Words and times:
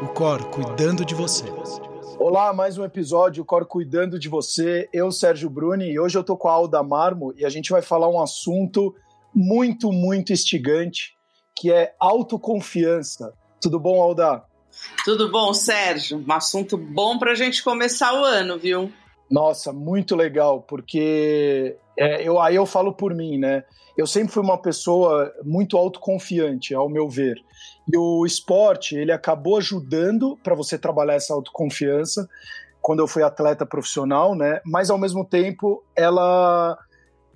o 0.00 0.06
Cor 0.06 0.44
cuidando 0.50 1.04
de 1.04 1.12
você. 1.12 1.44
Olá, 2.20 2.52
mais 2.52 2.78
um 2.78 2.84
episódio, 2.84 3.42
o 3.42 3.46
Cor 3.46 3.66
cuidando 3.66 4.16
de 4.16 4.28
você. 4.28 4.88
Eu, 4.92 5.10
Sérgio 5.10 5.50
Bruni, 5.50 5.90
e 5.90 5.98
hoje 5.98 6.16
eu 6.16 6.22
tô 6.22 6.36
com 6.36 6.48
a 6.48 6.52
Alda 6.52 6.82
Marmo 6.84 7.34
e 7.36 7.44
a 7.44 7.48
gente 7.48 7.70
vai 7.70 7.82
falar 7.82 8.08
um 8.08 8.22
assunto 8.22 8.94
muito, 9.34 9.92
muito 9.92 10.32
instigante, 10.32 11.16
que 11.56 11.72
é 11.72 11.94
autoconfiança. 11.98 13.32
Tudo 13.60 13.80
bom, 13.80 14.00
Alda? 14.00 14.44
Tudo 15.04 15.32
bom, 15.32 15.52
Sérgio? 15.52 16.24
Um 16.24 16.32
assunto 16.32 16.76
bom 16.76 17.18
para 17.18 17.32
a 17.32 17.34
gente 17.34 17.64
começar 17.64 18.14
o 18.14 18.24
ano, 18.24 18.56
viu? 18.56 18.92
Nossa, 19.30 19.72
muito 19.72 20.16
legal, 20.16 20.62
porque 20.62 21.76
é, 21.96 22.22
eu, 22.26 22.40
aí 22.40 22.54
eu 22.54 22.64
falo 22.64 22.92
por 22.92 23.14
mim, 23.14 23.38
né? 23.38 23.64
Eu 23.96 24.06
sempre 24.06 24.32
fui 24.32 24.42
uma 24.42 24.56
pessoa 24.56 25.32
muito 25.44 25.76
autoconfiante, 25.76 26.74
ao 26.74 26.88
meu 26.88 27.08
ver. 27.08 27.36
E 27.92 27.96
o 27.96 28.24
esporte, 28.24 28.96
ele 28.96 29.10
acabou 29.10 29.56
ajudando 29.58 30.38
para 30.42 30.54
você 30.54 30.78
trabalhar 30.78 31.14
essa 31.14 31.34
autoconfiança 31.34 32.28
quando 32.80 33.00
eu 33.00 33.08
fui 33.08 33.22
atleta 33.22 33.66
profissional, 33.66 34.34
né? 34.34 34.60
Mas 34.64 34.88
ao 34.88 34.96
mesmo 34.96 35.24
tempo, 35.24 35.82
ela 35.96 36.78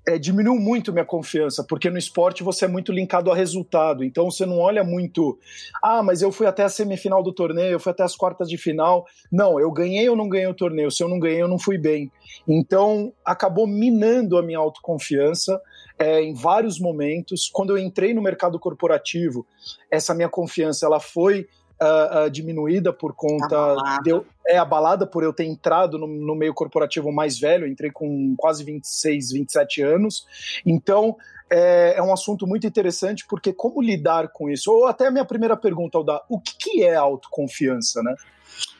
é, 0.06 0.18
diminuiu 0.18 0.58
muito 0.58 0.92
minha 0.92 1.04
confiança, 1.04 1.64
porque 1.64 1.88
no 1.88 1.98
esporte 1.98 2.42
você 2.42 2.64
é 2.64 2.68
muito 2.68 2.92
linkado 2.92 3.30
a 3.30 3.34
resultado. 3.34 4.02
Então 4.04 4.30
você 4.30 4.44
não 4.44 4.58
olha 4.58 4.82
muito, 4.82 5.38
ah, 5.82 6.02
mas 6.02 6.22
eu 6.22 6.32
fui 6.32 6.46
até 6.46 6.64
a 6.64 6.68
semifinal 6.68 7.22
do 7.22 7.32
torneio, 7.32 7.72
eu 7.72 7.80
fui 7.80 7.92
até 7.92 8.02
as 8.02 8.16
quartas 8.16 8.48
de 8.48 8.58
final. 8.58 9.06
Não, 9.30 9.60
eu 9.60 9.70
ganhei 9.70 10.08
ou 10.08 10.16
não 10.16 10.28
ganhei 10.28 10.48
o 10.48 10.54
torneio. 10.54 10.90
Se 10.90 11.02
eu 11.02 11.08
não 11.08 11.18
ganhei, 11.18 11.40
eu 11.40 11.48
não 11.48 11.58
fui 11.58 11.78
bem. 11.78 12.10
Então 12.46 13.12
acabou 13.24 13.66
minando 13.66 14.36
a 14.36 14.42
minha 14.42 14.58
autoconfiança 14.58 15.60
é, 15.98 16.20
em 16.20 16.34
vários 16.34 16.80
momentos. 16.80 17.48
Quando 17.52 17.70
eu 17.70 17.78
entrei 17.78 18.12
no 18.12 18.22
mercado 18.22 18.58
corporativo, 18.58 19.46
essa 19.90 20.14
minha 20.14 20.28
confiança 20.28 20.84
ela 20.84 20.98
foi 20.98 21.46
uh, 21.82 22.26
uh, 22.26 22.30
diminuída 22.30 22.92
por 22.92 23.14
conta. 23.14 23.56
Abalada. 23.56 24.02
De 24.02 24.10
eu, 24.10 24.26
é 24.46 24.58
abalada 24.58 25.06
por 25.06 25.22
eu 25.22 25.32
ter 25.32 25.44
entrado 25.44 25.98
no, 25.98 26.06
no, 26.06 26.34
meio 26.34 26.54
corporativo 26.54 27.12
mais 27.12 27.38
velho, 27.38 27.66
entrei 27.66 27.90
com 27.90 28.34
quase 28.36 28.64
26, 28.64 29.32
27 29.32 29.82
anos. 29.82 30.26
Então. 30.64 31.16
É, 31.54 31.98
é 31.98 32.02
um 32.02 32.14
assunto 32.14 32.46
muito 32.46 32.66
interessante 32.66 33.26
porque 33.28 33.52
como 33.52 33.82
lidar 33.82 34.28
com 34.28 34.48
isso? 34.48 34.72
Ou 34.72 34.86
até 34.86 35.08
a 35.08 35.10
minha 35.10 35.24
primeira 35.26 35.54
pergunta, 35.54 35.98
Alda, 35.98 36.22
o 36.26 36.40
que, 36.40 36.56
que 36.56 36.82
é 36.82 36.94
autoconfiança, 36.94 38.02
né? 38.02 38.14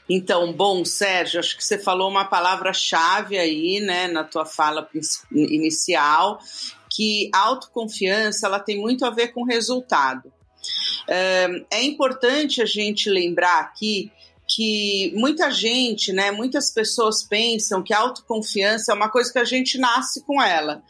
Então, 0.08 0.52
bom, 0.52 0.84
Sérgio, 0.84 1.40
acho 1.40 1.56
que 1.56 1.64
você 1.64 1.78
falou 1.78 2.08
uma 2.08 2.24
palavra-chave 2.24 3.38
aí, 3.38 3.80
né, 3.80 4.08
na 4.08 4.24
tua 4.24 4.44
fala 4.44 4.88
inicial, 5.30 6.38
que 6.90 7.30
autoconfiança 7.32 8.46
ela 8.46 8.60
tem 8.60 8.80
muito 8.80 9.04
a 9.04 9.10
ver 9.10 9.28
com 9.28 9.44
resultado. 9.44 10.32
É 11.08 11.82
importante 11.82 12.62
a 12.62 12.66
gente 12.66 13.10
lembrar 13.10 13.60
aqui 13.60 14.10
que 14.54 15.12
muita 15.14 15.50
gente, 15.50 16.12
né, 16.12 16.30
muitas 16.30 16.70
pessoas 16.70 17.22
pensam 17.22 17.82
que 17.82 17.94
a 17.94 17.98
autoconfiança 17.98 18.92
é 18.92 18.94
uma 18.94 19.08
coisa 19.08 19.32
que 19.32 19.38
a 19.38 19.44
gente 19.44 19.78
nasce 19.78 20.22
com 20.24 20.42
ela, 20.42 20.82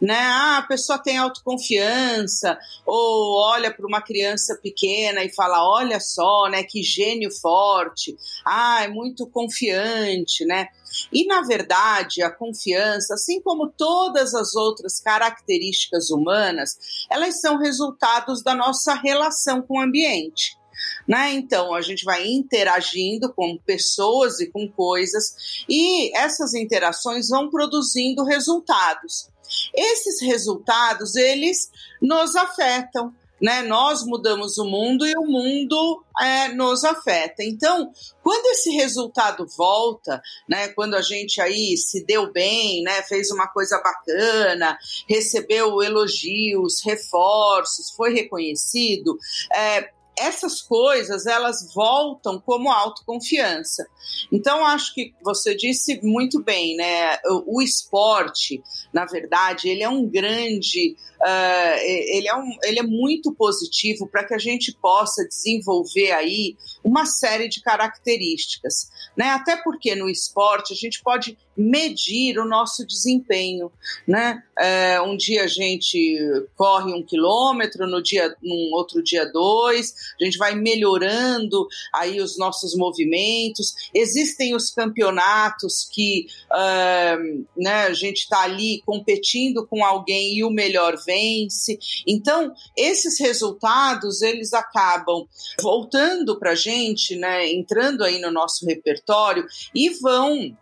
né? 0.00 0.18
Ah, 0.18 0.58
a 0.58 0.62
pessoa 0.62 0.98
tem 0.98 1.18
autoconfiança 1.18 2.58
ou 2.86 3.38
olha 3.38 3.72
para 3.72 3.86
uma 3.86 4.00
criança 4.00 4.58
pequena 4.60 5.22
e 5.22 5.34
fala, 5.34 5.68
olha 5.68 6.00
só, 6.00 6.48
né, 6.48 6.62
que 6.62 6.82
gênio 6.82 7.30
forte. 7.30 8.16
Ah, 8.44 8.82
é 8.82 8.88
muito 8.88 9.26
confiante, 9.26 10.44
né? 10.44 10.68
E 11.12 11.26
na 11.26 11.42
verdade, 11.42 12.22
a 12.22 12.30
confiança, 12.30 13.14
assim 13.14 13.40
como 13.42 13.68
todas 13.68 14.34
as 14.34 14.54
outras 14.54 15.00
características 15.00 16.10
humanas, 16.10 16.76
elas 17.10 17.40
são 17.40 17.58
resultados 17.58 18.42
da 18.42 18.54
nossa 18.54 18.94
relação 18.94 19.62
com 19.62 19.78
o 19.78 19.82
ambiente. 19.82 20.58
Né? 21.06 21.32
Então, 21.34 21.74
a 21.74 21.82
gente 21.82 22.04
vai 22.04 22.26
interagindo 22.26 23.32
com 23.34 23.58
pessoas 23.58 24.40
e 24.40 24.46
com 24.46 24.66
coisas, 24.66 25.64
e 25.68 26.16
essas 26.16 26.54
interações 26.54 27.28
vão 27.28 27.50
produzindo 27.50 28.24
resultados. 28.24 29.28
Esses 29.74 30.20
resultados, 30.20 31.16
eles 31.16 31.70
nos 32.00 32.36
afetam, 32.36 33.14
né? 33.40 33.62
Nós 33.62 34.04
mudamos 34.04 34.58
o 34.58 34.64
mundo 34.64 35.06
e 35.06 35.14
o 35.16 35.24
mundo 35.24 36.04
é, 36.20 36.48
nos 36.48 36.84
afeta. 36.84 37.42
Então, 37.42 37.90
quando 38.22 38.46
esse 38.46 38.70
resultado 38.70 39.46
volta, 39.56 40.20
né? 40.48 40.68
Quando 40.68 40.94
a 40.94 41.02
gente 41.02 41.40
aí 41.40 41.76
se 41.76 42.04
deu 42.04 42.30
bem, 42.30 42.82
né? 42.82 43.02
Fez 43.02 43.30
uma 43.30 43.48
coisa 43.48 43.80
bacana, 43.80 44.78
recebeu 45.08 45.82
elogios, 45.82 46.82
reforços, 46.84 47.90
foi 47.90 48.12
reconhecido, 48.12 49.16
é, 49.54 49.90
essas 50.20 50.60
coisas 50.60 51.26
elas 51.26 51.72
voltam 51.74 52.40
como 52.40 52.70
autoconfiança. 52.70 53.86
Então 54.30 54.64
acho 54.64 54.94
que 54.94 55.14
você 55.22 55.54
disse 55.54 56.00
muito 56.02 56.42
bem, 56.42 56.76
né? 56.76 57.18
O, 57.26 57.58
o 57.58 57.62
esporte, 57.62 58.62
na 58.92 59.04
verdade, 59.04 59.68
ele 59.68 59.82
é 59.82 59.88
um 59.88 60.06
grande, 60.06 60.96
uh, 61.20 61.78
ele 61.82 62.28
é 62.28 62.34
um, 62.34 62.56
ele 62.64 62.78
é 62.78 62.82
muito 62.82 63.32
positivo 63.34 64.06
para 64.06 64.24
que 64.24 64.34
a 64.34 64.38
gente 64.38 64.72
possa 64.80 65.26
desenvolver 65.26 66.12
aí 66.12 66.56
uma 66.82 67.04
série 67.06 67.48
de 67.48 67.60
características, 67.60 68.90
né? 69.16 69.30
Até 69.30 69.56
porque 69.56 69.94
no 69.94 70.08
esporte 70.08 70.72
a 70.72 70.76
gente 70.76 71.02
pode 71.02 71.36
medir 71.56 72.38
o 72.38 72.48
nosso 72.48 72.86
desempenho, 72.86 73.70
né? 74.06 74.42
É, 74.58 75.00
um 75.00 75.16
dia 75.16 75.44
a 75.44 75.46
gente 75.46 76.18
corre 76.56 76.92
um 76.92 77.02
quilômetro, 77.02 77.86
no 77.86 78.02
dia, 78.02 78.34
num 78.42 78.70
outro 78.72 79.02
dia 79.02 79.26
dois, 79.26 79.92
a 80.20 80.24
gente 80.24 80.38
vai 80.38 80.54
melhorando 80.54 81.66
aí 81.94 82.20
os 82.20 82.38
nossos 82.38 82.74
movimentos. 82.74 83.74
Existem 83.94 84.54
os 84.54 84.70
campeonatos 84.70 85.88
que 85.90 86.26
uh, 86.50 87.46
né, 87.56 87.84
a 87.84 87.92
gente 87.92 88.20
está 88.20 88.42
ali 88.42 88.82
competindo 88.86 89.66
com 89.66 89.84
alguém 89.84 90.38
e 90.38 90.44
o 90.44 90.50
melhor 90.50 90.96
vence. 91.10 91.78
Então, 92.06 92.54
esses 92.76 93.18
resultados 93.18 94.22
eles 94.22 94.52
acabam 94.52 95.26
voltando 95.60 96.38
para 96.38 96.52
a 96.52 96.54
gente, 96.54 97.16
né, 97.16 97.50
entrando 97.50 98.04
aí 98.04 98.20
no 98.20 98.30
nosso 98.30 98.64
repertório 98.64 99.44
e 99.74 99.90
vão 99.90 100.56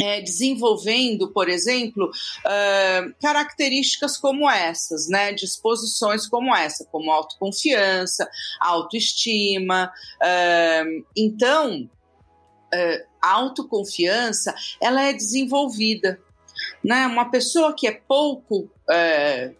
é, 0.00 0.22
desenvolvendo, 0.22 1.30
por 1.32 1.50
exemplo, 1.50 2.06
uh, 2.06 3.14
características 3.20 4.16
como 4.16 4.48
essas, 4.50 5.06
né, 5.06 5.34
disposições 5.34 6.26
como 6.26 6.54
essa, 6.56 6.86
como 6.90 7.10
autoconfiança, 7.10 8.26
autoestima. 8.58 9.92
Uh, 10.16 11.04
então, 11.14 11.82
uh, 11.82 13.06
a 13.20 13.32
autoconfiança 13.32 14.54
ela 14.80 15.02
é 15.02 15.12
desenvolvida. 15.12 16.18
Né? 16.84 17.06
Uma 17.06 17.30
pessoa 17.30 17.74
que 17.74 17.86
é 17.86 17.92
pouco 17.92 18.70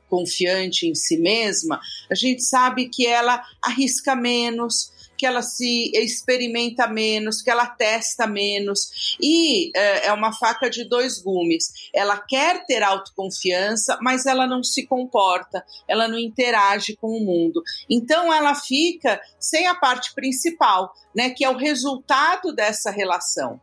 confiante 0.09 0.87
em 0.87 0.95
si 0.95 1.17
mesma, 1.17 1.81
a 2.11 2.15
gente 2.15 2.43
sabe 2.43 2.89
que 2.89 3.07
ela 3.07 3.43
arrisca 3.63 4.15
menos, 4.15 4.93
que 5.17 5.27
ela 5.27 5.41
se 5.41 5.93
experimenta 5.95 6.89
menos, 6.89 7.41
que 7.41 7.49
ela 7.49 7.67
testa 7.67 8.27
menos. 8.27 9.17
E 9.21 9.71
é, 9.77 10.09
é 10.09 10.13
uma 10.13 10.33
faca 10.33 10.69
de 10.69 10.85
dois 10.85 11.23
gumes. 11.23 11.91
Ela 11.95 12.19
quer 12.19 12.67
ter 12.67 12.83
autoconfiança, 12.83 13.97
mas 14.03 14.27
ela 14.27 14.49
não 14.49 14.65
se 14.65 14.85
comporta, 14.85 15.65
ela 15.87 16.09
não 16.09 16.19
interage 16.19 16.97
com 16.97 17.09
o 17.09 17.25
mundo. 17.25 17.63
Então 17.89 18.35
ela 18.35 18.55
fica 18.55 19.21
sem 19.39 19.67
a 19.69 19.77
parte 19.77 20.13
principal, 20.13 20.93
né, 21.15 21.31
que 21.31 21.45
é 21.45 21.49
o 21.49 21.57
resultado 21.57 22.53
dessa 22.53 22.91
relação 22.91 23.61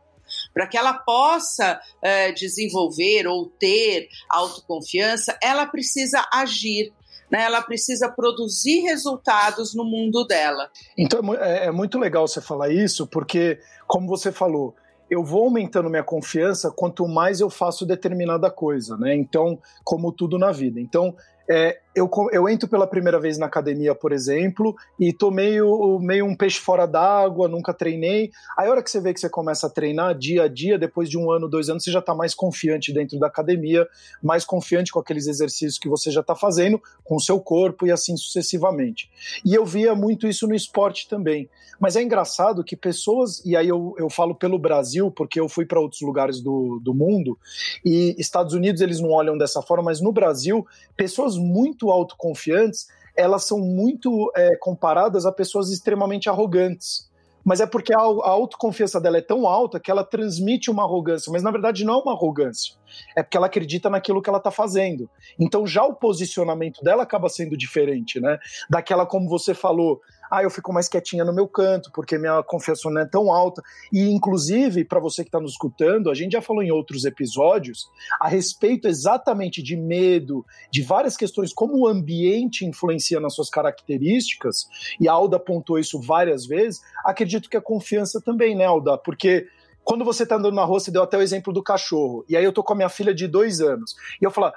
para 0.52 0.66
que 0.66 0.76
ela 0.76 0.94
possa 0.94 1.80
é, 2.02 2.32
desenvolver 2.32 3.26
ou 3.26 3.46
ter 3.46 4.08
autoconfiança, 4.28 5.38
ela 5.42 5.66
precisa 5.66 6.26
agir, 6.32 6.92
né, 7.30 7.42
ela 7.42 7.62
precisa 7.62 8.08
produzir 8.08 8.80
resultados 8.80 9.74
no 9.74 9.84
mundo 9.84 10.24
dela. 10.24 10.68
Então 10.98 11.34
é, 11.34 11.66
é 11.66 11.70
muito 11.70 11.98
legal 11.98 12.26
você 12.26 12.40
falar 12.40 12.70
isso, 12.70 13.06
porque, 13.06 13.58
como 13.86 14.08
você 14.08 14.32
falou, 14.32 14.74
eu 15.10 15.24
vou 15.24 15.44
aumentando 15.44 15.90
minha 15.90 16.04
confiança 16.04 16.70
quanto 16.70 17.06
mais 17.08 17.40
eu 17.40 17.50
faço 17.50 17.84
determinada 17.84 18.48
coisa, 18.48 18.96
né? 18.96 19.14
Então, 19.14 19.58
como 19.82 20.12
tudo 20.12 20.38
na 20.38 20.52
vida. 20.52 20.80
Então, 20.80 21.16
é, 21.50 21.80
eu, 21.94 22.08
eu 22.32 22.48
entro 22.48 22.68
pela 22.68 22.86
primeira 22.86 23.18
vez 23.18 23.36
na 23.36 23.46
academia, 23.46 23.94
por 23.94 24.12
exemplo, 24.12 24.76
e 24.98 25.12
tô 25.12 25.30
meio, 25.30 25.98
meio 26.00 26.24
um 26.24 26.36
peixe 26.36 26.60
fora 26.60 26.86
d'água, 26.86 27.48
nunca 27.48 27.74
treinei. 27.74 28.30
Aí 28.56 28.68
a 28.68 28.70
hora 28.70 28.82
que 28.82 28.90
você 28.90 29.00
vê 29.00 29.12
que 29.12 29.20
você 29.20 29.28
começa 29.28 29.66
a 29.66 29.70
treinar 29.70 30.16
dia 30.16 30.44
a 30.44 30.48
dia, 30.48 30.78
depois 30.78 31.10
de 31.10 31.18
um 31.18 31.30
ano, 31.30 31.48
dois 31.48 31.68
anos, 31.68 31.82
você 31.82 31.90
já 31.90 32.00
tá 32.00 32.14
mais 32.14 32.34
confiante 32.34 32.92
dentro 32.92 33.18
da 33.18 33.26
academia, 33.26 33.88
mais 34.22 34.44
confiante 34.44 34.92
com 34.92 35.00
aqueles 35.00 35.26
exercícios 35.26 35.78
que 35.78 35.88
você 35.88 36.10
já 36.10 36.22
tá 36.22 36.36
fazendo, 36.36 36.80
com 37.02 37.16
o 37.16 37.20
seu 37.20 37.40
corpo 37.40 37.86
e 37.86 37.90
assim 37.90 38.16
sucessivamente. 38.16 39.10
E 39.44 39.54
eu 39.54 39.64
via 39.66 39.94
muito 39.94 40.28
isso 40.28 40.46
no 40.46 40.54
esporte 40.54 41.08
também. 41.08 41.48
Mas 41.80 41.96
é 41.96 42.02
engraçado 42.02 42.62
que 42.62 42.76
pessoas, 42.76 43.42
e 43.44 43.56
aí 43.56 43.66
eu, 43.66 43.94
eu 43.98 44.10
falo 44.10 44.34
pelo 44.34 44.58
Brasil, 44.58 45.10
porque 45.10 45.40
eu 45.40 45.48
fui 45.48 45.64
para 45.64 45.80
outros 45.80 46.02
lugares 46.02 46.40
do, 46.40 46.78
do 46.84 46.92
mundo, 46.92 47.38
e 47.82 48.14
Estados 48.18 48.52
Unidos 48.52 48.82
eles 48.82 49.00
não 49.00 49.10
olham 49.10 49.36
dessa 49.38 49.62
forma, 49.62 49.84
mas 49.84 50.00
no 50.00 50.12
Brasil, 50.12 50.66
pessoas 50.94 51.38
muito 51.38 51.89
autoconfiantes, 51.92 52.86
elas 53.16 53.44
são 53.44 53.58
muito 53.58 54.30
é, 54.36 54.56
comparadas 54.56 55.26
a 55.26 55.32
pessoas 55.32 55.70
extremamente 55.70 56.28
arrogantes. 56.28 57.08
mas 57.44 57.58
é 57.60 57.66
porque 57.66 57.92
a, 57.94 57.98
a 57.98 58.30
autoconfiança 58.30 59.00
dela 59.00 59.16
é 59.16 59.22
tão 59.22 59.46
alta 59.46 59.80
que 59.80 59.90
ela 59.90 60.04
transmite 60.04 60.70
uma 60.70 60.84
arrogância, 60.84 61.32
mas 61.32 61.42
na 61.42 61.50
verdade 61.50 61.84
não 61.84 61.94
é 61.94 62.02
uma 62.02 62.12
arrogância. 62.12 62.74
É 63.16 63.22
porque 63.22 63.36
ela 63.36 63.46
acredita 63.46 63.88
naquilo 63.88 64.20
que 64.20 64.28
ela 64.28 64.38
está 64.38 64.50
fazendo. 64.50 65.08
Então 65.38 65.66
já 65.66 65.82
o 65.84 65.94
posicionamento 65.94 66.82
dela 66.82 67.02
acaba 67.02 67.28
sendo 67.28 67.56
diferente, 67.56 68.20
né? 68.20 68.38
Daquela, 68.68 69.06
como 69.06 69.28
você 69.28 69.54
falou, 69.54 70.00
ah, 70.30 70.42
eu 70.42 70.50
fico 70.50 70.72
mais 70.72 70.88
quietinha 70.88 71.24
no 71.24 71.34
meu 71.34 71.48
canto, 71.48 71.90
porque 71.92 72.16
minha 72.16 72.42
confiança 72.42 72.88
não 72.88 73.00
é 73.00 73.06
tão 73.06 73.32
alta. 73.32 73.62
E, 73.92 74.10
inclusive, 74.10 74.84
para 74.84 75.00
você 75.00 75.22
que 75.22 75.28
está 75.28 75.40
nos 75.40 75.52
escutando, 75.52 76.10
a 76.10 76.14
gente 76.14 76.32
já 76.32 76.42
falou 76.42 76.62
em 76.62 76.70
outros 76.70 77.04
episódios 77.04 77.88
a 78.20 78.28
respeito 78.28 78.86
exatamente 78.86 79.62
de 79.62 79.76
medo, 79.76 80.44
de 80.70 80.82
várias 80.82 81.16
questões, 81.16 81.52
como 81.52 81.78
o 81.78 81.88
ambiente 81.88 82.64
influencia 82.64 83.18
nas 83.18 83.34
suas 83.34 83.50
características, 83.50 84.68
e 85.00 85.08
a 85.08 85.12
Alda 85.12 85.36
apontou 85.36 85.78
isso 85.78 86.00
várias 86.00 86.46
vezes. 86.46 86.80
Acredito 87.04 87.50
que 87.50 87.56
a 87.56 87.60
confiança 87.60 88.20
também, 88.20 88.56
né, 88.56 88.64
Alda? 88.64 88.96
Porque 88.98 89.48
quando 89.82 90.04
você 90.04 90.22
está 90.22 90.36
andando 90.36 90.54
na 90.54 90.64
rua, 90.64 90.78
você 90.78 90.90
deu 90.90 91.02
até 91.02 91.16
o 91.16 91.22
exemplo 91.22 91.52
do 91.52 91.62
cachorro. 91.62 92.24
E 92.28 92.36
aí 92.36 92.44
eu 92.44 92.52
tô 92.52 92.62
com 92.62 92.72
a 92.72 92.76
minha 92.76 92.88
filha 92.88 93.14
de 93.14 93.26
dois 93.26 93.60
anos. 93.60 93.96
E 94.20 94.24
eu 94.24 94.30
falo, 94.30 94.52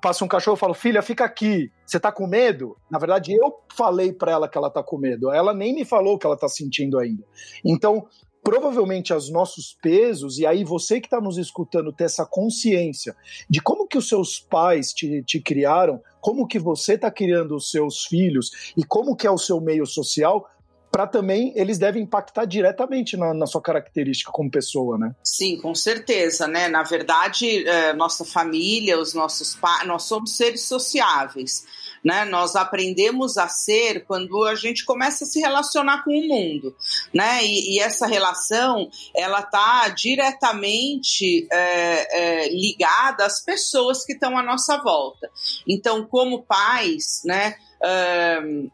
passa 0.00 0.24
um 0.24 0.28
cachorro, 0.28 0.54
eu 0.54 0.60
falo, 0.60 0.74
filha, 0.74 1.02
fica 1.02 1.24
aqui. 1.24 1.70
Você 1.84 2.00
tá 2.00 2.10
com 2.10 2.26
medo? 2.26 2.76
Na 2.90 2.98
verdade, 2.98 3.34
eu 3.34 3.54
falei 3.74 4.12
para 4.12 4.32
ela 4.32 4.48
que 4.48 4.56
ela 4.56 4.70
tá 4.70 4.82
com 4.82 4.98
medo. 4.98 5.30
Ela 5.32 5.54
nem 5.54 5.74
me 5.74 5.84
falou 5.84 6.14
o 6.14 6.18
que 6.18 6.26
ela 6.26 6.36
tá 6.36 6.48
sentindo 6.48 6.98
ainda. 6.98 7.24
Então, 7.64 8.06
provavelmente 8.46 9.12
os 9.12 9.28
nossos 9.28 9.76
pesos, 9.82 10.38
e 10.38 10.46
aí 10.46 10.62
você 10.62 11.00
que 11.00 11.08
está 11.08 11.20
nos 11.20 11.36
escutando 11.36 11.92
ter 11.92 12.04
essa 12.04 12.24
consciência 12.24 13.16
de 13.50 13.60
como 13.60 13.88
que 13.88 13.98
os 13.98 14.08
seus 14.08 14.38
pais 14.38 14.92
te, 14.92 15.20
te 15.24 15.40
criaram, 15.40 16.00
como 16.20 16.46
que 16.46 16.58
você 16.58 16.94
está 16.94 17.10
criando 17.10 17.56
os 17.56 17.72
seus 17.72 18.04
filhos 18.04 18.72
e 18.76 18.84
como 18.84 19.16
que 19.16 19.26
é 19.26 19.30
o 19.30 19.36
seu 19.36 19.60
meio 19.60 19.84
social, 19.84 20.48
para 20.96 21.06
também 21.06 21.52
eles 21.54 21.76
devem 21.76 22.04
impactar 22.04 22.46
diretamente 22.46 23.18
na, 23.18 23.34
na, 23.34 23.46
sua 23.46 23.60
característica 23.60 24.32
como 24.32 24.50
pessoa, 24.50 24.96
né? 24.96 25.14
Sim, 25.22 25.58
com 25.60 25.74
certeza, 25.74 26.48
né? 26.48 26.68
Na 26.68 26.82
verdade, 26.82 27.68
é, 27.68 27.92
nossa 27.92 28.24
família, 28.24 28.98
os 28.98 29.12
nossos 29.12 29.54
pais, 29.54 29.86
nós 29.86 30.04
somos 30.04 30.34
seres 30.38 30.62
sociáveis. 30.62 31.66
Né? 32.02 32.24
Nós 32.24 32.56
aprendemos 32.56 33.36
a 33.36 33.46
ser 33.46 34.06
quando 34.06 34.44
a 34.44 34.54
gente 34.54 34.86
começa 34.86 35.24
a 35.24 35.26
se 35.26 35.38
relacionar 35.38 36.02
com 36.02 36.12
o 36.12 36.28
mundo, 36.28 36.74
né? 37.12 37.44
E, 37.44 37.74
e 37.74 37.78
essa 37.78 38.06
relação 38.06 38.88
ela 39.14 39.40
está 39.40 39.88
diretamente 39.88 41.46
é, 41.52 42.44
é, 42.44 42.48
ligada 42.48 43.26
às 43.26 43.44
pessoas 43.44 44.02
que 44.02 44.14
estão 44.14 44.38
à 44.38 44.42
nossa 44.42 44.78
volta. 44.78 45.28
Então, 45.68 46.06
como 46.06 46.44
pais, 46.44 47.20
né? 47.22 47.54
Uh, 47.82 48.70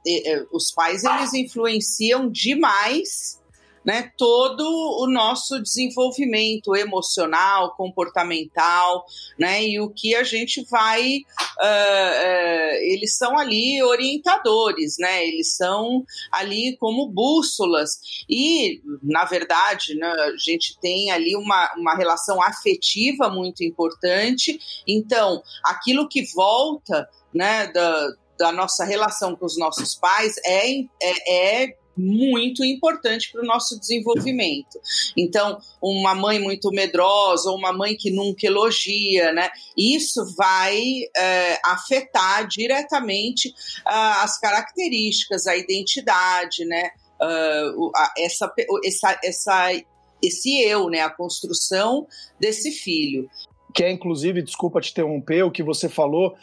os 0.53 0.71
pais 0.71 1.05
eles 1.05 1.35
influenciam 1.35 2.31
demais 2.31 3.43
né, 3.85 4.13
todo 4.17 4.63
o 4.63 5.07
nosso 5.11 5.61
desenvolvimento 5.61 6.75
emocional, 6.77 7.75
comportamental, 7.77 9.05
né, 9.39 9.65
e 9.65 9.81
o 9.81 9.91
que 9.91 10.15
a 10.15 10.23
gente 10.23 10.65
vai, 10.71 11.03
uh, 11.05 11.65
uh, 11.65 12.75
eles 12.83 13.17
são 13.17 13.37
ali 13.37 13.83
orientadores, 13.83 14.97
né, 14.99 15.27
eles 15.27 15.57
são 15.57 16.05
ali 16.31 16.77
como 16.79 17.09
bússolas. 17.09 17.99
E, 18.29 18.81
na 19.03 19.25
verdade, 19.25 19.95
né, 19.95 20.07
a 20.07 20.37
gente 20.37 20.79
tem 20.81 21.11
ali 21.11 21.35
uma, 21.37 21.73
uma 21.77 21.97
relação 21.97 22.43
afetiva 22.43 23.29
muito 23.29 23.65
importante, 23.65 24.59
então, 24.87 25.43
aquilo 25.65 26.09
que 26.09 26.25
volta, 26.35 27.09
né, 27.35 27.67
da, 27.73 28.09
da 28.43 28.51
nossa 28.51 28.85
relação 28.85 29.37
com 29.37 29.47
os 29.47 29.57
nossos 29.57 29.95
pais 29.95 30.35
é, 30.45 30.81
é, 31.01 31.63
é 31.63 31.77
muito 31.97 32.65
importante 32.65 33.31
para 33.31 33.41
o 33.41 33.47
nosso 33.47 33.79
desenvolvimento. 33.79 34.81
Então, 35.17 35.61
uma 35.81 36.13
mãe 36.13 36.41
muito 36.41 36.73
medrosa 36.73 37.51
ou 37.51 37.57
uma 37.57 37.73
mãe 37.73 37.95
que 37.97 38.11
nunca 38.11 38.45
elogia, 38.45 39.33
né? 39.33 39.49
Isso 39.79 40.35
vai 40.37 40.77
é, 41.17 41.61
afetar 41.65 42.49
diretamente 42.49 43.51
uh, 43.87 44.25
as 44.25 44.41
características, 44.41 45.47
a 45.47 45.57
identidade, 45.57 46.65
né? 46.65 46.91
Uh, 47.23 47.93
essa, 48.19 48.53
essa, 48.85 49.21
essa, 49.23 49.83
esse 50.21 50.61
eu, 50.63 50.89
né? 50.89 51.01
A 51.01 51.11
construção 51.11 52.09
desse 52.41 52.73
filho 52.73 53.29
que 53.73 53.85
é 53.85 53.91
inclusive, 53.91 54.43
desculpa 54.43 54.81
te 54.81 54.91
interromper, 54.91 55.43
o 55.43 55.51
que 55.51 55.63
você 55.63 55.89
falou, 55.89 56.35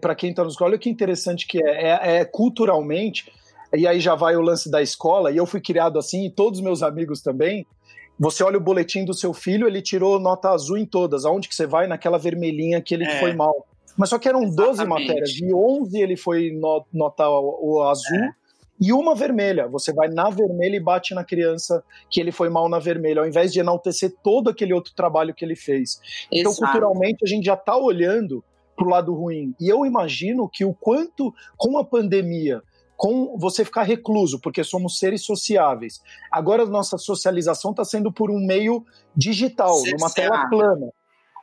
para 0.00 0.14
quem 0.14 0.30
está 0.30 0.44
nos 0.44 0.54
escola, 0.54 0.70
olha 0.70 0.78
que 0.78 0.90
interessante 0.90 1.46
que 1.46 1.62
é, 1.62 1.70
é, 1.70 2.16
é, 2.16 2.24
culturalmente, 2.24 3.30
e 3.74 3.86
aí 3.86 4.00
já 4.00 4.14
vai 4.14 4.36
o 4.36 4.40
lance 4.40 4.70
da 4.70 4.82
escola, 4.82 5.30
e 5.30 5.36
eu 5.36 5.46
fui 5.46 5.60
criado 5.60 5.98
assim, 5.98 6.26
e 6.26 6.30
todos 6.30 6.58
os 6.58 6.64
meus 6.64 6.82
amigos 6.82 7.20
também, 7.20 7.66
você 8.18 8.42
olha 8.42 8.56
o 8.56 8.60
boletim 8.60 9.04
do 9.04 9.14
seu 9.14 9.32
filho, 9.32 9.66
ele 9.66 9.80
tirou 9.80 10.18
nota 10.18 10.50
azul 10.50 10.76
em 10.76 10.86
todas, 10.86 11.24
aonde 11.24 11.48
que 11.48 11.54
você 11.54 11.66
vai? 11.66 11.86
Naquela 11.86 12.18
vermelhinha 12.18 12.80
que 12.80 12.94
ele 12.94 13.04
é. 13.04 13.20
foi 13.20 13.32
mal. 13.32 13.66
Mas 13.96 14.08
só 14.08 14.18
que 14.18 14.28
eram 14.28 14.42
Exatamente. 14.42 14.76
12 14.76 14.84
matérias, 14.86 15.30
e 15.40 15.52
11 15.52 16.00
ele 16.00 16.16
foi 16.16 16.50
nota 16.92 17.28
o, 17.28 17.76
o 17.76 17.82
azul, 17.82 18.16
é 18.16 18.37
e 18.80 18.92
uma 18.92 19.14
vermelha. 19.14 19.66
Você 19.68 19.92
vai 19.92 20.08
na 20.08 20.30
vermelha 20.30 20.76
e 20.76 20.80
bate 20.80 21.14
na 21.14 21.24
criança 21.24 21.82
que 22.10 22.20
ele 22.20 22.32
foi 22.32 22.48
mal 22.48 22.68
na 22.68 22.78
vermelha, 22.78 23.20
ao 23.20 23.26
invés 23.26 23.52
de 23.52 23.60
enaltecer 23.60 24.14
todo 24.22 24.48
aquele 24.50 24.72
outro 24.72 24.92
trabalho 24.94 25.34
que 25.34 25.44
ele 25.44 25.56
fez. 25.56 26.00
Então, 26.30 26.52
Exato. 26.52 26.72
culturalmente, 26.72 27.24
a 27.24 27.28
gente 27.28 27.44
já 27.44 27.54
está 27.54 27.76
olhando 27.76 28.44
para 28.76 28.86
o 28.86 28.90
lado 28.90 29.14
ruim. 29.14 29.54
E 29.60 29.68
eu 29.68 29.84
imagino 29.84 30.48
que 30.48 30.64
o 30.64 30.72
quanto, 30.72 31.34
com 31.56 31.78
a 31.78 31.84
pandemia, 31.84 32.62
com 32.96 33.36
você 33.38 33.64
ficar 33.64 33.82
recluso, 33.82 34.40
porque 34.40 34.62
somos 34.64 34.98
seres 34.98 35.24
sociáveis. 35.24 36.00
Agora 36.30 36.66
nossa 36.66 36.98
socialização 36.98 37.70
está 37.70 37.84
sendo 37.84 38.12
por 38.12 38.30
um 38.30 38.44
meio 38.44 38.84
digital, 39.16 39.80
numa 39.96 40.10
tela 40.10 40.48
plana 40.48 40.92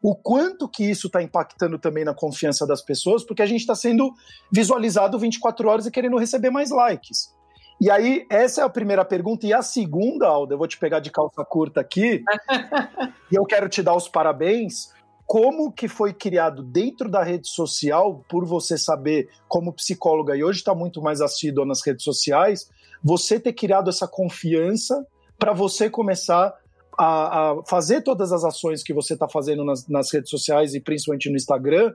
o 0.05 0.13
quanto 0.13 0.69
que 0.69 0.83
isso 0.87 1.07
está 1.07 1.19
impactando 1.23 1.79
também 1.79 2.05
na 2.05 2.13
confiança 2.13 2.67
das 2.67 2.79
pessoas, 2.79 3.23
porque 3.23 3.41
a 3.41 3.45
gente 3.47 3.61
está 3.61 3.73
sendo 3.73 4.13
visualizado 4.51 5.17
24 5.17 5.67
horas 5.67 5.87
e 5.87 5.91
querendo 5.91 6.19
receber 6.19 6.51
mais 6.51 6.69
likes. 6.69 7.33
E 7.81 7.89
aí, 7.89 8.23
essa 8.29 8.61
é 8.61 8.63
a 8.63 8.69
primeira 8.69 9.03
pergunta. 9.03 9.47
E 9.47 9.53
a 9.53 9.63
segunda, 9.63 10.27
Alda, 10.27 10.53
eu 10.53 10.59
vou 10.59 10.67
te 10.67 10.77
pegar 10.77 10.99
de 10.99 11.09
calça 11.09 11.43
curta 11.43 11.81
aqui, 11.81 12.23
e 13.31 13.35
eu 13.35 13.43
quero 13.45 13.67
te 13.67 13.81
dar 13.81 13.95
os 13.95 14.07
parabéns. 14.07 14.93
Como 15.25 15.71
que 15.71 15.87
foi 15.87 16.13
criado 16.13 16.61
dentro 16.61 17.09
da 17.09 17.23
rede 17.23 17.49
social, 17.49 18.23
por 18.29 18.45
você 18.45 18.77
saber, 18.77 19.27
como 19.47 19.73
psicóloga, 19.73 20.37
e 20.37 20.43
hoje 20.43 20.59
está 20.59 20.75
muito 20.75 21.01
mais 21.01 21.19
assídua 21.19 21.65
nas 21.65 21.83
redes 21.83 22.03
sociais, 22.03 22.69
você 23.03 23.39
ter 23.39 23.53
criado 23.53 23.89
essa 23.89 24.07
confiança 24.07 25.03
para 25.39 25.51
você 25.51 25.89
começar 25.89 26.53
a, 26.97 27.51
a, 27.51 27.63
fazer 27.63 28.01
todas 28.01 28.31
as 28.31 28.43
ações 28.43 28.83
que 28.83 28.93
você 28.93 29.13
está 29.13 29.27
fazendo 29.27 29.63
nas, 29.63 29.87
nas, 29.87 30.11
redes 30.11 30.29
sociais 30.29 30.73
e 30.73 30.79
principalmente 30.79 31.29
no 31.29 31.35
Instagram, 31.35 31.93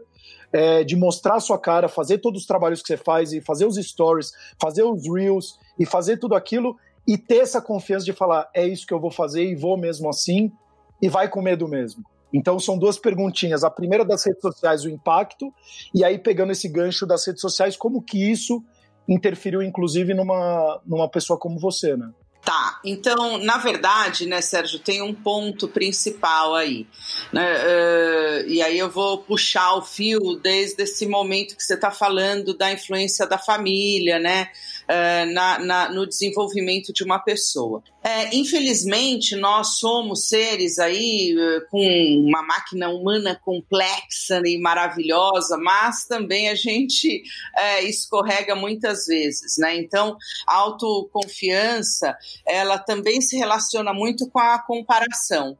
é, 0.53 0.85
de 0.85 0.97
mostrar 0.97 1.37
a 1.37 1.41
sua 1.41 1.59
cara, 1.59 1.89
fazer 1.89 2.19
todos 2.19 2.43
os 2.43 2.47
trabalhos 2.47 2.83
que 2.83 2.89
você 2.89 2.97
faz 2.97 3.33
e 3.33 3.41
fazer 3.41 3.67
os 3.67 3.77
stories, 3.77 4.33
fazer 4.61 4.83
os 4.83 5.03
reels 5.07 5.59
e 5.79 5.87
fazer 5.87 6.19
tudo 6.19 6.35
aquilo 6.35 6.77
e 7.07 7.17
ter 7.17 7.39
essa 7.39 7.61
confiança 7.61 8.05
de 8.05 8.13
falar 8.13 8.49
é 8.55 8.67
isso 8.67 8.87
que 8.87 8.95
eu 8.95 9.01
vou 9.01 9.11
fazer 9.11 9.45
e 9.45 9.55
vou 9.55 9.77
mesmo 9.77 10.09
assim 10.09 10.53
e 11.01 11.09
vai 11.09 11.29
com 11.29 11.41
medo 11.41 11.67
mesmo. 11.67 12.05
Então 12.33 12.59
são 12.59 12.79
duas 12.79 12.99
perguntinhas. 12.99 13.65
A 13.65 13.71
primeira 13.71 14.05
das 14.05 14.25
redes 14.25 14.41
sociais, 14.41 14.85
o 14.85 14.89
impacto, 14.89 15.53
e 15.95 16.05
aí 16.05 16.19
pegando 16.19 16.53
esse 16.53 16.69
gancho 16.69 17.07
das 17.07 17.27
redes 17.27 17.41
sociais, 17.41 17.77
como 17.77 18.03
que 18.03 18.31
isso 18.31 18.63
interferiu 19.09 19.63
inclusive 19.63 20.15
numa, 20.15 20.81
numa 20.87 21.09
pessoa 21.09 21.39
como 21.39 21.59
você, 21.59 21.97
né? 21.97 22.11
Tá, 22.43 22.81
então, 22.83 23.37
na 23.39 23.59
verdade, 23.59 24.27
né, 24.27 24.41
Sérgio, 24.41 24.79
tem 24.79 25.03
um 25.03 25.15
ponto 25.15 25.69
principal 25.69 26.55
aí. 26.55 26.87
Né, 27.33 27.55
uh, 27.55 28.49
e 28.49 28.63
aí 28.63 28.79
eu 28.79 28.91
vou 28.91 29.19
puxar 29.19 29.75
o 29.75 29.83
fio 29.83 30.37
desde 30.37 30.83
esse 30.83 31.07
momento 31.07 31.55
que 31.55 31.63
você 31.63 31.75
está 31.75 31.91
falando 31.91 32.57
da 32.57 32.73
influência 32.73 33.27
da 33.27 33.37
família, 33.37 34.19
né? 34.19 34.49
Uh, 34.91 35.33
na, 35.33 35.59
na, 35.61 35.89
no 35.89 36.05
desenvolvimento 36.05 36.93
de 36.93 37.05
uma 37.05 37.21
pessoa. 37.21 37.81
É, 38.03 38.35
infelizmente, 38.35 39.37
nós 39.37 39.79
somos 39.79 40.27
seres 40.27 40.81
aí 40.81 41.37
uh, 41.37 41.71
com 41.71 42.25
uma 42.27 42.43
máquina 42.43 42.89
humana 42.89 43.39
complexa 43.45 44.41
e 44.45 44.59
maravilhosa, 44.59 45.57
mas 45.59 46.07
também 46.07 46.49
a 46.49 46.57
gente 46.57 47.23
uh, 47.57 47.85
escorrega 47.85 48.57
muitas 48.57 49.07
vezes, 49.07 49.59
né? 49.59 49.77
Então, 49.77 50.17
a 50.45 50.57
autoconfiança, 50.57 52.17
ela 52.45 52.77
também 52.77 53.21
se 53.21 53.37
relaciona 53.37 53.93
muito 53.93 54.29
com 54.29 54.41
a 54.41 54.59
comparação. 54.59 55.57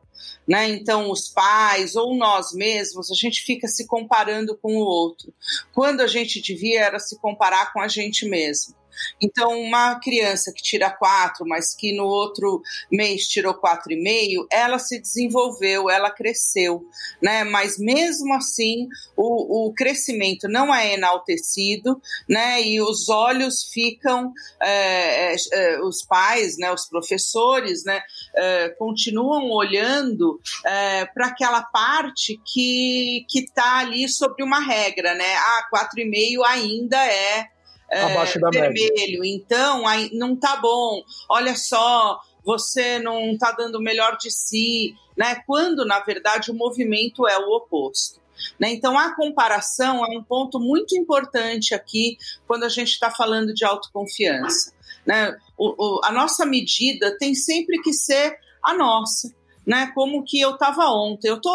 né? 0.49 0.71
Então, 0.71 1.11
os 1.11 1.29
pais 1.29 1.95
ou 1.95 2.17
nós 2.17 2.53
mesmos, 2.53 3.11
a 3.11 3.15
gente 3.15 3.43
fica 3.43 3.69
se 3.69 3.87
comparando 3.87 4.57
com 4.57 4.77
o 4.77 4.85
outro, 4.85 5.33
quando 5.73 6.01
a 6.01 6.07
gente 6.07 6.41
devia 6.41 6.81
era 6.81 6.99
se 6.99 7.19
comparar 7.21 7.73
com 7.73 7.81
a 7.81 7.87
gente 7.87 8.29
mesmo. 8.29 8.80
Então, 9.21 9.59
uma 9.61 9.99
criança 10.01 10.53
que 10.55 10.63
tira 10.63 10.91
quatro, 10.91 11.47
mas 11.47 11.75
que 11.75 11.95
no 11.97 12.05
outro 12.05 12.61
mês 12.91 13.27
tirou 13.27 13.55
quatro 13.55 13.93
e 13.93 14.03
meio, 14.03 14.47
ela 14.51 14.79
se 14.79 15.01
desenvolveu, 15.01 15.91
ela 15.91 16.11
cresceu, 16.11 16.85
né? 17.23 17.45
Mas 17.45 17.79
mesmo 17.79 18.35
assim, 18.35 18.89
o, 19.17 19.69
o 19.69 19.75
crescimento 19.75 20.49
não 20.49 20.75
é 20.75 20.95
enaltecido, 20.95 22.01
né? 22.29 22.63
E 22.63 22.81
os 22.81 23.09
olhos 23.09 23.65
ficam, 23.73 24.33
é, 24.61 25.35
é, 25.35 25.37
é 25.53 25.81
os 25.83 26.03
pais, 26.05 26.57
né? 26.59 26.73
Os 26.73 26.87
professores, 26.87 27.85
né? 27.85 28.01
É, 28.37 28.69
continuam 28.71 29.51
olhando 29.51 30.41
é, 30.65 31.07
para 31.07 31.27
aquela 31.27 31.63
parte 31.63 32.41
que 32.53 33.25
que 33.29 33.41
está 33.41 33.79
ali 33.79 34.09
sobre 34.09 34.43
uma 34.43 34.61
regra, 34.61 35.15
né? 35.15 35.35
Ah, 35.35 35.67
quatro 35.71 36.01
e 36.01 36.09
meio 36.09 36.45
ainda 36.45 36.97
é 37.07 37.47
é, 37.91 38.03
Abaixo 38.03 38.39
da 38.39 38.51
vermelho, 38.51 39.21
média. 39.21 39.21
então 39.25 39.87
aí 39.87 40.11
não 40.13 40.37
tá 40.37 40.57
bom. 40.57 41.03
Olha 41.29 41.57
só, 41.57 42.21
você 42.45 42.99
não 42.99 43.33
está 43.33 43.53
dando 43.53 43.77
o 43.77 43.83
melhor 43.83 44.17
de 44.17 44.31
si, 44.31 44.95
né? 45.17 45.43
Quando 45.47 45.85
na 45.85 46.01
verdade 46.01 46.51
o 46.51 46.55
movimento 46.55 47.27
é 47.27 47.37
o 47.39 47.51
oposto. 47.57 48.21
Né? 48.59 48.71
Então, 48.73 48.99
a 48.99 49.15
comparação 49.15 50.05
é 50.05 50.17
um 50.17 50.23
ponto 50.23 50.59
muito 50.59 50.97
importante 50.97 51.75
aqui 51.75 52.17
quando 52.47 52.65
a 52.65 52.69
gente 52.69 52.91
está 52.91 53.11
falando 53.11 53.53
de 53.53 53.65
autoconfiança. 53.65 54.73
Né? 55.07 55.37
O, 55.59 55.75
o, 55.77 56.01
a 56.05 56.13
nossa 56.13 56.47
medida 56.47 57.17
tem 57.19 57.35
sempre 57.35 57.81
que 57.83 57.93
ser 57.93 58.39
a 58.63 58.75
nossa. 58.75 59.33
Né, 59.67 59.93
como 59.95 60.25
que 60.25 60.41
eu 60.41 60.55
estava 60.55 60.87
ontem. 60.87 61.29
Eu 61.29 61.39
tô, 61.39 61.51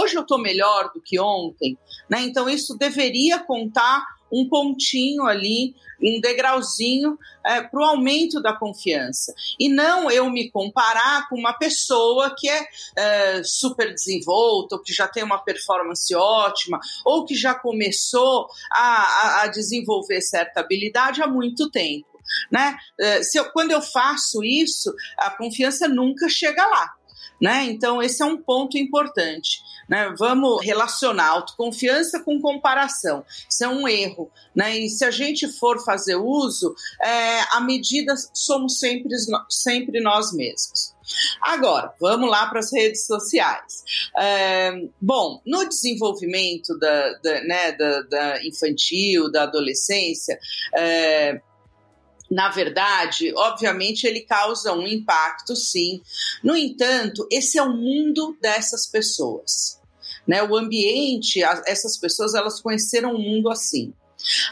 hoje 0.00 0.14
eu 0.14 0.22
estou 0.22 0.38
melhor 0.38 0.90
do 0.94 1.02
que 1.02 1.18
ontem. 1.20 1.76
Né? 2.08 2.22
Então, 2.22 2.48
isso 2.48 2.78
deveria 2.78 3.40
contar 3.40 4.06
um 4.32 4.48
pontinho 4.48 5.24
ali, 5.24 5.74
um 6.00 6.20
degrauzinho 6.20 7.18
é, 7.44 7.60
para 7.62 7.80
o 7.80 7.84
aumento 7.84 8.40
da 8.40 8.52
confiança. 8.52 9.34
E 9.58 9.68
não 9.68 10.10
eu 10.10 10.30
me 10.30 10.50
comparar 10.50 11.28
com 11.28 11.36
uma 11.36 11.52
pessoa 11.52 12.34
que 12.36 12.48
é, 12.48 12.66
é 12.96 13.42
super 13.42 13.92
desenvolta, 13.92 14.76
ou 14.76 14.82
que 14.82 14.92
já 14.92 15.08
tem 15.08 15.22
uma 15.22 15.38
performance 15.38 16.14
ótima, 16.14 16.78
ou 17.04 17.24
que 17.24 17.34
já 17.34 17.54
começou 17.54 18.46
a, 18.72 18.80
a, 18.80 19.42
a 19.42 19.46
desenvolver 19.48 20.20
certa 20.20 20.60
habilidade 20.60 21.22
há 21.22 21.26
muito 21.26 21.70
tempo. 21.70 22.06
Né? 22.50 22.76
É, 23.00 23.22
se 23.22 23.38
eu, 23.38 23.50
quando 23.52 23.72
eu 23.72 23.80
faço 23.80 24.44
isso, 24.44 24.94
a 25.16 25.30
confiança 25.30 25.88
nunca 25.88 26.28
chega 26.28 26.64
lá. 26.66 26.97
Né? 27.40 27.64
Então, 27.64 28.02
esse 28.02 28.22
é 28.22 28.26
um 28.26 28.36
ponto 28.36 28.76
importante. 28.76 29.62
Né? 29.88 30.14
Vamos 30.18 30.64
relacionar 30.64 31.28
autoconfiança 31.28 32.20
com 32.20 32.40
comparação. 32.40 33.24
Isso 33.48 33.64
é 33.64 33.68
um 33.68 33.88
erro. 33.88 34.30
Né? 34.54 34.78
E 34.78 34.90
se 34.90 35.04
a 35.04 35.10
gente 35.10 35.48
for 35.48 35.82
fazer 35.84 36.16
uso, 36.16 36.74
é, 37.02 37.40
a 37.52 37.60
medida 37.60 38.14
somos 38.34 38.78
sempre, 38.78 39.14
sempre 39.48 40.00
nós 40.00 40.32
mesmos. 40.32 40.94
Agora, 41.40 41.94
vamos 42.00 42.28
lá 42.28 42.46
para 42.46 42.58
as 42.58 42.72
redes 42.72 43.06
sociais. 43.06 43.82
É, 44.16 44.72
bom, 45.00 45.40
no 45.46 45.66
desenvolvimento 45.66 46.78
da, 46.78 47.12
da, 47.22 47.44
né, 47.44 47.72
da, 47.72 48.02
da 48.02 48.46
infantil, 48.46 49.30
da 49.30 49.44
adolescência, 49.44 50.38
é, 50.74 51.40
na 52.30 52.50
verdade, 52.50 53.32
obviamente 53.34 54.06
ele 54.06 54.20
causa 54.20 54.72
um 54.72 54.86
impacto, 54.86 55.56
sim. 55.56 56.02
No 56.42 56.56
entanto, 56.56 57.26
esse 57.30 57.58
é 57.58 57.62
o 57.62 57.72
mundo 57.72 58.36
dessas 58.40 58.86
pessoas. 58.86 59.80
Né? 60.26 60.42
O 60.42 60.56
ambiente, 60.56 61.42
essas 61.66 61.96
pessoas, 61.96 62.34
elas 62.34 62.60
conheceram 62.60 63.14
o 63.14 63.18
mundo 63.18 63.48
assim. 63.48 63.94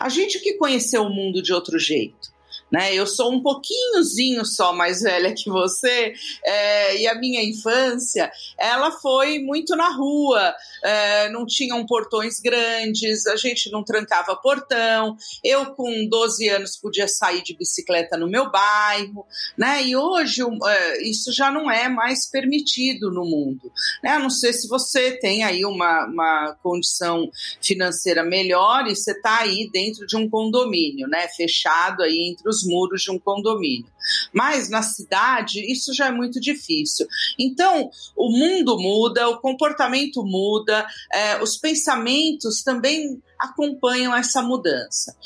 A 0.01 0.09
gente 0.09 0.39
que 0.39 0.55
conheceu 0.55 1.03
o 1.03 1.11
mundo 1.11 1.43
de 1.43 1.53
outro 1.53 1.79
jeito, 1.79 2.35
né? 2.71 2.95
Eu 2.95 3.07
sou 3.07 3.33
um 3.33 3.43
pouquinhozinho 3.43 4.45
só 4.45 4.73
mais 4.73 5.03
velha 5.03 5.35
que 5.35 5.49
você, 5.49 6.15
é, 6.45 6.99
e 6.99 7.07
a 7.07 7.15
minha 7.15 7.43
infância, 7.43 8.31
ela 8.59 8.91
foi 8.91 9.39
muito 9.41 9.77
na 9.77 9.91
rua, 9.91 10.55
é, 10.87 11.29
não 11.31 11.47
tinham 11.47 11.87
portões 11.87 12.41
grandes, 12.41 13.27
a 13.27 13.37
gente 13.37 13.71
não 13.71 13.85
trancava 13.85 14.37
portão, 14.37 15.17
eu 15.45 15.75
com 15.75 16.09
12 16.09 16.49
anos 16.49 16.77
podia 16.77 17.07
sair 17.07 17.43
de 17.43 17.57
bicicleta 17.57 18.17
no 18.17 18.29
meu 18.29 18.51
bairro, 18.51 19.25
né? 19.57 19.83
E 19.85 19.97
hoje 19.97 20.43
é, 20.43 21.03
isso 21.03 21.33
já 21.33 21.51
não 21.51 21.71
é 21.71 21.89
mais 21.89 22.29
permitido 22.29 23.11
no 23.11 23.25
mundo, 23.25 23.71
né? 24.03 24.11
A 24.11 24.19
não 24.19 24.31
ser 24.31 24.53
se 24.53 24.69
você 24.69 25.13
tem 25.13 25.45
aí 25.45 25.65
uma, 25.65 26.07
uma 26.07 26.57
condição 26.63 27.31
financeira 27.63 28.25
melhor 28.25 28.87
e 28.87 28.97
você 28.97 29.13
está 29.13 29.41
aí 29.41 29.71
dentro 29.73 30.05
de 30.07 30.17
um 30.17 30.29
condomínio, 30.29 31.07
né? 31.09 31.29
Fechado 31.29 32.03
aí 32.03 32.29
entre 32.29 32.49
os 32.49 32.57
os 32.57 32.67
muros 32.67 33.03
de 33.03 33.11
um 33.11 33.19
condomínio. 33.19 33.87
Mas 34.33 34.69
na 34.69 34.83
cidade, 34.83 35.61
isso 35.71 35.95
já 35.95 36.07
é 36.07 36.11
muito 36.11 36.41
difícil. 36.41 37.07
Então, 37.39 37.91
o 38.17 38.31
mundo 38.31 38.79
muda, 38.79 39.29
o 39.29 39.41
comportamento 39.41 40.25
muda, 40.25 40.87
é, 41.13 41.43
os 41.43 41.57
pensamentos 41.57 42.63
também 42.63 43.23
acompanham 43.39 44.15
essa 44.15 44.43
mudança. 44.43 45.17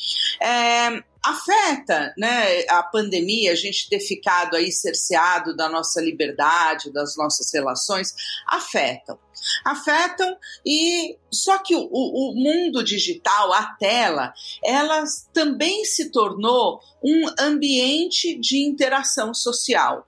É, 0.41 1.03
afeta 1.25 2.15
né, 2.17 2.65
a 2.69 2.83
pandemia, 2.83 3.53
a 3.53 3.57
gente 3.57 3.89
ter 3.89 4.01
ficado 4.01 4.57
aí 4.57 4.73
cerceado 4.73 5.55
da 5.55 5.69
nossa 5.69 6.01
liberdade, 6.01 6.93
das 6.93 7.17
nossas 7.17 7.53
relações, 7.53 8.15
afetam. 8.47 9.19
Afetam 9.65 10.37
e 10.67 11.17
só 11.33 11.59
que 11.59 11.75
o, 11.75 11.89
o 11.91 12.35
mundo 12.35 12.83
digital, 12.85 13.53
a 13.53 13.75
tela, 13.79 14.33
ela 14.63 15.05
também 15.33 15.85
se 15.85 16.11
tornou 16.11 16.81
um 17.03 17.27
ambiente 17.39 18.39
de 18.39 18.59
interação 18.59 19.33
social. 19.33 20.07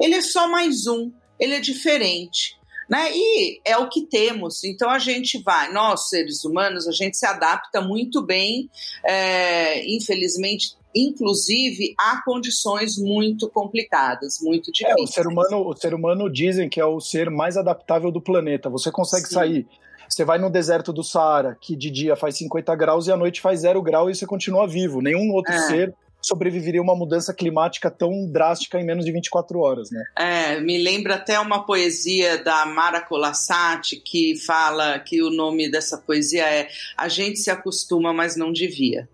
Ele 0.00 0.16
é 0.16 0.20
só 0.20 0.48
mais 0.48 0.86
um, 0.86 1.12
ele 1.38 1.54
é 1.54 1.60
diferente. 1.60 2.57
Né? 2.88 3.10
E 3.12 3.60
é 3.64 3.76
o 3.76 3.88
que 3.88 4.06
temos. 4.06 4.64
Então 4.64 4.88
a 4.88 4.98
gente 4.98 5.42
vai, 5.42 5.70
nós 5.72 6.08
seres 6.08 6.44
humanos, 6.44 6.88
a 6.88 6.92
gente 6.92 7.16
se 7.16 7.26
adapta 7.26 7.80
muito 7.80 8.22
bem, 8.22 8.70
é, 9.04 9.86
infelizmente, 9.94 10.76
inclusive 10.94 11.94
a 11.98 12.22
condições 12.24 12.96
muito 12.96 13.48
complicadas, 13.50 14.38
muito 14.40 14.72
difíceis. 14.72 14.98
É, 14.98 15.02
o 15.02 15.06
ser 15.06 15.26
humano, 15.26 15.68
o 15.68 15.76
ser 15.76 15.94
humano 15.94 16.30
dizem 16.30 16.68
que 16.68 16.80
é 16.80 16.86
o 16.86 16.98
ser 17.00 17.30
mais 17.30 17.56
adaptável 17.56 18.10
do 18.10 18.22
planeta. 18.22 18.70
Você 18.70 18.90
consegue 18.90 19.26
Sim. 19.26 19.34
sair 19.34 19.66
você 20.08 20.24
vai 20.24 20.38
no 20.38 20.48
deserto 20.48 20.90
do 20.90 21.04
Saara, 21.04 21.56
que 21.60 21.76
de 21.76 21.90
dia 21.90 22.16
faz 22.16 22.38
50 22.38 22.74
graus 22.74 23.06
e 23.06 23.12
à 23.12 23.16
noite 23.16 23.42
faz 23.42 23.60
zero 23.60 23.82
grau 23.82 24.08
e 24.08 24.14
você 24.14 24.24
continua 24.24 24.66
vivo. 24.66 25.02
Nenhum 25.02 25.30
outro 25.32 25.52
é. 25.52 25.58
ser 25.58 25.94
sobreviveria 26.20 26.80
a 26.80 26.82
uma 26.82 26.96
mudança 26.96 27.32
climática 27.32 27.90
tão 27.90 28.30
drástica 28.30 28.80
em 28.80 28.84
menos 28.84 29.04
de 29.04 29.12
24 29.12 29.58
horas, 29.58 29.90
né? 29.90 30.04
É, 30.16 30.60
me 30.60 30.78
lembra 30.78 31.14
até 31.14 31.38
uma 31.38 31.64
poesia 31.64 32.42
da 32.42 32.66
Mara 32.66 33.00
Colassati 33.00 33.96
que 33.96 34.36
fala 34.36 34.98
que 34.98 35.22
o 35.22 35.30
nome 35.30 35.70
dessa 35.70 35.98
poesia 35.98 36.44
é 36.44 36.68
A 36.96 37.08
gente 37.08 37.38
se 37.38 37.50
acostuma, 37.50 38.12
mas 38.12 38.36
não 38.36 38.52
devia 38.52 39.08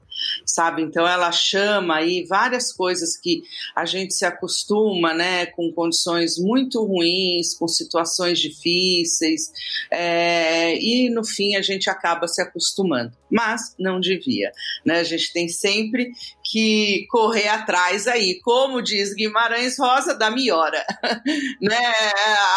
sabe? 0.47 0.83
Então 0.83 1.07
ela 1.07 1.31
chama 1.33 1.97
aí 1.97 2.25
várias 2.25 2.73
coisas 2.73 3.17
que 3.17 3.43
a 3.75 3.85
gente 3.85 4.15
se 4.15 4.25
acostuma, 4.25 5.13
né, 5.15 5.47
com 5.47 5.73
condições 5.73 6.39
muito 6.39 6.85
ruins, 6.85 7.55
com 7.55 7.69
situações 7.69 8.39
difíceis, 8.39 9.51
é, 9.91 10.77
e 10.79 11.11
no 11.11 11.25
fim 11.25 11.57
a 11.57 11.63
gente 11.63 11.89
acaba 11.91 12.27
se 12.29 12.41
acostumando, 12.41 13.13
mas 13.31 13.75
não 13.79 14.01
devia, 14.01 14.53
né? 14.85 15.01
A 15.01 15.05
gente 15.05 15.33
tem 15.33 15.49
sempre 15.49 16.13
que 16.45 17.07
correr 17.09 17.49
atrás 17.49 18.07
aí, 18.07 18.41
como 18.41 18.83
diz 18.83 19.15
Guimarães 19.15 19.79
Rosa, 19.79 20.15
da 20.15 20.31
miora, 20.31 20.85
né? 21.61 21.93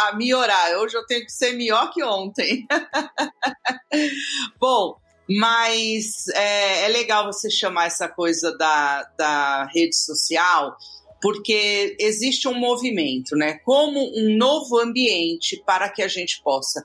A 0.03 0.15
miorar. 0.15 0.77
Hoje 0.77 0.95
eu 0.95 1.05
tenho 1.05 1.25
que 1.25 1.31
ser 1.31 1.53
melhor 1.53 1.91
que 1.91 2.03
ontem. 2.03 2.67
Bom, 4.59 4.97
mas 5.29 6.27
é, 6.29 6.85
é 6.85 6.87
legal 6.87 7.25
você 7.25 7.49
chamar 7.49 7.87
essa 7.87 8.07
coisa 8.07 8.55
da, 8.57 9.03
da 9.17 9.65
rede 9.73 9.95
social, 9.95 10.77
porque 11.21 11.95
existe 11.99 12.47
um 12.47 12.57
movimento, 12.57 13.35
né? 13.35 13.55
Como 13.65 13.99
um 13.99 14.37
novo 14.37 14.79
ambiente 14.79 15.61
para 15.65 15.89
que 15.89 16.01
a 16.01 16.07
gente 16.07 16.41
possa 16.41 16.83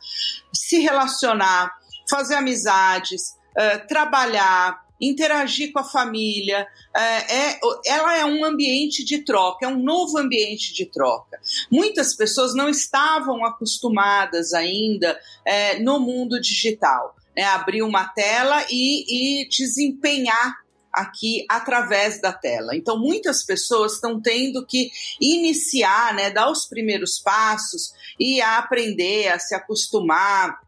se 0.52 0.78
relacionar, 0.80 1.70
fazer 2.08 2.34
amizades, 2.34 3.36
uh, 3.56 3.86
trabalhar, 3.86 4.82
interagir 5.00 5.72
com 5.72 5.80
a 5.80 5.84
família. 5.84 6.66
Uh, 6.96 6.98
é, 6.98 7.60
ela 7.86 8.16
é 8.16 8.24
um 8.24 8.44
ambiente 8.44 9.04
de 9.04 9.18
troca, 9.18 9.66
é 9.66 9.68
um 9.68 9.82
novo 9.82 10.18
ambiente 10.18 10.72
de 10.72 10.86
troca. 10.86 11.38
Muitas 11.70 12.16
pessoas 12.16 12.54
não 12.54 12.68
estavam 12.68 13.44
acostumadas 13.44 14.54
ainda 14.54 15.12
uh, 15.12 15.82
no 15.82 16.00
mundo 16.00 16.40
digital 16.40 17.14
né, 17.36 17.44
abrir 17.44 17.82
uma 17.82 18.08
tela 18.08 18.64
e, 18.70 19.42
e 19.42 19.48
desempenhar 19.48 20.62
aqui 20.92 21.46
através 21.48 22.20
da 22.20 22.32
tela. 22.32 22.76
Então, 22.76 22.98
muitas 22.98 23.44
pessoas 23.44 23.94
estão 23.94 24.20
tendo 24.20 24.66
que 24.66 24.90
iniciar, 25.20 26.14
né, 26.14 26.30
dar 26.30 26.50
os 26.50 26.66
primeiros 26.66 27.18
passos 27.18 27.92
e 28.20 28.40
a 28.42 28.58
aprender, 28.58 29.28
a 29.28 29.38
se 29.38 29.54
acostumar 29.54 30.58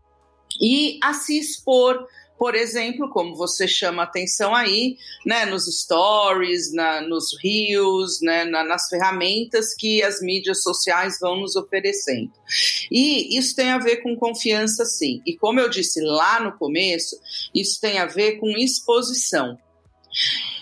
e 0.61 0.99
a 1.03 1.13
se 1.13 1.39
expor 1.39 2.07
por 2.39 2.55
exemplo, 2.55 3.09
como 3.11 3.37
você 3.37 3.67
chama 3.67 4.03
atenção 4.03 4.55
aí, 4.55 4.97
né, 5.25 5.47
nos 5.47 5.67
stories, 5.67 6.73
na, 6.73 7.01
nos 7.01 7.31
reels, 7.43 8.21
né, 8.21 8.45
na, 8.45 8.65
nas 8.65 8.89
ferramentas 8.89 9.75
que 9.75 10.03
as 10.03 10.21
mídias 10.21 10.63
sociais 10.63 11.19
vão 11.21 11.41
nos 11.41 11.57
oferecendo. 11.57 12.33
E 12.91 13.39
isso 13.39 13.55
tem 13.55 13.71
a 13.71 13.79
ver 13.79 13.99
com 13.99 14.17
confiança, 14.17 14.85
sim. 14.85 15.23
E 15.25 15.37
como 15.37 15.61
eu 15.61 15.69
disse 15.69 16.01
lá 16.01 16.41
no 16.41 16.53
começo, 16.59 17.17
isso 17.55 17.81
tem 17.81 17.99
a 17.99 18.07
ver 18.07 18.39
com 18.39 18.51
exposição. 18.51 19.57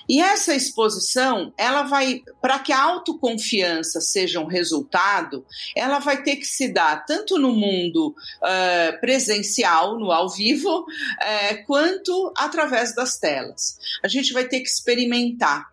E 0.08 0.20
essa 0.20 0.54
exposição, 0.54 1.52
ela 1.56 1.82
vai, 1.82 2.22
para 2.40 2.58
que 2.58 2.72
a 2.72 2.82
autoconfiança 2.82 4.00
seja 4.00 4.40
um 4.40 4.46
resultado, 4.46 5.44
ela 5.76 5.98
vai 5.98 6.22
ter 6.22 6.36
que 6.36 6.46
se 6.46 6.68
dar 6.68 7.04
tanto 7.06 7.38
no 7.38 7.52
mundo 7.52 8.08
uh, 8.08 9.00
presencial, 9.00 9.98
no 9.98 10.10
ao 10.10 10.28
vivo, 10.28 10.80
uh, 10.80 11.66
quanto 11.66 12.32
através 12.36 12.94
das 12.94 13.18
telas. 13.18 13.78
A 14.02 14.08
gente 14.08 14.32
vai 14.32 14.44
ter 14.44 14.60
que 14.60 14.68
experimentar. 14.68 15.72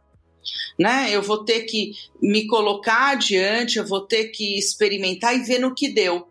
Né? 0.78 1.10
Eu 1.12 1.22
vou 1.22 1.44
ter 1.44 1.62
que 1.62 1.92
me 2.22 2.48
colocar 2.48 3.12
adiante, 3.12 3.78
eu 3.78 3.86
vou 3.86 4.02
ter 4.02 4.30
que 4.30 4.58
experimentar 4.58 5.36
e 5.36 5.44
ver 5.44 5.60
no 5.60 5.76
que 5.76 5.90
deu. 5.90 6.28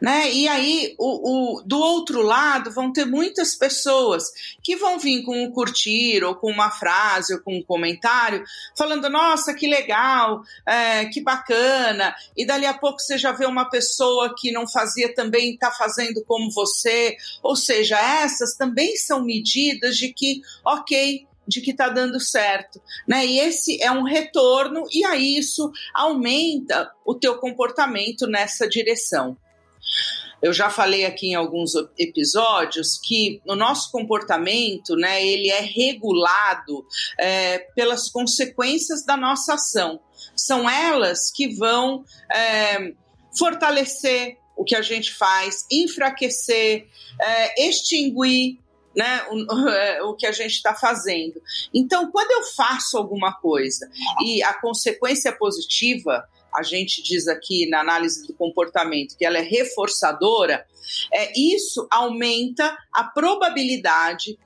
Né? 0.00 0.32
E 0.32 0.48
aí, 0.48 0.94
o, 0.98 1.58
o, 1.58 1.62
do 1.62 1.78
outro 1.78 2.22
lado, 2.22 2.70
vão 2.70 2.92
ter 2.92 3.04
muitas 3.04 3.54
pessoas 3.54 4.24
que 4.62 4.76
vão 4.76 4.98
vir 4.98 5.22
com 5.22 5.42
um 5.42 5.50
curtir, 5.50 6.22
ou 6.22 6.34
com 6.34 6.50
uma 6.50 6.70
frase, 6.70 7.34
ou 7.34 7.40
com 7.40 7.56
um 7.56 7.62
comentário, 7.62 8.44
falando: 8.76 9.08
nossa, 9.08 9.54
que 9.54 9.66
legal, 9.66 10.42
é, 10.66 11.06
que 11.06 11.20
bacana. 11.20 12.14
E 12.36 12.46
dali 12.46 12.66
a 12.66 12.74
pouco 12.74 13.00
você 13.00 13.18
já 13.18 13.32
vê 13.32 13.46
uma 13.46 13.68
pessoa 13.68 14.34
que 14.36 14.52
não 14.52 14.68
fazia 14.68 15.14
também 15.14 15.52
está 15.52 15.70
fazendo 15.70 16.24
como 16.24 16.50
você. 16.50 17.16
Ou 17.42 17.56
seja, 17.56 17.98
essas 17.98 18.54
também 18.54 18.96
são 18.96 19.24
medidas 19.24 19.96
de 19.96 20.12
que, 20.12 20.40
ok, 20.64 21.26
de 21.48 21.62
que 21.62 21.70
está 21.70 21.88
dando 21.88 22.20
certo, 22.20 22.80
né? 23.06 23.24
E 23.24 23.40
esse 23.40 23.82
é 23.82 23.90
um 23.90 24.02
retorno 24.02 24.84
e 24.92 25.04
aí 25.04 25.38
isso 25.38 25.72
aumenta 25.94 26.92
o 27.06 27.14
teu 27.14 27.38
comportamento 27.38 28.26
nessa 28.26 28.68
direção. 28.68 29.36
Eu 30.42 30.52
já 30.52 30.70
falei 30.70 31.04
aqui 31.04 31.28
em 31.28 31.34
alguns 31.34 31.72
episódios 31.98 32.98
que 32.98 33.40
o 33.46 33.56
nosso 33.56 33.90
comportamento, 33.90 34.94
né, 34.94 35.24
ele 35.24 35.50
é 35.50 35.60
regulado 35.60 36.86
é, 37.18 37.58
pelas 37.74 38.08
consequências 38.08 39.04
da 39.04 39.16
nossa 39.16 39.54
ação. 39.54 40.00
São 40.36 40.68
elas 40.68 41.30
que 41.32 41.54
vão 41.56 42.04
é, 42.32 42.92
fortalecer 43.36 44.38
o 44.56 44.64
que 44.64 44.74
a 44.74 44.82
gente 44.82 45.12
faz, 45.12 45.64
enfraquecer, 45.70 46.86
é, 47.20 47.68
extinguir 47.68 48.58
né, 48.94 49.22
o, 49.30 50.10
o, 50.10 50.16
que 50.16 50.26
a 50.26 50.32
gente 50.32 50.54
está 50.54 50.74
fazendo. 50.74 51.40
Então, 51.72 52.10
quando 52.10 52.30
eu 52.32 52.42
faço 52.56 52.98
alguma 52.98 53.32
coisa 53.32 53.88
e 54.24 54.42
a 54.42 54.52
consequência 54.54 55.28
é 55.28 55.32
positiva, 55.32 56.28
a 56.54 56.62
gente 56.62 57.02
diz 57.02 57.28
aqui 57.28 57.68
na 57.68 57.80
análise 57.80 58.26
do 58.26 58.34
comportamento 58.34 59.16
que 59.16 59.24
ela 59.24 59.38
é 59.38 59.42
reforçadora, 59.42 60.66
é, 61.12 61.32
isso 61.38 61.86
aumenta 61.90 62.76
a 62.92 63.04
probabilidade 63.04 64.38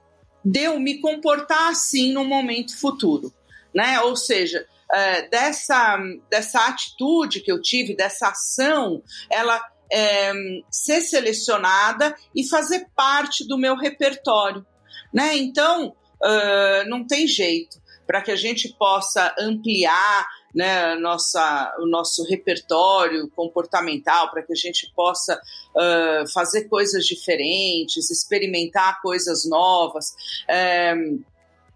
de 0.45 0.61
eu 0.61 0.79
me 0.81 1.01
comportar 1.01 1.69
assim 1.69 2.13
no 2.13 2.25
momento 2.25 2.79
futuro. 2.79 3.33
Né? 3.75 4.01
Ou 4.01 4.17
seja, 4.17 4.67
é, 4.93 5.29
dessa, 5.29 5.99
dessa 6.31 6.67
atitude 6.67 7.41
que 7.41 7.51
eu 7.51 7.61
tive, 7.61 7.97
dessa 7.97 8.29
ação, 8.29 9.03
ela 9.31 9.61
é, 9.91 10.33
ser 10.71 11.01
selecionada 11.01 12.15
e 12.35 12.49
fazer 12.49 12.87
parte 12.97 13.47
do 13.47 13.59
meu 13.59 13.77
repertório. 13.77 14.67
Né? 15.13 15.37
Então, 15.37 15.95
uh, 16.23 16.89
não 16.89 17.07
tem 17.07 17.27
jeito. 17.27 17.81
Para 18.07 18.21
que 18.21 18.31
a 18.31 18.37
gente 18.37 18.75
possa 18.79 19.35
ampliar 19.39 20.27
né, 20.55 20.95
nossa, 20.97 21.75
o 21.79 21.87
nosso 21.87 22.25
repertório 22.25 23.29
comportamental 23.31 24.31
para 24.31 24.43
que 24.43 24.53
a 24.53 24.57
gente 24.57 24.93
possa 24.95 25.35
uh, 25.37 26.33
fazer 26.33 26.69
coisas 26.69 27.05
diferentes, 27.07 28.11
experimentar 28.11 29.01
coisas 29.01 29.49
novas. 29.49 30.15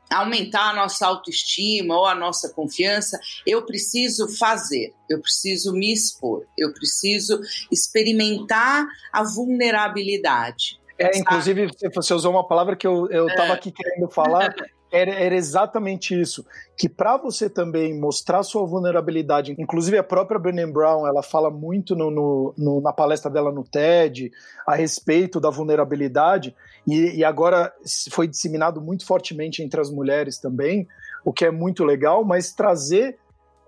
aumentar 0.09 0.71
a 0.71 0.75
nossa 0.75 1.04
autoestima 1.04 1.97
ou 1.97 2.06
a 2.06 2.14
nossa 2.14 2.52
confiança, 2.52 3.18
eu 3.45 3.62
preciso 3.66 4.28
fazer, 4.37 4.95
eu 5.11 5.21
preciso 5.21 5.73
me 5.73 5.93
expor, 5.93 6.45
eu 6.56 6.73
preciso 6.73 7.41
experimentar 7.73 8.86
a 9.12 9.25
vulnerabilidade. 9.25 10.78
É, 10.99 11.19
inclusive, 11.19 11.69
você 11.95 12.15
usou 12.15 12.30
uma 12.30 12.47
palavra 12.47 12.75
que 12.75 12.86
eu 12.86 13.06
estava 13.06 13.50
é. 13.50 13.52
aqui 13.52 13.71
querendo 13.71 14.08
falar, 14.08 14.54
era, 14.90 15.12
era 15.12 15.34
exatamente 15.34 16.18
isso. 16.18 16.44
Que 16.76 16.88
para 16.88 17.16
você 17.16 17.49
também 17.49 17.99
mostrar 17.99 18.42
sua 18.42 18.66
vulnerabilidade, 18.66 19.54
inclusive 19.58 19.99
a 19.99 20.04
própria 20.04 20.38
Brené 20.38 20.66
Brown, 20.66 21.06
ela 21.06 21.22
fala 21.22 21.50
muito 21.50 21.94
no, 21.94 22.10
no, 22.10 22.54
no, 22.56 22.80
na 22.80 22.92
palestra 22.92 23.30
dela 23.30 23.52
no 23.52 23.64
TED 23.64 24.30
a 24.66 24.75
respeito 24.75 25.40
da 25.40 25.50
vulnerabilidade, 25.50 26.54
e, 26.86 27.16
e 27.16 27.25
agora 27.25 27.72
foi 28.10 28.28
disseminado 28.28 28.80
muito 28.80 29.04
fortemente 29.06 29.62
entre 29.62 29.80
as 29.80 29.90
mulheres 29.90 30.38
também, 30.38 30.86
o 31.25 31.32
que 31.32 31.44
é 31.44 31.50
muito 31.50 31.84
legal, 31.84 32.25
mas 32.25 32.52
trazer 32.52 33.18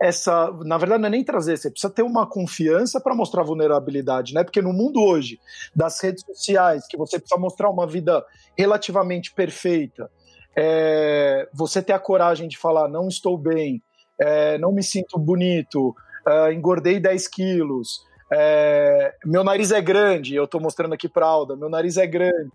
essa, 0.00 0.52
na 0.64 0.78
verdade, 0.78 1.00
não 1.00 1.08
é 1.08 1.10
nem 1.10 1.24
trazer, 1.24 1.56
você 1.56 1.70
precisa 1.70 1.92
ter 1.92 2.02
uma 2.02 2.24
confiança 2.24 3.00
para 3.00 3.16
mostrar 3.16 3.42
vulnerabilidade, 3.42 4.32
né? 4.32 4.44
Porque 4.44 4.62
no 4.62 4.72
mundo 4.72 5.00
hoje 5.00 5.40
das 5.74 6.00
redes 6.00 6.24
sociais, 6.24 6.86
que 6.86 6.96
você 6.96 7.18
precisa 7.18 7.40
mostrar 7.40 7.68
uma 7.68 7.86
vida 7.86 8.24
relativamente 8.56 9.34
perfeita, 9.34 10.08
é, 10.56 11.48
você 11.52 11.82
ter 11.82 11.92
a 11.92 11.98
coragem 11.98 12.48
de 12.48 12.58
falar 12.58 12.88
não 12.88 13.08
estou 13.08 13.36
bem, 13.36 13.82
é, 14.20 14.58
não 14.58 14.72
me 14.72 14.82
sinto 14.82 15.18
bonito, 15.18 15.94
é, 16.26 16.52
engordei 16.52 16.98
10 16.98 17.28
quilos, 17.28 18.00
é, 18.32 19.14
meu 19.24 19.42
nariz 19.42 19.72
é 19.72 19.80
grande, 19.80 20.34
eu 20.34 20.44
estou 20.44 20.60
mostrando 20.60 20.92
aqui 20.92 21.08
para 21.08 21.26
Alda, 21.26 21.56
meu 21.56 21.68
nariz 21.68 21.96
é 21.96 22.06
grande. 22.06 22.50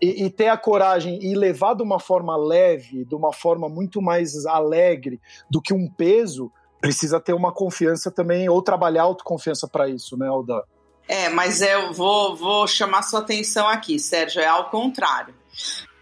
E, 0.00 0.24
e, 0.24 0.30
ter 0.30 0.48
a 0.48 0.56
coragem 0.56 1.22
e 1.22 1.32
levar 1.32 1.74
de 1.74 1.82
uma 1.82 2.00
forma 2.00 2.36
leve, 2.36 3.04
de 3.04 3.14
uma 3.14 3.32
forma 3.32 3.68
muito 3.68 4.02
mais 4.02 4.44
alegre 4.46 5.20
do 5.48 5.62
que 5.62 5.72
um 5.72 5.88
peso, 5.88 6.50
precisa 6.80 7.20
ter 7.20 7.32
uma 7.32 7.52
confiança 7.52 8.10
também, 8.10 8.48
ou 8.48 8.60
trabalhar 8.60 9.04
autoconfiança 9.04 9.68
para 9.68 9.88
isso, 9.88 10.16
né, 10.16 10.26
Alda? 10.26 10.64
É, 11.06 11.28
mas 11.28 11.62
eu 11.62 11.92
vou, 11.92 12.34
vou 12.34 12.66
chamar 12.66 13.02
sua 13.02 13.20
atenção 13.20 13.68
aqui, 13.68 13.96
Sérgio, 14.00 14.42
é 14.42 14.46
ao 14.46 14.70
contrário. 14.70 15.34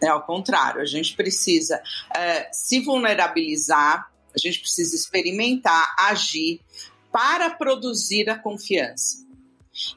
É 0.02 0.08
ao 0.08 0.22
contrário, 0.22 0.80
a 0.80 0.86
gente 0.86 1.14
precisa 1.14 1.80
é, 2.16 2.48
se 2.52 2.80
vulnerabilizar, 2.80 4.10
a 4.34 4.38
gente 4.38 4.60
precisa 4.60 4.94
experimentar, 4.94 5.94
agir 5.98 6.60
para 7.12 7.50
produzir 7.50 8.30
a 8.30 8.38
confiança. 8.38 9.18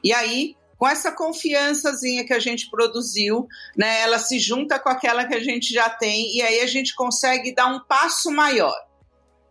E 0.02 0.12
aí, 0.12 0.56
com 0.76 0.86
essa 0.86 1.12
confiançazinha 1.12 2.26
que 2.26 2.32
a 2.32 2.38
gente 2.38 2.68
produziu, 2.68 3.46
né, 3.76 4.02
ela 4.02 4.18
se 4.18 4.38
junta 4.38 4.78
com 4.78 4.88
aquela 4.88 5.24
que 5.24 5.34
a 5.34 5.40
gente 5.40 5.72
já 5.72 5.88
tem 5.88 6.36
e 6.36 6.42
aí 6.42 6.60
a 6.60 6.66
gente 6.66 6.94
consegue 6.94 7.54
dar 7.54 7.66
um 7.66 7.80
passo 7.80 8.30
maior. 8.30 8.74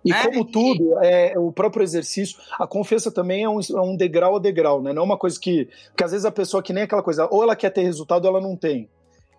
E 0.05 0.11
né? 0.11 0.23
como 0.25 0.43
tudo, 0.43 0.99
é, 1.01 1.33
o 1.37 1.51
próprio 1.51 1.81
exercício, 1.81 2.37
a 2.59 2.67
confiança 2.67 3.09
também 3.09 3.43
é 3.43 3.49
um, 3.49 3.59
é 3.59 3.81
um 3.81 3.95
degrau 3.95 4.35
a 4.35 4.39
degrau, 4.39 4.81
né? 4.81 4.91
Não 4.91 5.03
é 5.03 5.05
uma 5.05 5.17
coisa 5.17 5.39
que. 5.39 5.69
Porque 5.87 6.03
às 6.03 6.11
vezes 6.11 6.25
a 6.25 6.31
pessoa 6.31 6.61
que 6.61 6.73
nem 6.73 6.83
aquela 6.83 7.01
coisa, 7.01 7.25
ou 7.31 7.41
ela 7.41 7.55
quer 7.55 7.69
ter 7.69 7.83
resultado 7.83 8.25
ou 8.25 8.31
ela 8.31 8.41
não 8.41 8.57
tem. 8.57 8.89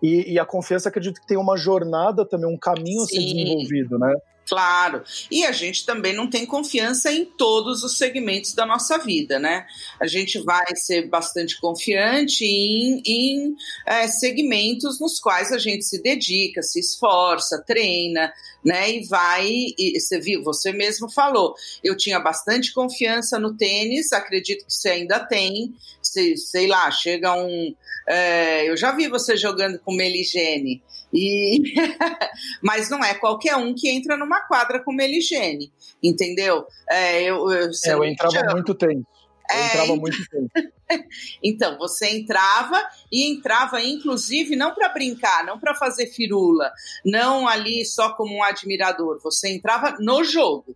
E, 0.01 0.33
e, 0.33 0.39
a 0.39 0.45
confiança 0.45 0.89
acredito 0.89 1.21
que 1.21 1.27
tem 1.27 1.37
uma 1.37 1.57
jornada 1.57 2.25
também, 2.25 2.47
um 2.47 2.57
caminho 2.57 3.01
a 3.01 3.05
ser 3.05 3.19
desenvolvido, 3.19 3.97
né? 3.97 4.13
Claro. 4.47 5.03
E 5.31 5.43
a 5.43 5.51
gente 5.51 5.85
também 5.85 6.13
não 6.13 6.29
tem 6.29 6.45
confiança 6.45 7.11
em 7.11 7.25
todos 7.25 7.83
os 7.83 7.97
segmentos 7.97 8.53
da 8.53 8.63
nossa 8.63 8.97
vida, 8.99 9.39
né? 9.39 9.65
A 9.99 10.05
gente 10.05 10.39
vai 10.39 10.65
ser 10.75 11.07
bastante 11.07 11.59
confiante 11.59 12.45
em, 12.45 13.01
em 13.05 13.55
é, 13.87 14.07
segmentos 14.07 14.99
nos 14.99 15.19
quais 15.19 15.51
a 15.51 15.57
gente 15.57 15.83
se 15.83 15.99
dedica, 15.99 16.61
se 16.61 16.79
esforça, 16.79 17.63
treina, 17.65 18.31
né? 18.63 18.91
E 18.91 19.07
vai. 19.07 19.47
E 19.47 19.99
você 19.99 20.19
viu, 20.19 20.43
você 20.43 20.71
mesmo 20.71 21.11
falou. 21.11 21.55
Eu 21.83 21.97
tinha 21.97 22.19
bastante 22.19 22.71
confiança 22.71 23.39
no 23.39 23.57
tênis, 23.57 24.13
acredito 24.13 24.65
que 24.65 24.73
você 24.73 24.89
ainda 24.89 25.19
tem. 25.19 25.73
Se, 26.03 26.37
sei 26.37 26.67
lá, 26.67 26.91
chega 26.91 27.33
um. 27.33 27.73
É, 28.07 28.69
eu 28.69 28.77
já 28.77 28.91
vi 28.91 29.07
você 29.07 29.35
jogando 29.35 29.79
com 29.79 29.91
Meligene. 29.91 30.83
E 31.13 31.61
mas 32.61 32.89
não 32.89 33.03
é 33.03 33.13
qualquer 33.13 33.55
um 33.55 33.73
que 33.73 33.89
entra 33.89 34.17
numa 34.17 34.41
quadra 34.41 34.83
com 34.83 34.91
meligene, 34.91 35.71
entendeu? 36.01 36.65
É, 36.89 37.23
eu, 37.23 37.49
eu, 37.51 37.69
é, 37.69 37.93
eu 37.93 38.03
entrava 38.03 38.53
muito 38.53 38.75
tempo. 38.75 39.05
Eu 39.49 39.55
é, 39.55 39.65
entrava 39.67 39.85
então... 39.85 39.97
muito 39.97 40.29
tempo. 40.29 40.51
então, 41.43 41.77
você 41.77 42.09
entrava 42.09 42.81
e 43.11 43.29
entrava, 43.29 43.81
inclusive, 43.81 44.55
não 44.55 44.73
para 44.73 44.89
brincar, 44.89 45.45
não 45.45 45.59
para 45.59 45.75
fazer 45.75 46.07
firula, 46.07 46.71
não 47.03 47.47
ali 47.47 47.85
só 47.85 48.13
como 48.13 48.35
um 48.35 48.43
admirador, 48.43 49.19
você 49.21 49.49
entrava 49.49 49.97
no 49.99 50.23
jogo, 50.23 50.75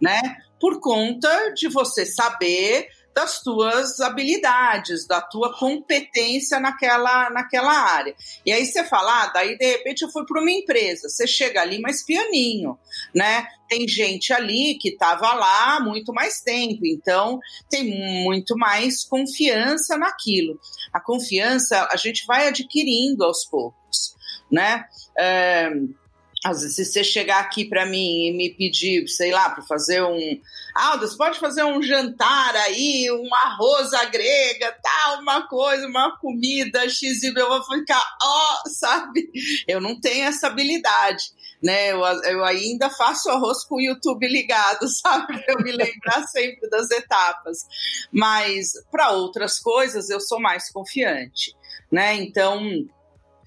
né? 0.00 0.20
Por 0.60 0.80
conta 0.80 1.52
de 1.54 1.68
você 1.68 2.06
saber 2.06 2.88
das 3.14 3.42
tuas 3.42 4.00
habilidades, 4.00 5.06
da 5.06 5.20
tua 5.20 5.56
competência 5.58 6.58
naquela, 6.58 7.30
naquela 7.30 7.72
área. 7.72 8.14
E 8.44 8.52
aí 8.52 8.64
você 8.64 8.84
fala, 8.84 9.24
ah, 9.24 9.26
daí 9.28 9.56
de 9.56 9.66
repente 9.66 10.02
eu 10.02 10.10
fui 10.10 10.24
para 10.24 10.40
uma 10.40 10.50
empresa, 10.50 11.08
você 11.08 11.26
chega 11.26 11.60
ali 11.60 11.80
mais 11.80 12.04
pianinho, 12.04 12.78
né? 13.14 13.46
Tem 13.68 13.86
gente 13.88 14.32
ali 14.32 14.78
que 14.78 14.90
estava 14.90 15.32
lá 15.34 15.80
muito 15.80 16.12
mais 16.12 16.40
tempo, 16.40 16.80
então 16.84 17.38
tem 17.70 18.24
muito 18.24 18.56
mais 18.56 19.04
confiança 19.04 19.96
naquilo. 19.96 20.58
A 20.92 21.00
confiança 21.00 21.88
a 21.90 21.96
gente 21.96 22.24
vai 22.26 22.48
adquirindo 22.48 23.24
aos 23.24 23.44
poucos, 23.44 24.14
né? 24.50 24.84
É, 25.18 25.70
às 26.44 26.62
vezes, 26.62 26.74
se 26.74 26.84
você 26.84 27.04
chegar 27.04 27.38
aqui 27.38 27.64
para 27.64 27.86
mim 27.86 28.26
e 28.26 28.32
me 28.32 28.50
pedir, 28.50 29.06
sei 29.06 29.30
lá, 29.30 29.50
para 29.50 29.62
fazer 29.62 30.02
um. 30.02 30.40
Aldo, 30.74 31.06
você 31.06 31.16
pode 31.16 31.38
fazer 31.38 31.62
um 31.62 31.80
jantar 31.80 32.56
aí, 32.56 33.08
um 33.12 33.32
arroz 33.32 33.92
à 33.92 34.06
grega, 34.06 34.76
tal, 34.82 35.20
uma 35.20 35.46
coisa, 35.46 35.86
uma 35.86 36.18
comida 36.18 36.88
X, 36.88 37.22
eu 37.22 37.48
vou 37.48 37.62
ficar, 37.62 38.02
ó, 38.20 38.62
oh, 38.64 38.68
sabe? 38.70 39.30
Eu 39.68 39.80
não 39.80 40.00
tenho 40.00 40.24
essa 40.24 40.48
habilidade, 40.48 41.24
né? 41.62 41.92
Eu, 41.92 42.00
eu 42.00 42.44
ainda 42.44 42.90
faço 42.90 43.30
arroz 43.30 43.64
com 43.64 43.76
o 43.76 43.80
YouTube 43.80 44.26
ligado, 44.26 44.88
sabe? 44.90 45.44
Eu 45.46 45.62
me 45.62 45.70
lembrar 45.70 46.26
sempre 46.26 46.68
das 46.68 46.90
etapas. 46.90 47.58
Mas 48.10 48.72
para 48.90 49.12
outras 49.12 49.60
coisas 49.60 50.10
eu 50.10 50.20
sou 50.20 50.40
mais 50.40 50.72
confiante, 50.72 51.54
né? 51.90 52.14
Então 52.14 52.60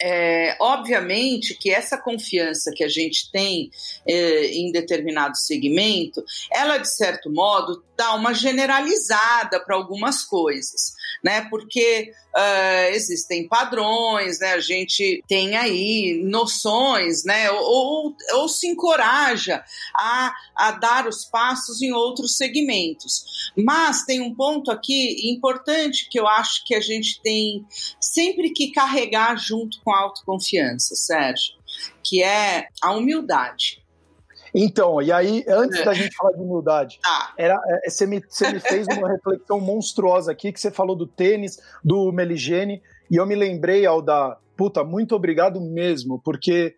é, 0.02 0.56
obviamente 0.60 1.56
que 1.56 1.72
essa 1.72 1.98
confiança 1.98 2.72
que 2.76 2.84
a 2.84 2.90
gente 2.90 3.32
tem 3.32 3.70
é, 4.08 4.46
em 4.48 4.72
determinado 4.72 5.38
segmento, 5.38 6.24
ela 6.52 6.78
de 6.78 6.90
certo 6.90 7.32
modo 7.32 7.84
dá 7.98 8.14
uma 8.14 8.34
generalizada 8.34 9.60
para 9.64 9.76
algumas 9.76 10.24
coisas, 10.24 10.94
né? 11.24 11.48
Porque 11.50 12.12
uh, 12.36 12.94
existem 12.94 13.48
padrões, 13.48 14.40
né? 14.40 14.54
A 14.54 14.60
gente 14.60 15.24
tem 15.28 15.56
aí 15.56 16.22
noções, 16.24 17.24
né? 17.24 17.50
Ou, 17.52 18.16
ou 18.34 18.50
se 18.50 18.68
encoraja 18.68 19.64
a, 19.96 20.34
a 20.56 20.72
dar 20.72 21.08
os 21.08 21.26
passos 21.26 21.82
em 21.82 21.92
outros 21.92 22.36
segmentos. 22.36 23.52
Mas 23.58 24.04
tem 24.04 24.22
um 24.22 24.34
ponto 24.34 24.72
aqui 24.72 25.30
importante 25.32 26.08
que 26.10 26.20
eu 26.20 26.28
acho 26.28 26.66
que 26.66 26.76
a 26.76 26.82
gente 26.82 27.22
tem 27.22 27.66
sempre 28.00 28.52
que 28.52 28.72
carregar 28.72 29.38
junto 29.38 29.82
com 29.84 29.94
a 29.94 30.02
autoconfiança, 30.02 30.96
Sérgio, 30.96 31.56
que 32.04 32.22
é 32.22 32.68
a 32.82 32.92
humildade. 32.92 33.85
Então, 34.58 35.02
e 35.02 35.12
aí, 35.12 35.44
antes 35.50 35.84
da 35.84 35.94
gente 35.94 36.16
falar 36.16 36.32
de 36.32 36.42
humildade, 36.42 36.98
ah. 37.06 37.34
era, 37.38 37.60
é, 37.68 37.90
você, 37.90 38.08
me, 38.08 38.24
você 38.26 38.54
me 38.54 38.60
fez 38.62 38.88
uma 38.88 39.10
reflexão 39.12 39.60
monstruosa 39.60 40.32
aqui, 40.32 40.54
que 40.54 40.60
você 40.62 40.72
falou 40.72 40.96
do 40.96 41.06
tênis, 41.06 41.60
do 41.84 42.10
Meligene, 42.14 42.82
e 43.12 43.18
eu 43.18 43.26
me 43.26 43.36
lembrei, 43.36 43.86
ao 43.86 44.02
da 44.02 44.38
puta, 44.56 44.82
muito 44.82 45.14
obrigado 45.14 45.60
mesmo, 45.60 46.22
porque 46.24 46.74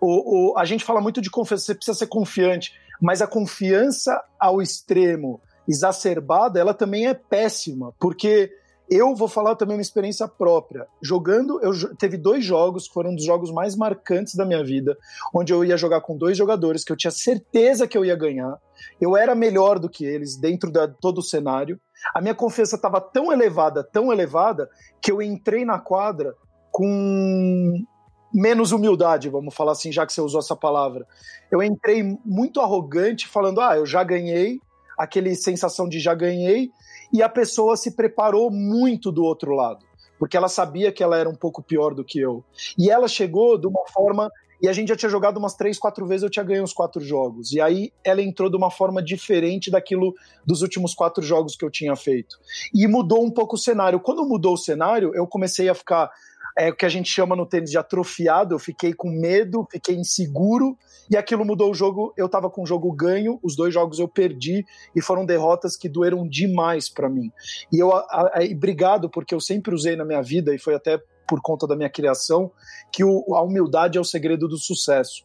o, 0.00 0.52
o, 0.52 0.58
a 0.58 0.64
gente 0.64 0.84
fala 0.84 1.00
muito 1.00 1.20
de 1.20 1.28
confiança, 1.28 1.64
você 1.64 1.74
precisa 1.74 1.98
ser 1.98 2.06
confiante, 2.06 2.72
mas 3.00 3.20
a 3.20 3.26
confiança 3.26 4.22
ao 4.38 4.62
extremo, 4.62 5.40
exacerbada, 5.66 6.60
ela 6.60 6.72
também 6.72 7.08
é 7.08 7.14
péssima, 7.14 7.92
porque 7.98 8.52
eu 8.90 9.14
vou 9.14 9.28
falar 9.28 9.56
também 9.56 9.76
uma 9.76 9.82
experiência 9.82 10.28
própria. 10.28 10.86
Jogando, 11.00 11.60
eu 11.62 11.72
teve 11.96 12.16
dois 12.16 12.44
jogos 12.44 12.86
que 12.86 12.94
foram 12.94 13.10
um 13.10 13.14
dos 13.14 13.24
jogos 13.24 13.50
mais 13.50 13.74
marcantes 13.74 14.34
da 14.34 14.44
minha 14.44 14.62
vida, 14.62 14.96
onde 15.34 15.52
eu 15.52 15.64
ia 15.64 15.76
jogar 15.76 16.00
com 16.00 16.16
dois 16.16 16.36
jogadores 16.36 16.84
que 16.84 16.92
eu 16.92 16.96
tinha 16.96 17.10
certeza 17.10 17.86
que 17.86 17.96
eu 17.96 18.04
ia 18.04 18.16
ganhar. 18.16 18.58
Eu 19.00 19.16
era 19.16 19.34
melhor 19.34 19.78
do 19.78 19.88
que 19.88 20.04
eles 20.04 20.36
dentro 20.36 20.70
de 20.70 20.88
todo 21.00 21.18
o 21.18 21.22
cenário. 21.22 21.80
A 22.14 22.20
minha 22.20 22.34
confiança 22.34 22.76
estava 22.76 23.00
tão 23.00 23.32
elevada, 23.32 23.82
tão 23.84 24.12
elevada, 24.12 24.68
que 25.00 25.10
eu 25.10 25.22
entrei 25.22 25.64
na 25.64 25.78
quadra 25.78 26.34
com 26.70 27.84
menos 28.32 28.72
humildade, 28.72 29.28
vamos 29.28 29.54
falar 29.54 29.72
assim, 29.72 29.92
já 29.92 30.06
que 30.06 30.12
você 30.12 30.20
usou 30.20 30.40
essa 30.40 30.56
palavra. 30.56 31.06
Eu 31.50 31.62
entrei 31.62 32.18
muito 32.24 32.60
arrogante, 32.60 33.28
falando: 33.28 33.60
ah, 33.60 33.76
eu 33.76 33.86
já 33.86 34.02
ganhei, 34.02 34.58
aquele 35.02 35.34
sensação 35.34 35.88
de 35.88 35.98
já 35.98 36.14
ganhei, 36.14 36.70
e 37.12 37.22
a 37.22 37.28
pessoa 37.28 37.76
se 37.76 37.90
preparou 37.96 38.50
muito 38.50 39.10
do 39.10 39.24
outro 39.24 39.52
lado, 39.52 39.84
porque 40.16 40.36
ela 40.36 40.48
sabia 40.48 40.92
que 40.92 41.02
ela 41.02 41.18
era 41.18 41.28
um 41.28 41.34
pouco 41.34 41.60
pior 41.60 41.92
do 41.92 42.04
que 42.04 42.20
eu. 42.20 42.44
E 42.78 42.88
ela 42.88 43.08
chegou 43.08 43.58
de 43.58 43.66
uma 43.66 43.84
forma. 43.92 44.30
E 44.62 44.68
a 44.68 44.72
gente 44.72 44.90
já 44.90 44.96
tinha 44.96 45.10
jogado 45.10 45.38
umas 45.38 45.56
três, 45.56 45.76
quatro 45.76 46.06
vezes, 46.06 46.22
eu 46.22 46.30
tinha 46.30 46.44
ganho 46.44 46.62
os 46.62 46.72
quatro 46.72 47.00
jogos. 47.00 47.50
E 47.50 47.60
aí 47.60 47.92
ela 48.04 48.22
entrou 48.22 48.48
de 48.48 48.56
uma 48.56 48.70
forma 48.70 49.02
diferente 49.02 49.72
daquilo 49.72 50.14
dos 50.46 50.62
últimos 50.62 50.94
quatro 50.94 51.20
jogos 51.20 51.56
que 51.56 51.64
eu 51.64 51.70
tinha 51.70 51.96
feito. 51.96 52.36
E 52.72 52.86
mudou 52.86 53.24
um 53.24 53.30
pouco 53.30 53.56
o 53.56 53.58
cenário. 53.58 53.98
Quando 53.98 54.24
mudou 54.24 54.54
o 54.54 54.56
cenário, 54.58 55.10
eu 55.16 55.26
comecei 55.26 55.68
a 55.68 55.74
ficar 55.74 56.08
é 56.56 56.70
o 56.70 56.76
que 56.76 56.84
a 56.84 56.88
gente 56.88 57.08
chama 57.08 57.34
no 57.34 57.46
tênis 57.46 57.70
de 57.70 57.78
atrofiado. 57.78 58.54
Eu 58.54 58.58
fiquei 58.58 58.92
com 58.92 59.10
medo, 59.10 59.66
fiquei 59.70 59.94
inseguro 59.94 60.76
e 61.10 61.16
aquilo 61.16 61.44
mudou 61.44 61.70
o 61.70 61.74
jogo. 61.74 62.12
Eu 62.16 62.28
tava 62.28 62.50
com 62.50 62.62
o 62.62 62.66
jogo 62.66 62.92
ganho, 62.92 63.38
os 63.42 63.56
dois 63.56 63.72
jogos 63.72 63.98
eu 63.98 64.08
perdi 64.08 64.64
e 64.94 65.00
foram 65.00 65.24
derrotas 65.24 65.76
que 65.76 65.88
doeram 65.88 66.28
demais 66.28 66.88
para 66.88 67.08
mim. 67.08 67.30
E 67.72 67.78
eu, 67.78 67.92
a, 67.92 68.00
a, 68.00 68.40
obrigado, 68.52 69.08
porque 69.08 69.34
eu 69.34 69.40
sempre 69.40 69.74
usei 69.74 69.96
na 69.96 70.04
minha 70.04 70.22
vida 70.22 70.54
e 70.54 70.58
foi 70.58 70.74
até 70.74 71.00
por 71.26 71.40
conta 71.40 71.66
da 71.66 71.76
minha 71.76 71.90
criação 71.90 72.50
que 72.92 73.04
o, 73.04 73.34
a 73.34 73.42
humildade 73.42 73.98
é 73.98 74.00
o 74.00 74.04
segredo 74.04 74.46
do 74.48 74.58
sucesso. 74.58 75.24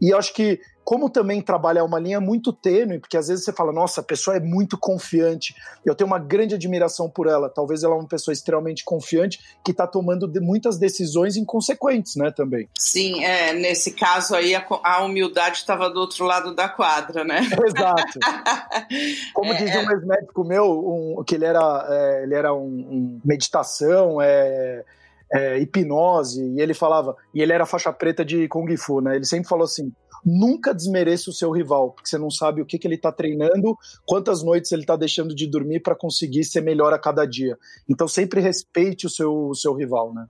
E 0.00 0.10
eu 0.10 0.18
acho 0.18 0.34
que 0.34 0.60
como 0.84 1.08
também 1.08 1.40
trabalhar 1.40 1.82
uma 1.82 1.98
linha 1.98 2.20
muito 2.20 2.52
tênue, 2.52 3.00
porque 3.00 3.16
às 3.16 3.28
vezes 3.28 3.44
você 3.44 3.52
fala, 3.52 3.72
nossa, 3.72 4.02
a 4.02 4.04
pessoa 4.04 4.36
é 4.36 4.40
muito 4.40 4.76
confiante, 4.78 5.54
eu 5.84 5.94
tenho 5.94 6.06
uma 6.06 6.18
grande 6.18 6.54
admiração 6.54 7.08
por 7.08 7.26
ela, 7.26 7.48
talvez 7.48 7.82
ela 7.82 7.94
é 7.94 7.98
uma 7.98 8.06
pessoa 8.06 8.32
extremamente 8.32 8.84
confiante 8.84 9.40
que 9.64 9.70
está 9.70 9.86
tomando 9.86 10.28
de 10.28 10.40
muitas 10.40 10.78
decisões 10.78 11.36
inconsequentes, 11.36 12.16
né, 12.16 12.30
também. 12.30 12.68
Sim, 12.78 13.24
é, 13.24 13.54
nesse 13.54 13.92
caso 13.92 14.36
aí 14.36 14.54
a, 14.54 14.64
a 14.82 15.02
humildade 15.02 15.56
estava 15.56 15.88
do 15.88 15.98
outro 15.98 16.26
lado 16.26 16.54
da 16.54 16.68
quadra, 16.68 17.24
né? 17.24 17.40
Exato. 17.64 18.18
Como 19.32 19.52
é, 19.54 19.56
dizia 19.56 19.80
é... 19.80 19.86
um 19.86 19.90
ex-médico 19.90 20.44
meu, 20.44 21.16
um, 21.18 21.24
que 21.24 21.34
ele 21.34 21.46
era, 21.46 21.86
é, 21.88 22.22
ele 22.24 22.34
era 22.34 22.52
um, 22.52 22.66
um 22.66 23.20
meditação, 23.24 24.20
é, 24.20 24.84
é, 25.32 25.58
hipnose, 25.58 26.42
e 26.42 26.60
ele 26.60 26.74
falava, 26.74 27.16
e 27.34 27.42
ele 27.42 27.52
era 27.52 27.66
faixa 27.66 27.92
preta 27.92 28.24
de 28.24 28.48
Kung 28.48 28.76
Fu, 28.76 29.00
né? 29.00 29.16
Ele 29.16 29.24
sempre 29.24 29.48
falou 29.48 29.64
assim: 29.64 29.92
nunca 30.24 30.74
desmereça 30.74 31.28
o 31.28 31.32
seu 31.32 31.50
rival, 31.50 31.90
porque 31.90 32.08
você 32.08 32.16
não 32.16 32.30
sabe 32.30 32.62
o 32.62 32.66
que, 32.66 32.78
que 32.78 32.86
ele 32.86 32.94
está 32.94 33.12
treinando, 33.12 33.76
quantas 34.06 34.42
noites 34.42 34.72
ele 34.72 34.82
está 34.82 34.96
deixando 34.96 35.34
de 35.34 35.46
dormir 35.46 35.80
para 35.80 35.94
conseguir 35.94 36.44
ser 36.44 36.62
melhor 36.62 36.92
a 36.92 36.98
cada 36.98 37.26
dia. 37.26 37.58
Então 37.88 38.08
sempre 38.08 38.40
respeite 38.40 39.06
o 39.06 39.10
seu, 39.10 39.48
o 39.48 39.54
seu 39.54 39.74
rival, 39.74 40.14
né? 40.14 40.26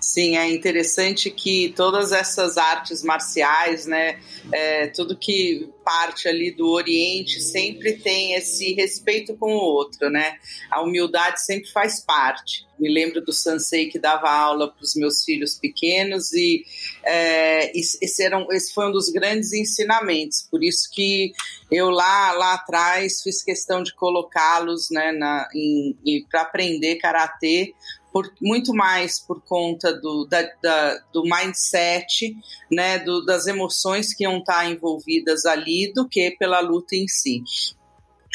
Sim, 0.00 0.36
é 0.36 0.48
interessante 0.50 1.30
que 1.30 1.72
todas 1.76 2.12
essas 2.12 2.56
artes 2.56 3.02
marciais, 3.02 3.86
né, 3.86 4.20
é, 4.52 4.88
tudo 4.88 5.16
que 5.16 5.68
parte 5.84 6.26
ali 6.26 6.50
do 6.50 6.68
Oriente 6.68 7.40
sempre 7.40 7.92
tem 7.94 8.34
esse 8.34 8.72
respeito 8.74 9.36
com 9.36 9.54
o 9.54 9.60
outro, 9.60 10.10
né? 10.10 10.36
A 10.68 10.82
humildade 10.82 11.40
sempre 11.40 11.70
faz 11.70 12.04
parte. 12.04 12.66
Me 12.78 12.92
lembro 12.92 13.24
do 13.24 13.32
Sansei 13.32 13.86
que 13.86 13.98
dava 13.98 14.28
aula 14.28 14.68
para 14.68 14.82
os 14.82 14.96
meus 14.96 15.22
filhos 15.22 15.54
pequenos 15.54 16.32
e 16.32 16.64
é, 17.04 17.70
esse, 17.78 18.22
era 18.22 18.36
um, 18.36 18.52
esse 18.52 18.74
foi 18.74 18.88
um 18.88 18.92
dos 18.92 19.10
grandes 19.10 19.52
ensinamentos. 19.52 20.42
Por 20.50 20.64
isso 20.64 20.90
que 20.92 21.32
eu 21.70 21.88
lá 21.88 22.32
lá 22.32 22.54
atrás 22.54 23.22
fiz 23.22 23.42
questão 23.44 23.82
de 23.82 23.94
colocá-los, 23.94 24.90
né, 24.90 25.12
para 26.30 26.42
aprender 26.42 26.96
karatê 26.96 27.74
por, 28.16 28.32
muito 28.40 28.72
mais 28.72 29.20
por 29.20 29.42
conta 29.42 29.92
do, 29.92 30.24
da, 30.24 30.40
da, 30.62 30.98
do 31.12 31.22
mindset, 31.24 32.34
né, 32.72 32.98
do, 33.00 33.22
das 33.26 33.46
emoções 33.46 34.14
que 34.14 34.24
iam 34.24 34.38
estar 34.38 34.70
envolvidas 34.70 35.44
ali, 35.44 35.92
do 35.92 36.08
que 36.08 36.30
pela 36.30 36.60
luta 36.60 36.96
em 36.96 37.06
si. 37.06 37.42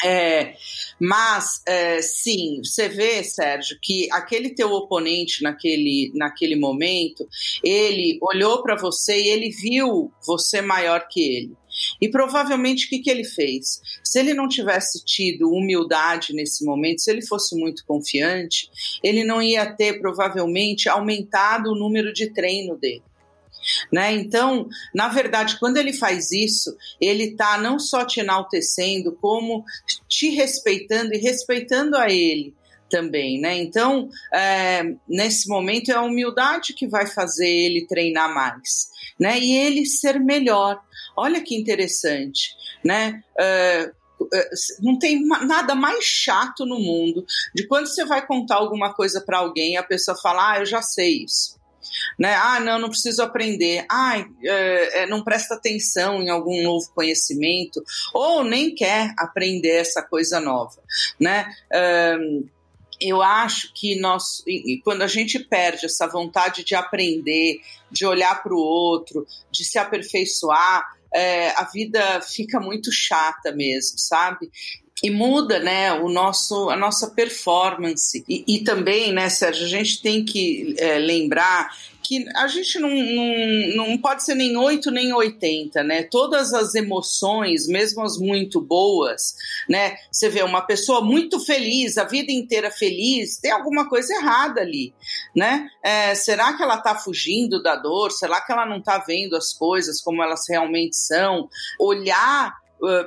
É, 0.04 0.54
mas 1.00 1.62
é, 1.66 2.00
sim, 2.00 2.60
você 2.62 2.88
vê, 2.88 3.24
Sérgio, 3.24 3.76
que 3.82 4.08
aquele 4.12 4.50
teu 4.50 4.70
oponente 4.70 5.42
naquele, 5.42 6.12
naquele 6.14 6.54
momento, 6.54 7.28
ele 7.64 8.20
olhou 8.22 8.62
para 8.62 8.76
você 8.76 9.20
e 9.20 9.28
ele 9.30 9.50
viu 9.50 10.12
você 10.24 10.60
maior 10.62 11.08
que 11.10 11.20
ele. 11.20 11.56
E 12.00 12.08
provavelmente 12.08 12.86
o 12.86 12.88
que, 12.88 12.98
que 13.00 13.10
ele 13.10 13.24
fez? 13.24 13.80
Se 14.04 14.18
ele 14.18 14.34
não 14.34 14.48
tivesse 14.48 15.04
tido 15.04 15.50
humildade 15.50 16.32
nesse 16.34 16.64
momento, 16.64 17.00
se 17.00 17.10
ele 17.10 17.24
fosse 17.24 17.56
muito 17.56 17.84
confiante, 17.86 18.68
ele 19.02 19.24
não 19.24 19.42
ia 19.42 19.66
ter 19.66 20.00
provavelmente 20.00 20.88
aumentado 20.88 21.70
o 21.70 21.78
número 21.78 22.12
de 22.12 22.32
treino 22.32 22.76
dele. 22.76 23.02
Né? 23.92 24.12
Então, 24.12 24.68
na 24.94 25.08
verdade, 25.08 25.58
quando 25.58 25.76
ele 25.76 25.92
faz 25.92 26.32
isso, 26.32 26.76
ele 27.00 27.24
está 27.24 27.58
não 27.58 27.78
só 27.78 28.04
te 28.04 28.20
enaltecendo, 28.20 29.12
como 29.12 29.64
te 30.08 30.30
respeitando 30.30 31.14
e 31.14 31.18
respeitando 31.18 31.96
a 31.96 32.10
ele 32.10 32.54
também, 32.92 33.40
né? 33.40 33.56
Então, 33.56 34.10
é, 34.32 34.82
nesse 35.08 35.48
momento 35.48 35.90
é 35.90 35.94
a 35.94 36.02
humildade 36.02 36.74
que 36.74 36.86
vai 36.86 37.06
fazer 37.06 37.48
ele 37.48 37.86
treinar 37.86 38.32
mais, 38.34 38.90
né? 39.18 39.40
E 39.40 39.56
ele 39.56 39.86
ser 39.86 40.20
melhor. 40.20 40.78
Olha 41.16 41.40
que 41.40 41.56
interessante, 41.56 42.50
né? 42.84 43.22
É, 43.40 43.90
é 44.34 44.50
não 44.80 44.98
tem 44.98 45.26
nada 45.26 45.74
mais 45.74 46.04
chato 46.04 46.66
no 46.66 46.78
mundo 46.78 47.24
de 47.54 47.66
quando 47.66 47.86
você 47.86 48.04
vai 48.04 48.24
contar 48.26 48.56
alguma 48.56 48.92
coisa 48.92 49.22
para 49.22 49.38
alguém 49.38 49.78
a 49.78 49.82
pessoa 49.82 50.16
fala, 50.22 50.52
ah, 50.52 50.58
eu 50.60 50.66
já 50.66 50.82
sei 50.82 51.24
isso. 51.24 51.60
Né? 52.18 52.34
Ah, 52.34 52.60
não, 52.60 52.78
não 52.78 52.88
preciso 52.88 53.22
aprender. 53.22 53.84
Ah, 53.90 54.24
é, 54.44 55.06
não 55.06 55.24
presta 55.24 55.54
atenção 55.54 56.22
em 56.22 56.30
algum 56.30 56.62
novo 56.62 56.90
conhecimento 56.94 57.82
ou 58.14 58.44
nem 58.44 58.74
quer 58.74 59.12
aprender 59.18 59.76
essa 59.76 60.02
coisa 60.02 60.40
nova, 60.40 60.80
né? 61.18 61.52
Eu 63.02 63.22
acho 63.22 63.72
que 63.74 63.98
nós, 64.00 64.44
quando 64.84 65.02
a 65.02 65.06
gente 65.06 65.38
perde 65.38 65.86
essa 65.86 66.06
vontade 66.06 66.64
de 66.64 66.74
aprender, 66.74 67.60
de 67.90 68.06
olhar 68.06 68.42
para 68.42 68.54
o 68.54 68.58
outro, 68.58 69.26
de 69.50 69.64
se 69.64 69.78
aperfeiçoar, 69.78 70.84
é, 71.14 71.50
a 71.50 71.64
vida 71.64 72.20
fica 72.20 72.58
muito 72.58 72.90
chata 72.90 73.52
mesmo, 73.52 73.98
sabe? 73.98 74.50
E 75.02 75.10
muda, 75.10 75.58
né, 75.58 75.92
o 75.92 76.08
nosso, 76.08 76.70
a 76.70 76.76
nossa 76.76 77.10
performance. 77.10 78.24
E, 78.28 78.44
e 78.46 78.64
também, 78.64 79.12
né, 79.12 79.28
Sérgio, 79.28 79.66
a 79.66 79.68
gente 79.68 80.00
tem 80.00 80.24
que 80.24 80.76
é, 80.78 80.98
lembrar 80.98 81.70
que 82.02 82.26
a 82.34 82.46
gente 82.46 82.78
não, 82.78 82.90
não, 82.90 83.86
não 83.86 83.98
pode 83.98 84.24
ser 84.24 84.34
nem 84.34 84.56
8 84.56 84.90
nem 84.90 85.12
80, 85.12 85.82
né? 85.82 86.02
Todas 86.04 86.52
as 86.52 86.74
emoções, 86.74 87.66
mesmo 87.66 88.02
as 88.02 88.18
muito 88.18 88.60
boas, 88.60 89.34
né? 89.68 89.96
Você 90.10 90.28
vê 90.28 90.42
uma 90.42 90.62
pessoa 90.62 91.00
muito 91.00 91.38
feliz, 91.40 91.96
a 91.96 92.04
vida 92.04 92.32
inteira 92.32 92.70
feliz, 92.70 93.38
tem 93.38 93.50
alguma 93.50 93.88
coisa 93.88 94.12
errada 94.14 94.60
ali, 94.60 94.92
né? 95.34 95.68
É, 95.82 96.14
será 96.14 96.52
que 96.54 96.62
ela 96.62 96.76
está 96.76 96.94
fugindo 96.94 97.62
da 97.62 97.76
dor? 97.76 98.10
Será 98.10 98.40
que 98.40 98.52
ela 98.52 98.66
não 98.66 98.78
está 98.78 98.98
vendo 98.98 99.36
as 99.36 99.52
coisas 99.52 100.00
como 100.00 100.22
elas 100.22 100.42
realmente 100.48 100.96
são? 100.96 101.48
Olhar 101.78 102.61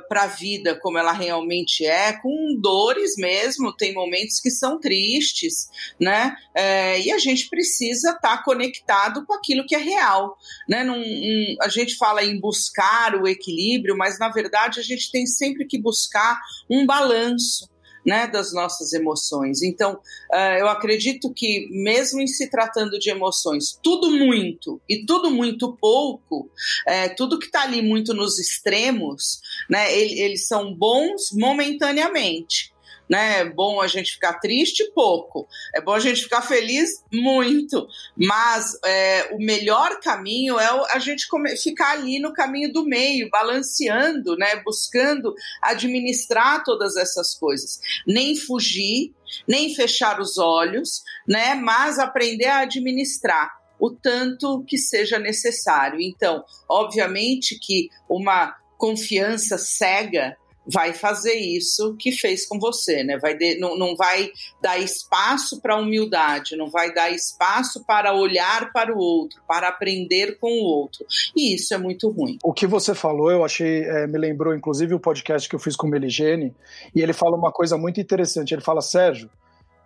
para 0.08 0.22
a 0.22 0.26
vida 0.26 0.78
como 0.80 0.98
ela 0.98 1.12
realmente 1.12 1.84
é, 1.84 2.12
com 2.14 2.58
dores 2.58 3.16
mesmo, 3.16 3.74
tem 3.74 3.92
momentos 3.92 4.40
que 4.40 4.50
são 4.50 4.80
tristes, 4.80 5.68
né? 6.00 6.34
É, 6.54 7.00
e 7.00 7.12
a 7.12 7.18
gente 7.18 7.48
precisa 7.48 8.10
estar 8.10 8.38
tá 8.38 8.42
conectado 8.42 9.24
com 9.26 9.34
aquilo 9.34 9.66
que 9.66 9.74
é 9.74 9.78
real, 9.78 10.36
né? 10.68 10.82
Num, 10.82 10.98
um, 10.98 11.56
a 11.60 11.68
gente 11.68 11.96
fala 11.96 12.24
em 12.24 12.40
buscar 12.40 13.14
o 13.14 13.28
equilíbrio, 13.28 13.96
mas 13.96 14.18
na 14.18 14.28
verdade 14.28 14.80
a 14.80 14.82
gente 14.82 15.10
tem 15.10 15.26
sempre 15.26 15.66
que 15.66 15.80
buscar 15.80 16.40
um 16.70 16.86
balanço 16.86 17.68
né, 18.06 18.28
das 18.28 18.52
nossas 18.52 18.92
emoções. 18.92 19.62
Então, 19.62 19.94
uh, 20.32 20.58
eu 20.58 20.68
acredito 20.68 21.32
que, 21.34 21.68
mesmo 21.70 22.20
em 22.20 22.26
se 22.28 22.48
tratando 22.48 22.98
de 22.98 23.10
emoções, 23.10 23.78
tudo 23.82 24.10
muito 24.10 24.80
e 24.88 25.04
tudo 25.04 25.30
muito 25.30 25.76
pouco, 25.76 26.48
é, 26.86 27.08
tudo 27.08 27.38
que 27.38 27.46
está 27.46 27.62
ali 27.62 27.82
muito 27.82 28.14
nos 28.14 28.38
extremos, 28.38 29.40
né, 29.68 29.92
eles 29.92 30.46
são 30.46 30.72
bons 30.72 31.32
momentaneamente 31.32 32.75
né? 33.08 33.40
É 33.40 33.44
bom 33.44 33.80
a 33.80 33.86
gente 33.86 34.12
ficar 34.12 34.34
triste 34.34 34.84
pouco, 34.94 35.46
é 35.74 35.80
bom 35.80 35.92
a 35.92 36.00
gente 36.00 36.22
ficar 36.22 36.42
feliz 36.42 37.02
muito, 37.12 37.86
mas 38.16 38.78
é, 38.84 39.34
o 39.34 39.38
melhor 39.38 40.00
caminho 40.00 40.58
é 40.58 40.68
a 40.92 40.98
gente 40.98 41.26
ficar 41.62 41.92
ali 41.92 42.18
no 42.18 42.32
caminho 42.32 42.72
do 42.72 42.84
meio, 42.84 43.28
balanceando, 43.30 44.36
né? 44.36 44.62
Buscando 44.64 45.34
administrar 45.62 46.64
todas 46.64 46.96
essas 46.96 47.34
coisas, 47.34 47.80
nem 48.06 48.36
fugir, 48.36 49.14
nem 49.46 49.74
fechar 49.74 50.20
os 50.20 50.38
olhos, 50.38 51.02
né? 51.26 51.54
Mas 51.54 51.98
aprender 51.98 52.46
a 52.46 52.60
administrar 52.60 53.50
o 53.78 53.90
tanto 53.90 54.64
que 54.66 54.78
seja 54.78 55.18
necessário. 55.18 56.00
Então, 56.00 56.44
obviamente 56.68 57.58
que 57.58 57.90
uma 58.08 58.54
confiança 58.78 59.58
cega 59.58 60.36
vai 60.66 60.92
fazer 60.92 61.34
isso 61.34 61.96
que 61.98 62.12
fez 62.12 62.46
com 62.46 62.58
você, 62.58 63.04
né? 63.04 63.18
Vai 63.18 63.36
de, 63.36 63.58
não, 63.58 63.78
não 63.78 63.96
vai 63.96 64.30
dar 64.60 64.78
espaço 64.78 65.60
para 65.60 65.76
humildade, 65.76 66.56
não 66.56 66.68
vai 66.68 66.92
dar 66.92 67.10
espaço 67.10 67.84
para 67.84 68.14
olhar 68.14 68.72
para 68.72 68.94
o 68.94 68.98
outro, 68.98 69.40
para 69.46 69.68
aprender 69.68 70.38
com 70.38 70.50
o 70.50 70.64
outro. 70.64 71.06
E 71.36 71.54
isso 71.54 71.72
é 71.74 71.78
muito 71.78 72.10
ruim. 72.10 72.38
O 72.42 72.52
que 72.52 72.66
você 72.66 72.94
falou, 72.94 73.30
eu 73.30 73.44
achei, 73.44 73.84
é, 73.84 74.06
me 74.06 74.18
lembrou 74.18 74.54
inclusive 74.54 74.94
o 74.94 75.00
podcast 75.00 75.48
que 75.48 75.54
eu 75.54 75.60
fiz 75.60 75.76
com 75.76 75.86
o 75.86 75.90
Meligene, 75.90 76.54
e 76.94 77.00
ele 77.00 77.12
fala 77.12 77.36
uma 77.36 77.52
coisa 77.52 77.76
muito 77.76 78.00
interessante. 78.00 78.52
Ele 78.52 78.62
fala, 78.62 78.80
Sérgio, 78.80 79.30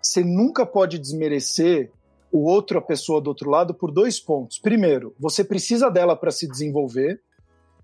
você 0.02 0.24
nunca 0.24 0.64
pode 0.64 0.98
desmerecer 0.98 1.90
o 2.32 2.48
outro, 2.48 2.78
a 2.78 2.82
pessoa 2.82 3.20
do 3.20 3.28
outro 3.28 3.50
lado, 3.50 3.74
por 3.74 3.90
dois 3.90 4.20
pontos. 4.20 4.58
Primeiro, 4.58 5.14
você 5.18 5.42
precisa 5.42 5.90
dela 5.90 6.14
para 6.16 6.30
se 6.30 6.48
desenvolver. 6.48 7.20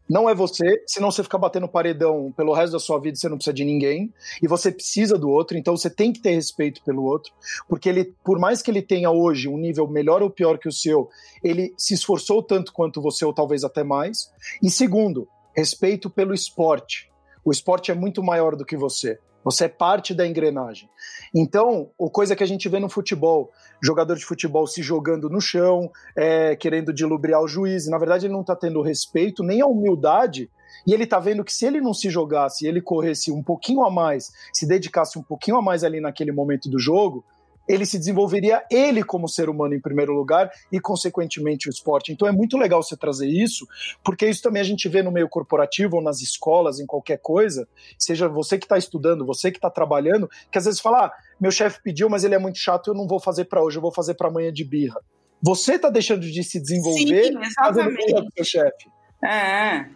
Não 0.08 0.28
é 0.28 0.34
você, 0.34 0.82
senão 0.86 1.10
você 1.10 1.22
fica 1.22 1.36
batendo 1.36 1.68
paredão 1.68 2.32
pelo 2.36 2.52
resto 2.52 2.72
da 2.72 2.78
sua 2.78 3.00
vida, 3.00 3.16
você 3.16 3.28
não 3.28 3.36
precisa 3.36 3.54
de 3.54 3.64
ninguém, 3.64 4.12
e 4.40 4.46
você 4.46 4.70
precisa 4.70 5.18
do 5.18 5.28
outro, 5.28 5.56
então 5.58 5.76
você 5.76 5.90
tem 5.90 6.12
que 6.12 6.20
ter 6.20 6.30
respeito 6.30 6.82
pelo 6.84 7.02
outro, 7.02 7.32
porque 7.68 7.88
ele, 7.88 8.14
por 8.24 8.38
mais 8.38 8.62
que 8.62 8.70
ele 8.70 8.82
tenha 8.82 9.10
hoje 9.10 9.48
um 9.48 9.58
nível 9.58 9.88
melhor 9.88 10.22
ou 10.22 10.30
pior 10.30 10.58
que 10.58 10.68
o 10.68 10.72
seu, 10.72 11.08
ele 11.42 11.74
se 11.76 11.94
esforçou 11.94 12.42
tanto 12.42 12.72
quanto 12.72 13.02
você, 13.02 13.24
ou 13.24 13.32
talvez 13.32 13.64
até 13.64 13.82
mais. 13.82 14.30
E 14.62 14.70
segundo, 14.70 15.28
respeito 15.56 16.08
pelo 16.08 16.34
esporte. 16.34 17.10
O 17.44 17.50
esporte 17.50 17.90
é 17.90 17.94
muito 17.94 18.22
maior 18.22 18.54
do 18.54 18.64
que 18.64 18.76
você. 18.76 19.18
Você 19.42 19.66
é 19.66 19.68
parte 19.68 20.12
da 20.12 20.26
engrenagem. 20.26 20.90
Então, 21.38 21.90
o 21.98 22.08
coisa 22.08 22.34
que 22.34 22.42
a 22.42 22.46
gente 22.46 22.66
vê 22.66 22.80
no 22.80 22.88
futebol, 22.88 23.52
jogador 23.82 24.16
de 24.16 24.24
futebol 24.24 24.66
se 24.66 24.82
jogando 24.82 25.28
no 25.28 25.38
chão, 25.38 25.90
é, 26.16 26.56
querendo 26.56 26.94
dilubriar 26.94 27.42
o 27.42 27.46
juiz, 27.46 27.86
na 27.88 27.98
verdade 27.98 28.24
ele 28.24 28.32
não 28.32 28.40
está 28.40 28.56
tendo 28.56 28.80
respeito 28.80 29.42
nem 29.42 29.60
a 29.60 29.66
humildade 29.66 30.50
e 30.86 30.94
ele 30.94 31.04
está 31.04 31.20
vendo 31.20 31.44
que 31.44 31.52
se 31.52 31.66
ele 31.66 31.78
não 31.78 31.92
se 31.92 32.08
jogasse, 32.08 32.66
ele 32.66 32.80
corresse 32.80 33.30
um 33.30 33.42
pouquinho 33.42 33.84
a 33.84 33.90
mais, 33.90 34.32
se 34.50 34.66
dedicasse 34.66 35.18
um 35.18 35.22
pouquinho 35.22 35.58
a 35.58 35.62
mais 35.62 35.84
ali 35.84 36.00
naquele 36.00 36.32
momento 36.32 36.70
do 36.70 36.78
jogo, 36.78 37.22
ele 37.68 37.84
se 37.84 37.98
desenvolveria 37.98 38.64
ele 38.70 39.02
como 39.02 39.28
ser 39.28 39.48
humano 39.48 39.74
em 39.74 39.80
primeiro 39.80 40.12
lugar 40.12 40.50
e, 40.70 40.80
consequentemente, 40.80 41.68
o 41.68 41.70
esporte. 41.70 42.12
Então 42.12 42.26
é 42.26 42.32
muito 42.32 42.56
legal 42.56 42.82
você 42.82 42.96
trazer 42.96 43.28
isso, 43.28 43.66
porque 44.04 44.28
isso 44.28 44.42
também 44.42 44.60
a 44.60 44.64
gente 44.64 44.88
vê 44.88 45.02
no 45.02 45.10
meio 45.10 45.28
corporativo 45.28 45.96
ou 45.96 46.02
nas 46.02 46.20
escolas, 46.20 46.80
em 46.80 46.86
qualquer 46.86 47.18
coisa, 47.18 47.68
seja 47.98 48.28
você 48.28 48.58
que 48.58 48.64
está 48.64 48.78
estudando, 48.78 49.26
você 49.26 49.50
que 49.50 49.58
está 49.58 49.70
trabalhando, 49.70 50.28
que 50.50 50.58
às 50.58 50.64
vezes 50.64 50.80
fala: 50.80 51.06
ah, 51.06 51.12
meu 51.40 51.50
chefe 51.50 51.80
pediu, 51.82 52.08
mas 52.08 52.24
ele 52.24 52.34
é 52.34 52.38
muito 52.38 52.58
chato, 52.58 52.88
eu 52.88 52.94
não 52.94 53.06
vou 53.06 53.20
fazer 53.20 53.46
para 53.46 53.62
hoje, 53.62 53.78
eu 53.78 53.82
vou 53.82 53.92
fazer 53.92 54.14
para 54.14 54.28
amanhã 54.28 54.52
de 54.52 54.64
birra. 54.64 55.00
Você 55.42 55.74
está 55.74 55.90
deixando 55.90 56.20
de 56.20 56.42
se 56.42 56.60
desenvolver 56.60 57.24
Sim, 57.24 57.54
fazendo 57.54 57.94
birra 57.94 58.22
com 58.22 58.30
seu 58.30 58.44
chefe. 58.44 58.88
É, 59.22 59.86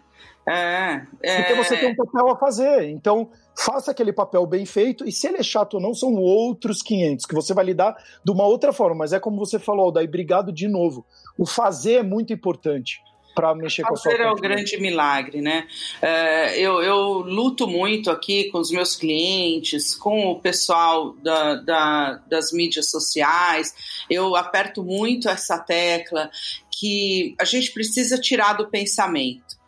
é, 0.47 1.05
é. 1.21 1.37
Porque 1.37 1.53
você 1.55 1.77
tem 1.77 1.91
um 1.91 1.95
papel 1.95 2.29
a 2.29 2.35
fazer. 2.35 2.89
Então, 2.89 3.29
faça 3.55 3.91
aquele 3.91 4.11
papel 4.11 4.45
bem 4.45 4.65
feito, 4.65 5.07
e 5.07 5.11
se 5.11 5.27
ele 5.27 5.37
é 5.37 5.43
chato 5.43 5.75
ou 5.75 5.81
não, 5.81 5.93
são 5.93 6.15
outros 6.15 6.81
500, 6.81 7.25
que 7.25 7.35
você 7.35 7.53
vai 7.53 7.65
lidar 7.65 7.95
de 8.23 8.31
uma 8.31 8.45
outra 8.45 8.73
forma. 8.73 8.95
Mas 8.97 9.13
é 9.13 9.19
como 9.19 9.37
você 9.37 9.59
falou, 9.59 9.91
daí 9.91 10.07
obrigado 10.07 10.51
de 10.51 10.67
novo. 10.67 11.05
O 11.37 11.45
fazer 11.45 11.95
é 11.95 12.03
muito 12.03 12.33
importante 12.33 13.01
para 13.33 13.55
mexer 13.55 13.83
com 13.83 13.93
a 13.93 13.95
sua 13.95 14.11
Fazer 14.11 14.23
é 14.23 14.29
o 14.29 14.35
grande 14.35 14.79
milagre, 14.79 15.41
né? 15.41 15.67
É, 16.01 16.59
eu, 16.59 16.81
eu, 16.81 17.19
luto 17.19 17.67
muito 17.67 18.11
aqui 18.11 18.49
com 18.51 18.59
os 18.59 18.71
meus 18.71 18.95
clientes, 18.95 19.95
com 19.95 20.27
o 20.27 20.39
pessoal 20.39 21.13
da, 21.23 21.55
da, 21.55 22.21
das 22.27 22.51
mídias 22.51 22.89
sociais, 22.89 23.73
eu 24.09 24.35
aperto 24.35 24.83
muito 24.83 25.29
essa 25.29 25.57
tecla 25.57 26.29
que 26.71 27.35
a 27.39 27.45
gente 27.45 27.71
precisa 27.71 28.19
tirar 28.19 28.53
do 28.53 28.67
pensamento, 28.67 29.60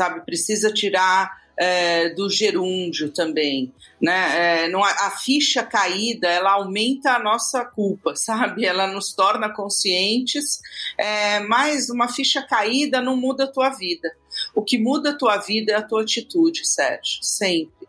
sabe? 0.00 0.24
Precisa 0.24 0.72
tirar 0.72 1.38
é, 1.58 2.08
do 2.14 2.30
gerúndio 2.30 3.10
também, 3.10 3.70
né? 4.00 4.62
É, 4.64 4.68
não, 4.68 4.82
a 4.82 5.10
ficha 5.10 5.62
caída 5.62 6.26
ela 6.26 6.52
aumenta 6.52 7.12
a 7.12 7.18
nossa 7.18 7.66
culpa, 7.66 8.16
sabe? 8.16 8.64
Ela 8.64 8.86
nos 8.86 9.12
torna 9.12 9.50
conscientes, 9.50 10.58
é, 10.96 11.40
mas 11.40 11.90
uma 11.90 12.08
ficha 12.08 12.40
caída 12.40 13.02
não 13.02 13.14
muda 13.14 13.44
a 13.44 13.52
tua 13.52 13.68
vida. 13.68 14.10
O 14.54 14.62
que 14.62 14.78
muda 14.78 15.10
a 15.10 15.16
tua 15.16 15.36
vida 15.36 15.72
é 15.72 15.74
a 15.74 15.82
tua 15.82 16.00
atitude, 16.00 16.66
Sérgio, 16.66 17.18
sempre 17.20 17.79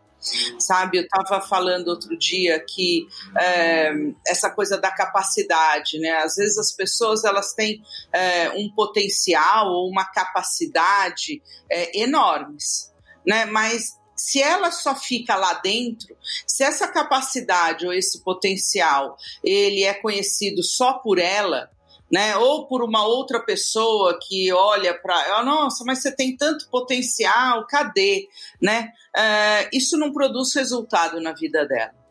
sabe? 0.58 0.98
Eu 0.98 1.02
estava 1.02 1.40
falando 1.40 1.88
outro 1.88 2.16
dia 2.16 2.60
que 2.60 3.06
é, 3.38 3.92
essa 4.26 4.50
coisa 4.50 4.78
da 4.78 4.90
capacidade, 4.90 5.98
né? 5.98 6.10
Às 6.18 6.36
vezes 6.36 6.58
as 6.58 6.72
pessoas 6.72 7.24
elas 7.24 7.52
têm 7.54 7.82
é, 8.12 8.50
um 8.50 8.70
potencial 8.74 9.68
ou 9.68 9.90
uma 9.90 10.04
capacidade 10.04 11.42
é, 11.70 12.00
enormes, 12.00 12.92
né? 13.26 13.44
Mas 13.46 14.00
se 14.16 14.40
ela 14.40 14.70
só 14.70 14.94
fica 14.94 15.34
lá 15.34 15.54
dentro, 15.54 16.16
se 16.46 16.62
essa 16.62 16.86
capacidade 16.86 17.86
ou 17.86 17.92
esse 17.92 18.22
potencial 18.22 19.16
ele 19.42 19.82
é 19.82 19.94
conhecido 19.94 20.62
só 20.62 20.94
por 20.94 21.18
ela, 21.18 21.70
né? 22.12 22.36
Ou 22.36 22.66
por 22.66 22.84
uma 22.84 23.06
outra 23.06 23.40
pessoa 23.40 24.18
que 24.20 24.52
olha 24.52 24.92
para, 24.92 25.38
oh, 25.40 25.44
nossa, 25.44 25.82
mas 25.84 26.02
você 26.02 26.14
tem 26.14 26.36
tanto 26.36 26.68
potencial, 26.68 27.66
cadê, 27.66 28.28
né? 28.60 28.90
Uh, 29.16 29.68
isso 29.72 29.96
não 29.96 30.12
produz 30.12 30.54
resultado 30.54 31.18
na 31.20 31.32
vida 31.32 31.66
dela. 31.66 32.02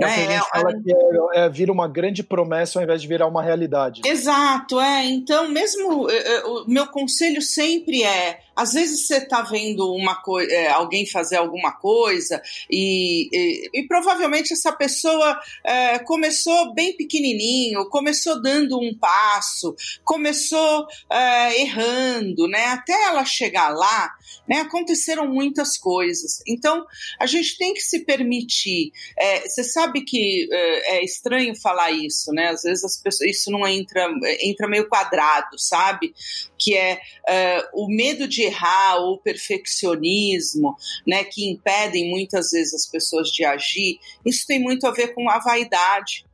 É, 0.00 0.04
né? 0.04 0.14
que 0.14 0.20
a 0.20 0.24
gente 0.24 0.34
é, 0.34 0.50
fala 0.50 0.72
que 0.82 0.92
é, 0.92 1.44
é, 1.44 1.48
vira 1.48 1.72
uma 1.72 1.86
grande 1.86 2.22
promessa 2.22 2.78
ao 2.78 2.82
invés 2.82 3.00
de 3.00 3.08
virar 3.08 3.26
uma 3.26 3.42
realidade. 3.42 4.02
Exato, 4.04 4.80
é. 4.80 5.04
Então, 5.06 5.48
mesmo 5.48 6.06
o 6.06 6.64
meu 6.68 6.86
conselho 6.88 7.40
sempre 7.40 8.02
é 8.02 8.40
às 8.54 8.72
vezes 8.74 9.06
você 9.06 9.16
está 9.16 9.42
vendo 9.42 9.92
uma 9.94 10.20
é, 10.50 10.68
alguém 10.68 11.06
fazer 11.06 11.36
alguma 11.36 11.72
coisa 11.72 12.40
e, 12.70 13.28
e, 13.32 13.70
e 13.74 13.86
provavelmente 13.86 14.52
essa 14.52 14.72
pessoa 14.72 15.38
é, 15.64 15.98
começou 16.00 16.74
bem 16.74 16.96
pequenininho, 16.96 17.88
começou 17.88 18.40
dando 18.40 18.78
um 18.78 18.96
passo, 18.96 19.74
começou 20.04 20.86
é, 21.10 21.60
errando, 21.60 22.46
né? 22.48 22.66
Até 22.66 22.92
ela 22.92 23.24
chegar 23.24 23.70
lá, 23.70 24.10
né? 24.46 24.60
Aconteceram 24.60 25.26
muitas 25.26 25.78
coisas. 25.78 26.42
Então 26.46 26.84
a 27.18 27.26
gente 27.26 27.56
tem 27.56 27.72
que 27.74 27.80
se 27.80 28.04
permitir. 28.04 28.92
É, 29.18 29.40
você 29.48 29.64
sabe 29.64 30.04
que 30.04 30.48
é, 30.52 30.96
é 30.98 31.04
estranho 31.04 31.54
falar 31.60 31.90
isso, 31.90 32.32
né? 32.32 32.48
Às 32.48 32.62
vezes 32.62 32.84
as 32.84 33.00
pessoas, 33.00 33.30
isso 33.30 33.50
não 33.50 33.66
entra 33.66 34.08
entra 34.40 34.68
meio 34.68 34.88
quadrado, 34.88 35.58
sabe? 35.58 36.14
Que 36.58 36.76
é, 36.76 37.00
é 37.28 37.68
o 37.72 37.88
medo 37.88 38.28
de 38.28 38.41
errar 38.44 38.96
ou 38.96 39.14
o 39.14 39.18
perfeccionismo, 39.18 40.76
né, 41.06 41.24
que 41.24 41.50
impedem 41.50 42.10
muitas 42.10 42.50
vezes 42.50 42.74
as 42.74 42.86
pessoas 42.86 43.28
de 43.28 43.44
agir, 43.44 43.98
isso 44.24 44.46
tem 44.46 44.60
muito 44.60 44.86
a 44.86 44.90
ver 44.90 45.14
com 45.14 45.28
a 45.28 45.38
vaidade, 45.38 46.24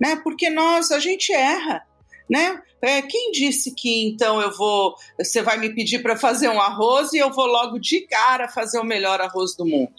né? 0.00 0.16
Porque 0.22 0.50
nós, 0.50 0.90
a 0.90 0.98
gente 0.98 1.32
erra, 1.32 1.82
né? 2.28 2.62
É, 2.82 3.02
quem 3.02 3.30
disse 3.30 3.74
que 3.74 4.08
então 4.08 4.40
eu 4.40 4.56
vou, 4.56 4.94
você 5.18 5.42
vai 5.42 5.58
me 5.58 5.74
pedir 5.74 6.00
para 6.00 6.16
fazer 6.16 6.48
um 6.48 6.60
arroz 6.60 7.12
e 7.12 7.18
eu 7.18 7.30
vou 7.30 7.46
logo 7.46 7.78
de 7.78 8.06
cara 8.06 8.48
fazer 8.48 8.78
o 8.78 8.84
melhor 8.84 9.20
arroz 9.20 9.54
do 9.56 9.66
mundo? 9.66 9.92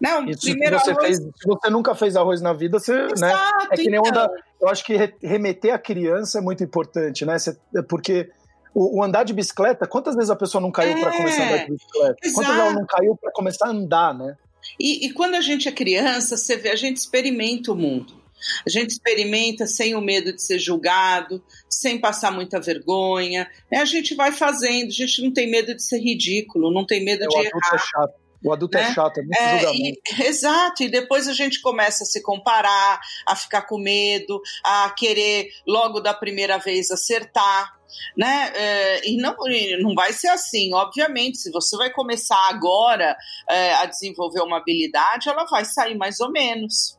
Né? 0.00 0.16
O 0.18 0.40
primeiro 0.40 0.78
você 0.78 0.90
arroz... 0.90 1.06
fez, 1.06 1.18
se 1.18 1.46
você 1.46 1.70
nunca 1.70 1.94
fez 1.94 2.16
arroz 2.16 2.40
na 2.40 2.52
vida, 2.52 2.78
você, 2.78 2.92
Exato, 3.12 3.20
né? 3.20 3.68
É 3.70 3.76
que 3.76 3.90
nem 3.90 4.00
então. 4.00 4.10
onda, 4.10 4.30
eu 4.60 4.68
acho 4.68 4.84
que 4.84 4.94
remeter 5.22 5.74
a 5.74 5.78
criança 5.78 6.38
é 6.38 6.40
muito 6.40 6.64
importante, 6.64 7.24
né? 7.24 7.38
Você, 7.38 7.56
porque 7.88 8.30
o, 8.74 8.98
o, 8.98 9.02
andar 9.02 9.24
de 9.24 9.32
bicicleta, 9.32 9.86
quantas 9.86 10.14
vezes 10.14 10.30
a 10.30 10.36
pessoa 10.36 10.60
não 10.60 10.70
caiu 10.70 10.96
é, 10.96 11.00
para 11.00 11.16
começar 11.16 11.42
a 11.42 11.46
andar 11.46 11.64
de 11.64 11.72
bicicleta? 11.72 12.16
Exato. 12.22 12.34
Quantas 12.34 12.58
ela 12.58 12.72
não 12.72 12.86
caiu 12.86 13.16
para 13.16 13.32
começar 13.32 13.66
a 13.66 13.70
andar, 13.70 14.14
né? 14.14 14.36
E, 14.78 15.06
e 15.06 15.12
quando 15.12 15.34
a 15.34 15.40
gente 15.40 15.68
é 15.68 15.72
criança, 15.72 16.36
você 16.36 16.56
vê, 16.56 16.70
a 16.70 16.76
gente 16.76 16.96
experimenta 16.96 17.72
o 17.72 17.76
mundo. 17.76 18.22
A 18.66 18.70
gente 18.70 18.90
experimenta 18.90 19.66
sem 19.66 19.94
o 19.94 20.00
medo 20.00 20.32
de 20.32 20.42
ser 20.42 20.58
julgado, 20.58 21.42
sem 21.68 21.98
passar 21.98 22.30
muita 22.30 22.60
vergonha. 22.60 23.48
Né? 23.70 23.78
A 23.78 23.84
gente 23.84 24.14
vai 24.14 24.32
fazendo, 24.32 24.88
a 24.88 24.92
gente 24.92 25.22
não 25.22 25.32
tem 25.32 25.50
medo 25.50 25.74
de 25.74 25.82
ser 25.82 25.98
ridículo, 25.98 26.72
não 26.72 26.84
tem 26.84 27.04
medo 27.04 27.24
é, 27.24 27.26
de 27.26 27.36
o 27.36 27.40
errar. 27.40 27.74
É 27.74 27.78
chato. 27.78 28.23
O 28.44 28.52
adulto 28.52 28.76
é 28.76 28.82
né? 28.82 28.90
é 28.90 28.94
chato, 28.94 29.18
é 29.18 29.22
muito 29.22 29.40
é, 29.40 29.58
julgamento. 29.58 30.00
E, 30.18 30.22
exato, 30.28 30.82
e 30.82 30.90
depois 30.90 31.26
a 31.26 31.32
gente 31.32 31.62
começa 31.62 32.04
a 32.04 32.06
se 32.06 32.22
comparar, 32.22 33.00
a 33.26 33.34
ficar 33.34 33.62
com 33.62 33.78
medo, 33.78 34.40
a 34.62 34.90
querer 34.90 35.48
logo 35.66 36.00
da 36.00 36.12
primeira 36.12 36.58
vez 36.58 36.90
acertar 36.90 37.72
né? 38.16 38.52
É, 38.54 39.08
e 39.08 39.16
não, 39.16 39.36
não 39.80 39.94
vai 39.94 40.12
ser 40.12 40.28
assim, 40.28 40.74
obviamente. 40.74 41.38
Se 41.38 41.50
você 41.50 41.76
vai 41.76 41.90
começar 41.90 42.48
agora 42.48 43.16
é, 43.48 43.74
a 43.74 43.86
desenvolver 43.86 44.40
uma 44.40 44.58
habilidade, 44.58 45.28
ela 45.28 45.44
vai 45.44 45.64
sair 45.64 45.96
mais 45.96 46.20
ou 46.20 46.30
menos. 46.30 46.98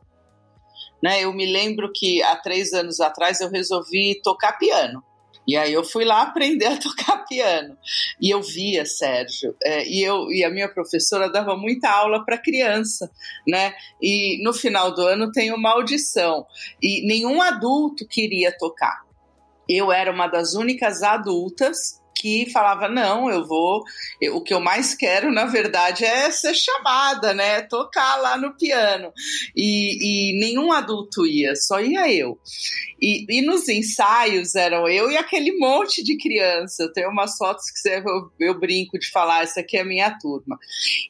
Né? 1.02 1.22
Eu 1.22 1.32
me 1.32 1.44
lembro 1.44 1.92
que 1.94 2.22
há 2.22 2.36
três 2.36 2.72
anos 2.72 3.00
atrás 3.00 3.40
eu 3.40 3.50
resolvi 3.50 4.20
tocar 4.22 4.58
piano. 4.58 5.04
E 5.46 5.56
aí 5.56 5.72
eu 5.72 5.84
fui 5.84 6.04
lá 6.04 6.22
aprender 6.22 6.66
a 6.66 6.76
tocar 6.76 7.24
piano. 7.24 7.76
E 8.20 8.30
eu 8.30 8.42
via, 8.42 8.84
Sérgio, 8.84 9.54
é, 9.62 9.86
e, 9.86 10.02
eu, 10.02 10.30
e 10.30 10.44
a 10.44 10.50
minha 10.50 10.68
professora 10.68 11.30
dava 11.30 11.56
muita 11.56 11.90
aula 11.90 12.24
para 12.24 12.38
criança, 12.38 13.10
né? 13.46 13.74
E 14.00 14.42
no 14.42 14.52
final 14.52 14.94
do 14.94 15.02
ano 15.02 15.30
tem 15.30 15.52
uma 15.52 15.72
audição. 15.72 16.46
E 16.82 17.06
nenhum 17.06 17.40
adulto 17.42 18.06
queria 18.06 18.56
tocar 18.56 19.06
eu 19.68 19.90
era 19.90 20.12
uma 20.12 20.26
das 20.26 20.54
únicas 20.54 21.02
adultas 21.02 22.00
que 22.16 22.50
falava 22.50 22.88
não, 22.88 23.30
eu 23.30 23.46
vou, 23.46 23.82
eu, 24.20 24.36
o 24.36 24.42
que 24.42 24.54
eu 24.54 24.60
mais 24.60 24.94
quero 24.94 25.30
na 25.30 25.44
verdade 25.44 26.04
é 26.04 26.30
ser 26.30 26.54
chamada, 26.54 27.34
né, 27.34 27.62
tocar 27.62 28.16
lá 28.16 28.36
no 28.36 28.56
piano 28.56 29.12
e, 29.54 30.32
e 30.32 30.40
nenhum 30.40 30.72
adulto 30.72 31.26
ia, 31.26 31.54
só 31.54 31.80
ia 31.80 32.10
eu. 32.12 32.38
E, 33.00 33.26
e, 33.28 33.42
nos 33.42 33.68
ensaios 33.68 34.54
eram 34.54 34.88
eu 34.88 35.10
e 35.10 35.18
aquele 35.18 35.52
monte 35.58 36.02
de 36.02 36.16
criança. 36.16 36.82
Eu 36.82 36.92
tenho 36.92 37.10
umas 37.10 37.36
fotos 37.36 37.66
que 37.70 37.88
eu, 37.88 38.30
eu 38.40 38.58
brinco 38.58 38.98
de 38.98 39.10
falar, 39.10 39.42
essa 39.42 39.60
aqui 39.60 39.76
é 39.76 39.82
a 39.82 39.84
minha 39.84 40.10
turma. 40.18 40.58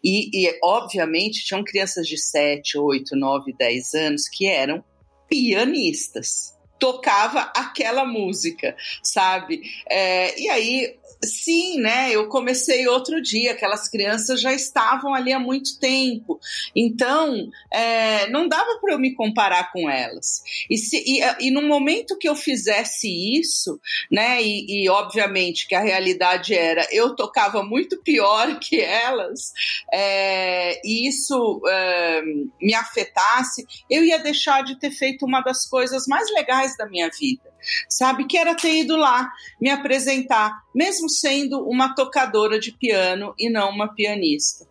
E, 0.02 0.28
e 0.32 0.58
obviamente 0.64 1.44
tinham 1.44 1.62
crianças 1.62 2.08
de 2.08 2.18
7, 2.18 2.76
8, 2.76 3.14
9, 3.14 3.52
10 3.56 3.94
anos 3.94 4.28
que 4.28 4.48
eram 4.48 4.84
pianistas 5.28 6.55
tocava 6.78 7.52
aquela 7.54 8.04
música, 8.04 8.76
sabe? 9.02 9.62
É, 9.88 10.38
e 10.40 10.48
aí 10.48 10.96
Sim, 11.24 11.80
né? 11.80 12.10
Eu 12.12 12.28
comecei 12.28 12.86
outro 12.86 13.22
dia, 13.22 13.52
aquelas 13.52 13.88
crianças 13.88 14.40
já 14.40 14.52
estavam 14.52 15.14
ali 15.14 15.32
há 15.32 15.38
muito 15.38 15.78
tempo, 15.78 16.38
então 16.74 17.50
é, 17.72 18.28
não 18.28 18.46
dava 18.46 18.78
para 18.80 18.92
eu 18.92 18.98
me 18.98 19.14
comparar 19.14 19.72
com 19.72 19.88
elas. 19.88 20.42
E, 20.70 20.76
se, 20.76 21.02
e, 21.06 21.20
e 21.40 21.50
no 21.50 21.62
momento 21.62 22.18
que 22.18 22.28
eu 22.28 22.36
fizesse 22.36 23.08
isso, 23.38 23.80
né? 24.10 24.42
E, 24.42 24.84
e, 24.84 24.88
obviamente 24.90 25.66
que 25.66 25.74
a 25.74 25.80
realidade 25.80 26.54
era 26.54 26.86
eu 26.92 27.14
tocava 27.16 27.62
muito 27.62 27.96
pior 28.02 28.58
que 28.60 28.80
elas, 28.80 29.52
é, 29.92 30.80
e 30.84 31.08
isso 31.08 31.62
é, 31.66 32.22
me 32.60 32.74
afetasse, 32.74 33.66
eu 33.90 34.04
ia 34.04 34.18
deixar 34.18 34.62
de 34.62 34.78
ter 34.78 34.90
feito 34.90 35.24
uma 35.24 35.40
das 35.40 35.66
coisas 35.66 36.06
mais 36.06 36.30
legais 36.32 36.65
da 36.74 36.86
minha 36.86 37.10
vida 37.10 37.54
sabe? 37.88 38.26
Que 38.26 38.38
era 38.38 38.54
ter 38.54 38.80
ido 38.80 38.96
lá 38.96 39.30
me 39.60 39.70
apresentar, 39.70 40.62
mesmo 40.74 41.08
sendo 41.08 41.68
uma 41.68 41.94
tocadora 41.94 42.58
de 42.58 42.72
piano 42.72 43.34
e 43.38 43.50
não 43.50 43.70
uma 43.70 43.92
pianista. 43.92 44.66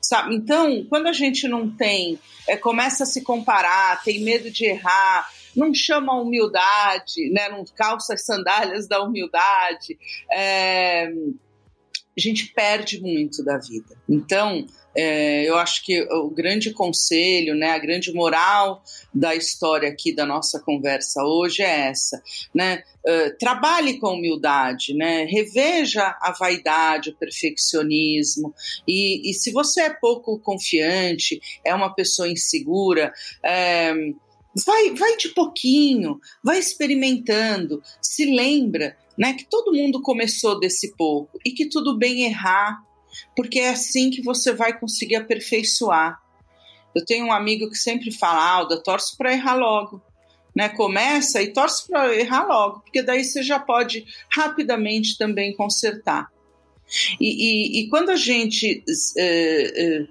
Sabe? 0.00 0.34
Então, 0.34 0.84
quando 0.88 1.06
a 1.06 1.12
gente 1.12 1.46
não 1.46 1.70
tem, 1.70 2.18
é, 2.48 2.56
começa 2.56 3.04
a 3.04 3.06
se 3.06 3.22
comparar, 3.22 4.02
tem 4.02 4.22
medo 4.22 4.50
de 4.50 4.64
errar, 4.64 5.28
não 5.54 5.74
chama 5.74 6.12
a 6.12 6.20
humildade, 6.20 7.30
né? 7.30 7.48
não 7.48 7.64
calça 7.76 8.14
as 8.14 8.24
sandálias 8.24 8.88
da 8.88 9.02
humildade, 9.02 9.98
é, 10.32 11.06
a 11.06 12.20
gente 12.20 12.52
perde 12.52 13.00
muito 13.00 13.44
da 13.44 13.58
vida. 13.58 13.96
Então, 14.08 14.66
é, 14.94 15.48
eu 15.48 15.56
acho 15.56 15.84
que 15.84 16.02
o 16.02 16.30
grande 16.30 16.72
conselho, 16.72 17.54
né, 17.54 17.70
a 17.70 17.78
grande 17.78 18.12
moral 18.12 18.82
da 19.14 19.34
história 19.34 19.88
aqui 19.88 20.14
da 20.14 20.26
nossa 20.26 20.60
conversa 20.60 21.22
hoje 21.24 21.62
é 21.62 21.88
essa, 21.88 22.22
né? 22.54 22.82
Uh, 23.06 23.36
trabalhe 23.38 23.98
com 23.98 24.14
humildade, 24.14 24.94
né? 24.94 25.24
Reveja 25.24 26.16
a 26.20 26.32
vaidade, 26.38 27.10
o 27.10 27.16
perfeccionismo 27.16 28.54
e, 28.86 29.30
e 29.30 29.34
se 29.34 29.50
você 29.52 29.82
é 29.82 29.90
pouco 29.90 30.38
confiante, 30.38 31.40
é 31.64 31.74
uma 31.74 31.94
pessoa 31.94 32.28
insegura, 32.28 33.12
é, 33.44 33.92
vai, 34.66 34.90
vai 34.94 35.16
de 35.16 35.28
pouquinho, 35.30 36.20
vai 36.42 36.58
experimentando, 36.58 37.82
se 38.00 38.24
lembra, 38.24 38.96
né, 39.16 39.34
que 39.34 39.44
todo 39.44 39.72
mundo 39.72 40.00
começou 40.02 40.58
desse 40.58 40.96
pouco 40.96 41.38
e 41.44 41.50
que 41.50 41.68
tudo 41.68 41.96
bem 41.96 42.24
errar 42.24 42.82
porque 43.36 43.60
é 43.60 43.70
assim 43.70 44.10
que 44.10 44.22
você 44.22 44.52
vai 44.52 44.78
conseguir 44.78 45.16
aperfeiçoar. 45.16 46.18
Eu 46.94 47.04
tenho 47.04 47.26
um 47.26 47.32
amigo 47.32 47.70
que 47.70 47.76
sempre 47.76 48.10
fala, 48.10 48.44
Alda, 48.44 48.82
torce 48.82 49.16
para 49.16 49.32
errar 49.32 49.54
logo. 49.54 50.02
Né? 50.54 50.68
Começa 50.68 51.40
e 51.40 51.52
torce 51.52 51.86
para 51.86 52.14
errar 52.14 52.44
logo, 52.44 52.80
porque 52.80 53.02
daí 53.02 53.22
você 53.22 53.42
já 53.42 53.60
pode 53.60 54.04
rapidamente 54.28 55.16
também 55.16 55.54
consertar. 55.54 56.28
E, 57.20 57.78
e, 57.80 57.80
e 57.80 57.88
quando 57.88 58.10
a 58.10 58.16
gente 58.16 58.82
uh, 59.16 60.02
uh, 60.02 60.08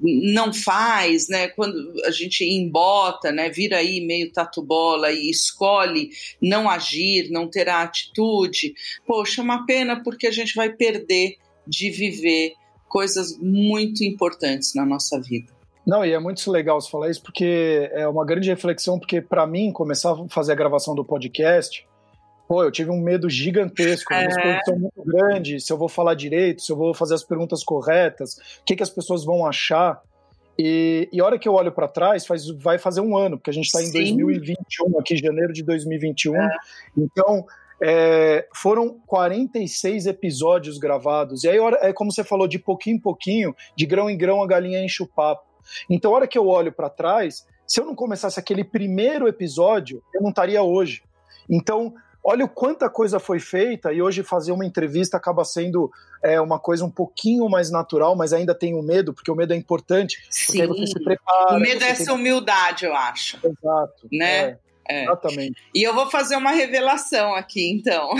não 0.00 0.52
faz, 0.52 1.28
né? 1.28 1.48
Quando 1.48 1.94
a 2.04 2.10
gente 2.10 2.44
embota, 2.44 3.32
né? 3.32 3.48
Vira 3.48 3.78
aí 3.78 4.00
meio 4.00 4.32
tatu 4.32 4.62
bola 4.62 5.12
e 5.12 5.30
escolhe 5.30 6.10
não 6.40 6.68
agir, 6.68 7.30
não 7.30 7.48
ter 7.48 7.68
a 7.68 7.82
atitude, 7.82 8.74
poxa, 9.06 9.40
é 9.40 9.44
uma 9.44 9.64
pena 9.64 10.02
porque 10.02 10.26
a 10.26 10.32
gente 10.32 10.54
vai 10.54 10.70
perder 10.70 11.36
de 11.66 11.90
viver 11.90 12.54
coisas 12.88 13.36
muito 13.38 14.04
importantes 14.04 14.74
na 14.74 14.84
nossa 14.84 15.20
vida. 15.20 15.52
Não, 15.86 16.04
e 16.04 16.12
é 16.12 16.18
muito 16.18 16.50
legal 16.50 16.80
você 16.80 16.90
falar 16.90 17.10
isso, 17.10 17.22
porque 17.22 17.88
é 17.92 18.08
uma 18.08 18.24
grande 18.24 18.48
reflexão, 18.48 18.98
porque 18.98 19.20
para 19.20 19.46
mim, 19.46 19.70
começar 19.70 20.12
a 20.12 20.28
fazer 20.28 20.52
a 20.52 20.56
gravação 20.56 20.96
do 20.96 21.04
podcast, 21.04 21.86
pô, 22.48 22.64
eu 22.64 22.72
tive 22.72 22.90
um 22.90 23.00
medo 23.00 23.30
gigantesco, 23.30 24.12
é. 24.12 24.20
uma 24.20 24.28
exposição 24.28 24.78
muito 24.78 25.02
grande, 25.04 25.60
se 25.60 25.72
eu 25.72 25.78
vou 25.78 25.88
falar 25.88 26.14
direito, 26.14 26.62
se 26.62 26.72
eu 26.72 26.76
vou 26.76 26.92
fazer 26.92 27.14
as 27.14 27.22
perguntas 27.22 27.62
corretas, 27.62 28.34
o 28.60 28.64
que, 28.64 28.74
que 28.74 28.82
as 28.82 28.90
pessoas 28.90 29.24
vão 29.24 29.46
achar. 29.46 30.02
E, 30.58 31.08
e 31.12 31.20
a 31.20 31.24
hora 31.24 31.38
que 31.38 31.48
eu 31.48 31.54
olho 31.54 31.70
para 31.70 31.86
trás, 31.86 32.26
faz, 32.26 32.48
vai 32.48 32.78
fazer 32.78 33.00
um 33.00 33.16
ano, 33.16 33.36
porque 33.36 33.50
a 33.50 33.52
gente 33.52 33.66
está 33.66 33.80
em 33.80 33.92
2021, 33.92 34.98
aqui, 34.98 35.16
janeiro 35.16 35.52
de 35.52 35.62
2021. 35.62 36.34
É. 36.34 36.48
Então, 36.96 37.46
É, 37.82 38.46
foram 38.54 38.98
46 39.06 40.06
episódios 40.06 40.78
gravados. 40.78 41.44
E 41.44 41.48
aí, 41.48 41.58
é 41.80 41.92
como 41.92 42.10
você 42.10 42.24
falou, 42.24 42.48
de 42.48 42.58
pouquinho 42.58 42.96
em 42.96 43.00
pouquinho, 43.00 43.54
de 43.76 43.86
grão 43.86 44.08
em 44.08 44.16
grão, 44.16 44.42
a 44.42 44.46
galinha 44.46 44.82
enche 44.82 45.02
o 45.02 45.06
papo. 45.06 45.44
Então, 45.90 46.12
a 46.12 46.16
hora 46.16 46.26
que 46.26 46.38
eu 46.38 46.46
olho 46.46 46.72
para 46.72 46.88
trás, 46.88 47.46
se 47.66 47.80
eu 47.80 47.84
não 47.84 47.94
começasse 47.94 48.38
aquele 48.38 48.64
primeiro 48.64 49.28
episódio, 49.28 50.02
eu 50.14 50.22
não 50.22 50.30
estaria 50.30 50.62
hoje. 50.62 51.02
Então, 51.50 51.94
olha 52.24 52.44
o 52.44 52.48
quanta 52.48 52.88
coisa 52.88 53.20
foi 53.20 53.38
feita 53.38 53.92
e 53.92 54.02
hoje 54.02 54.22
fazer 54.22 54.52
uma 54.52 54.66
entrevista 54.66 55.16
acaba 55.16 55.44
sendo 55.44 55.90
é, 56.22 56.40
uma 56.40 56.58
coisa 56.58 56.84
um 56.84 56.90
pouquinho 56.90 57.48
mais 57.48 57.70
natural, 57.70 58.16
mas 58.16 58.32
ainda 58.32 58.54
tenho 58.54 58.82
medo, 58.82 59.14
porque 59.14 59.30
o 59.30 59.34
medo 59.34 59.52
é 59.52 59.56
importante. 59.56 60.26
Sim. 60.30 60.66
Porque 60.66 60.66
você 60.66 60.86
se 60.86 61.04
prepara. 61.04 61.56
O 61.56 61.60
medo 61.60 61.84
é 61.84 61.88
essa 61.88 62.12
humildade, 62.12 62.84
eu 62.84 62.94
acho. 62.94 63.38
Exato. 63.44 64.08
Né? 64.10 64.40
É. 64.40 64.58
É. 64.88 65.04
Exatamente. 65.04 65.56
E 65.74 65.82
eu 65.82 65.94
vou 65.94 66.08
fazer 66.10 66.36
uma 66.36 66.52
revelação 66.52 67.34
aqui, 67.34 67.70
então. 67.70 68.10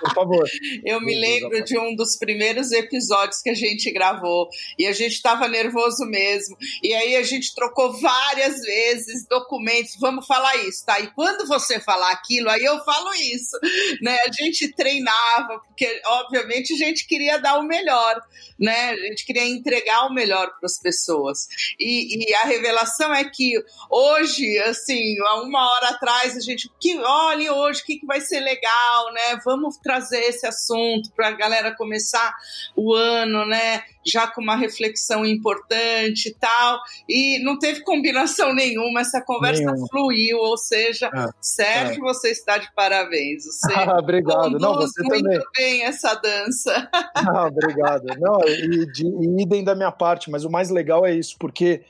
Por 0.00 0.14
favor. 0.14 0.48
eu 0.84 1.00
me 1.00 1.18
lembro 1.18 1.62
de 1.62 1.78
um 1.78 1.94
dos 1.94 2.16
primeiros 2.16 2.72
episódios 2.72 3.42
que 3.42 3.50
a 3.50 3.54
gente 3.54 3.90
gravou 3.90 4.48
e 4.78 4.86
a 4.86 4.92
gente 4.92 5.12
estava 5.12 5.46
nervoso 5.48 6.04
mesmo. 6.06 6.56
E 6.82 6.94
aí 6.94 7.16
a 7.16 7.22
gente 7.22 7.54
trocou 7.54 7.92
várias 8.00 8.60
vezes 8.60 9.26
documentos. 9.28 9.96
Vamos 10.00 10.26
falar 10.26 10.56
isso, 10.56 10.84
tá? 10.84 10.98
E 11.00 11.12
quando 11.14 11.46
você 11.46 11.78
falar 11.80 12.10
aquilo, 12.12 12.48
aí 12.48 12.64
eu 12.64 12.78
falo 12.84 13.14
isso, 13.14 13.58
né? 14.00 14.16
A 14.26 14.32
gente 14.32 14.72
treinava, 14.74 15.60
porque 15.66 16.00
obviamente 16.06 16.72
a 16.72 16.76
gente 16.76 17.06
queria 17.06 17.38
dar 17.38 17.58
o 17.58 17.64
melhor, 17.64 18.20
né? 18.58 18.90
A 18.90 18.96
gente 18.96 19.26
queria 19.26 19.46
entregar 19.46 20.06
o 20.06 20.14
melhor 20.14 20.46
para 20.58 20.66
as 20.66 20.78
pessoas. 20.78 21.46
E, 21.78 22.30
e 22.30 22.34
a 22.34 22.44
revelação 22.44 23.12
é 23.12 23.24
que 23.24 23.52
hoje, 23.90 24.58
assim, 24.60 25.18
há 25.26 25.42
uma 25.42 25.70
hora 25.70 25.97
atrás, 25.98 26.36
a 26.36 26.40
gente, 26.40 26.70
que 26.80 26.96
olhe 26.98 27.50
hoje 27.50 27.82
o 27.82 27.84
que, 27.84 27.96
que 27.98 28.06
vai 28.06 28.20
ser 28.20 28.40
legal, 28.40 29.12
né? 29.12 29.40
Vamos 29.44 29.76
trazer 29.78 30.20
esse 30.20 30.46
assunto 30.46 31.10
para 31.14 31.28
a 31.28 31.32
galera 31.32 31.74
começar 31.76 32.32
o 32.76 32.94
ano, 32.94 33.44
né? 33.46 33.82
Já 34.06 34.26
com 34.26 34.40
uma 34.40 34.56
reflexão 34.56 35.26
importante 35.26 36.28
e 36.28 36.34
tal. 36.34 36.78
E 37.08 37.42
não 37.42 37.58
teve 37.58 37.82
combinação 37.82 38.54
nenhuma, 38.54 39.00
essa 39.00 39.20
conversa 39.20 39.64
nenhuma. 39.64 39.86
fluiu, 39.88 40.38
ou 40.38 40.56
seja, 40.56 41.10
é, 41.12 41.26
Sérgio, 41.40 42.08
é. 42.08 42.12
você 42.12 42.30
está 42.30 42.56
de 42.56 42.72
parabéns. 42.74 43.44
Você 43.44 43.74
ah, 43.74 43.96
obrigado. 43.98 44.58
Não, 44.58 44.74
você 44.74 45.02
muito 45.02 45.24
também. 45.24 45.40
bem 45.56 45.82
essa 45.82 46.14
dança. 46.14 46.88
Ah, 47.14 47.46
obrigado. 47.46 48.06
Não, 48.18 48.40
e, 48.46 48.86
de, 48.92 49.04
e 49.04 49.42
idem 49.42 49.64
da 49.64 49.74
minha 49.74 49.90
parte, 49.90 50.30
mas 50.30 50.44
o 50.44 50.50
mais 50.50 50.70
legal 50.70 51.04
é 51.04 51.12
isso, 51.12 51.36
porque 51.38 51.82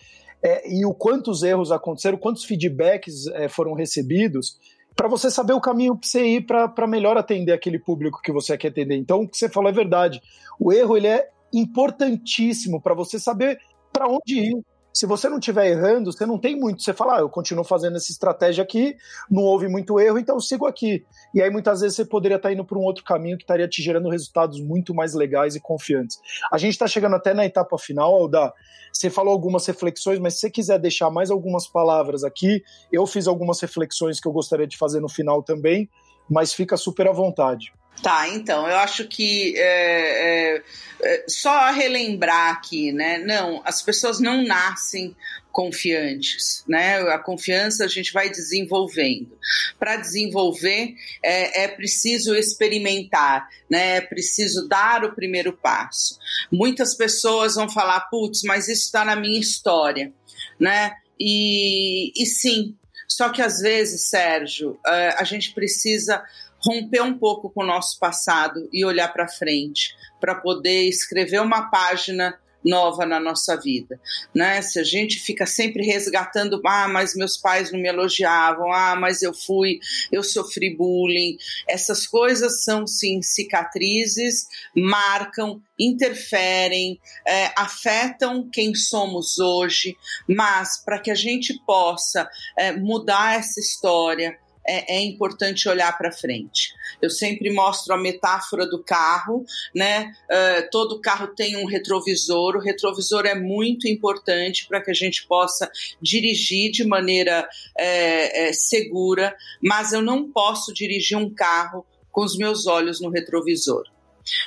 é, 0.43 0.71
e 0.73 0.85
o 0.87 0.95
quantos 0.95 1.43
erros 1.43 1.73
aconteceram, 1.73 2.19
quantos 2.19 2.45
feedbacks 2.45 3.27
é, 3.29 3.49
foram 3.49 3.75
recebidos, 3.75 4.59
para 4.95 5.09
você 5.09 5.31
saber 5.31 5.53
o 5.53 5.61
caminho 5.61 5.97
para 5.97 6.09
você 6.09 6.27
ir 6.27 6.47
para 6.47 6.87
melhor 6.87 7.17
atender 7.17 7.53
aquele 7.53 7.79
público 7.79 8.21
que 8.23 8.33
você 8.33 8.59
quer 8.59 8.69
atender. 8.69 8.97
Então, 8.97 9.21
o 9.21 9.29
que 9.29 9.37
você 9.37 9.49
falou 9.49 9.71
é 9.71 9.73
verdade. 9.73 10.21
O 10.59 10.73
erro 10.73 10.97
ele 10.97 11.07
é 11.07 11.29
importantíssimo 11.53 12.81
para 12.83 12.95
você 12.95 13.19
saber 13.19 13.61
para 13.93 14.09
onde 14.09 14.41
ir 14.41 14.63
se 14.99 15.07
você 15.07 15.29
não 15.29 15.39
estiver 15.39 15.69
errando, 15.69 16.11
você 16.11 16.27
não 16.27 16.37
tem 16.37 16.59
muito. 16.59 16.83
Você 16.83 16.93
fala, 16.93 17.19
ah, 17.19 17.21
eu 17.21 17.29
continuo 17.29 17.63
fazendo 17.63 17.97
essa 17.97 18.11
estratégia 18.11 18.65
aqui, 18.65 18.97
não 19.31 19.45
houve 19.45 19.69
muito 19.69 20.01
erro, 20.01 20.19
então 20.19 20.35
eu 20.35 20.41
sigo 20.41 20.67
aqui. 20.67 21.07
E 21.33 21.41
aí 21.41 21.49
muitas 21.51 21.83
vezes 21.83 21.95
você 21.95 22.05
poderia 22.05 22.37
estar 22.37 22.53
indo 22.53 22.65
para 22.65 22.77
um 22.77 22.83
outro 22.83 23.05
caminho 23.05 23.37
que 23.37 23.45
estaria 23.45 23.69
te 23.69 23.81
gerando 23.81 24.09
resultados 24.09 24.61
muito 24.61 24.93
mais 24.93 25.15
legais 25.15 25.55
e 25.55 25.61
confiantes. 25.61 26.19
A 26.53 26.59
gente 26.59 26.73
está 26.73 26.89
chegando 26.89 27.15
até 27.15 27.33
na 27.33 27.47
etapa 27.47 27.79
final, 27.79 28.13
Alda. 28.13 28.53
Você 28.93 29.09
falou 29.09 29.33
algumas 29.33 29.65
reflexões, 29.67 30.19
mas 30.19 30.35
se 30.35 30.41
você 30.41 30.51
quiser 30.51 30.81
deixar 30.81 31.11
mais 31.11 31.31
algumas 31.31 31.69
palavras 31.69 32.25
aqui, 32.25 32.61
eu 32.91 33.07
fiz 33.07 33.29
algumas 33.29 33.61
reflexões 33.61 34.19
que 34.19 34.27
eu 34.27 34.33
gostaria 34.33 34.67
de 34.67 34.77
fazer 34.77 34.99
no 34.99 35.09
final 35.09 35.45
também, 35.45 35.89
mas 36.29 36.53
fica 36.53 36.77
super 36.77 37.07
à 37.07 37.13
vontade. 37.13 37.73
Tá, 38.03 38.29
então, 38.29 38.69
eu 38.69 38.77
acho 38.77 39.09
que 39.09 39.55
é, 39.57 40.55
é, 40.57 40.63
é, 41.03 41.25
só 41.29 41.71
relembrar 41.73 42.53
aqui, 42.53 42.93
né? 42.93 43.19
Não, 43.19 43.61
as 43.65 43.83
pessoas 43.83 44.21
não 44.21 44.45
nascem 44.45 45.17
confiantes, 45.51 46.63
né? 46.69 47.01
A 47.13 47.19
confiança 47.19 47.85
a 47.85 47.89
gente 47.89 48.13
vai 48.13 48.31
desenvolvendo. 48.31 49.37
Para 49.79 49.97
desenvolver 49.97 50.95
é, 51.21 51.65
é, 51.65 51.69
preciso 51.69 52.37
experimentar, 52.37 53.49
né? 53.69 53.97
É 53.97 54.01
preciso 54.01 54.69
dar 54.69 55.05
o 55.05 55.15
primeiro 55.15 55.53
passo. 55.53 56.19
Muitas 56.53 56.95
pessoas 56.95 57.57
vão 57.57 57.69
falar, 57.69 58.03
putz, 58.03 58.43
mas 58.45 58.69
isso 58.69 58.85
está 58.85 59.05
na 59.05 59.17
minha 59.17 59.41
história, 59.41 60.13
né? 60.61 60.93
E, 61.19 62.13
e 62.17 62.27
sim, 62.27 62.77
só 63.09 63.31
que 63.31 63.43
às 63.43 63.61
vezes, 63.61 64.09
Sérgio, 64.09 64.79
é, 64.87 65.15
a 65.19 65.25
gente 65.25 65.53
precisa 65.53 66.23
romper 66.61 67.03
um 67.03 67.19
pouco 67.19 67.51
com 67.51 67.63
o 67.63 67.67
nosso 67.67 67.99
passado 67.99 68.69
e 68.73 68.85
olhar 68.85 69.13
para 69.13 69.29
frente, 69.29 69.95
para 70.21 70.35
poder 70.35 70.89
escrever 70.89 71.41
uma 71.41 71.71
página 71.71 72.39
nova 72.65 73.07
na 73.07 73.21
nossa 73.21 73.57
vida, 73.57 74.01
né? 74.35 74.61
Se 74.63 74.79
a 74.79 74.85
gente 74.85 75.19
fica 75.21 75.47
sempre 75.47 75.85
resgatando, 75.85 76.61
ah, 76.67 76.89
mas 76.89 77.15
meus 77.15 77.37
pais 77.37 77.73
não 77.73 77.79
me 77.79 77.89
elogiavam, 77.89 78.73
ah, 78.73 78.97
mas 78.97 79.23
eu 79.23 79.33
fui, 79.33 79.79
eu 80.11 80.23
sofri 80.23 80.77
bullying, 80.77 81.37
essas 81.69 82.07
coisas 82.07 82.65
são 82.65 82.87
sim 82.87 83.23
cicatrizes, 83.23 84.47
marcam, 84.75 85.63
interferem, 85.79 86.99
é, 87.27 87.53
afetam 87.57 88.49
quem 88.53 88.75
somos 88.75 89.39
hoje, 89.39 89.97
mas 90.29 90.83
para 90.85 90.99
que 90.99 91.11
a 91.11 91.15
gente 91.15 91.55
possa 91.65 92.29
é, 92.57 92.73
mudar 92.73 93.39
essa 93.39 93.61
história 93.61 94.37
é, 94.69 94.97
é 94.97 95.01
importante 95.01 95.69
olhar 95.69 95.97
para 95.97 96.13
frente. 96.13 96.75
Eu 97.01 97.09
sempre 97.09 97.51
mostro 97.51 97.95
a 97.95 97.99
metáfora 97.99 98.69
do 98.69 98.83
carro, 98.83 99.45
né? 99.75 100.13
Uh, 100.31 100.69
todo 100.71 101.01
carro 101.01 101.29
tem 101.29 101.57
um 101.57 101.65
retrovisor. 101.65 102.57
O 102.57 102.61
retrovisor 102.61 103.25
é 103.25 103.35
muito 103.35 103.89
importante 103.89 104.67
para 104.69 104.83
que 104.83 104.91
a 104.91 104.95
gente 104.95 105.27
possa 105.27 105.71
dirigir 106.03 106.71
de 106.71 106.85
maneira 106.85 107.49
é, 107.77 108.49
é, 108.49 108.53
segura, 108.53 109.35
mas 109.63 109.93
eu 109.93 110.03
não 110.03 110.31
posso 110.31 110.73
dirigir 110.73 111.17
um 111.17 111.33
carro 111.33 111.87
com 112.13 112.23
os 112.23 112.37
meus 112.37 112.67
olhos 112.67 113.01
no 113.01 113.11
retrovisor. 113.11 113.85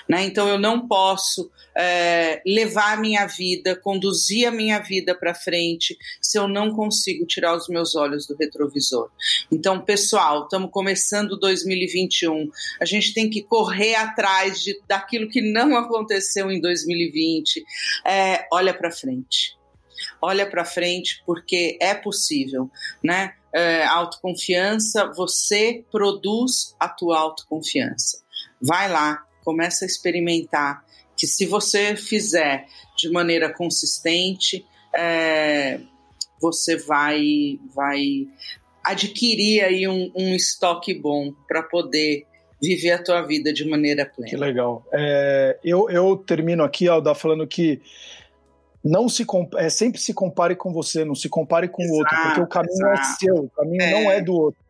Né? 0.07 0.23
Então 0.23 0.47
eu 0.47 0.59
não 0.59 0.87
posso 0.87 1.51
é, 1.75 2.41
levar 2.45 2.93
a 2.93 2.97
minha 2.97 3.25
vida, 3.25 3.75
conduzir 3.75 4.47
a 4.47 4.51
minha 4.51 4.79
vida 4.79 5.15
para 5.15 5.33
frente 5.33 5.97
se 6.21 6.37
eu 6.37 6.47
não 6.47 6.73
consigo 6.73 7.25
tirar 7.25 7.55
os 7.55 7.67
meus 7.67 7.95
olhos 7.95 8.25
do 8.27 8.35
retrovisor. 8.35 9.09
Então, 9.51 9.79
pessoal, 9.79 10.43
estamos 10.43 10.69
começando 10.71 11.37
2021. 11.37 12.49
A 12.79 12.85
gente 12.85 13.13
tem 13.13 13.29
que 13.29 13.41
correr 13.41 13.95
atrás 13.95 14.61
de, 14.61 14.79
daquilo 14.87 15.29
que 15.29 15.41
não 15.41 15.75
aconteceu 15.77 16.51
em 16.51 16.59
2020. 16.59 17.63
É, 18.05 18.47
olha 18.51 18.73
para 18.73 18.91
frente. 18.91 19.57
Olha 20.21 20.49
para 20.49 20.65
frente 20.65 21.21
porque 21.25 21.77
é 21.79 21.93
possível, 21.93 22.69
né? 23.03 23.35
É, 23.53 23.83
autoconfiança, 23.85 25.11
você 25.13 25.83
produz 25.91 26.75
a 26.79 26.87
tua 26.87 27.19
autoconfiança. 27.19 28.23
Vai 28.61 28.89
lá, 28.89 29.25
começa 29.43 29.85
a 29.85 29.87
experimentar 29.87 30.83
que 31.15 31.27
se 31.27 31.45
você 31.45 31.95
fizer 31.95 32.65
de 32.97 33.09
maneira 33.11 33.53
consistente, 33.53 34.65
é, 34.93 35.79
você 36.41 36.77
vai, 36.77 37.59
vai 37.75 38.27
adquirir 38.83 39.63
aí 39.63 39.87
um, 39.87 40.11
um 40.15 40.35
estoque 40.35 40.93
bom 40.93 41.31
para 41.47 41.61
poder 41.63 42.25
viver 42.61 42.91
a 42.91 43.03
tua 43.03 43.21
vida 43.21 43.51
de 43.51 43.67
maneira 43.67 44.05
plena. 44.05 44.29
Que 44.29 44.37
legal. 44.37 44.85
É, 44.93 45.57
eu, 45.63 45.89
eu 45.89 46.15
termino 46.17 46.63
aqui, 46.63 46.87
Alda, 46.87 47.15
falando 47.15 47.45
que 47.47 47.81
não 48.83 49.07
se 49.07 49.25
é, 49.57 49.69
sempre 49.69 49.99
se 49.99 50.13
compare 50.13 50.55
com 50.55 50.71
você, 50.71 51.05
não 51.05 51.15
se 51.15 51.29
compare 51.29 51.67
com 51.67 51.83
o 51.83 51.93
outro, 51.93 52.17
porque 52.23 52.41
o 52.41 52.47
caminho 52.47 52.87
é 52.87 52.93
exato. 52.93 53.07
é 53.07 53.15
seu, 53.19 53.35
o 53.35 53.49
caminho 53.49 53.81
é. 53.81 53.91
não 53.91 54.11
é 54.11 54.21
do 54.21 54.33
outro. 54.33 54.61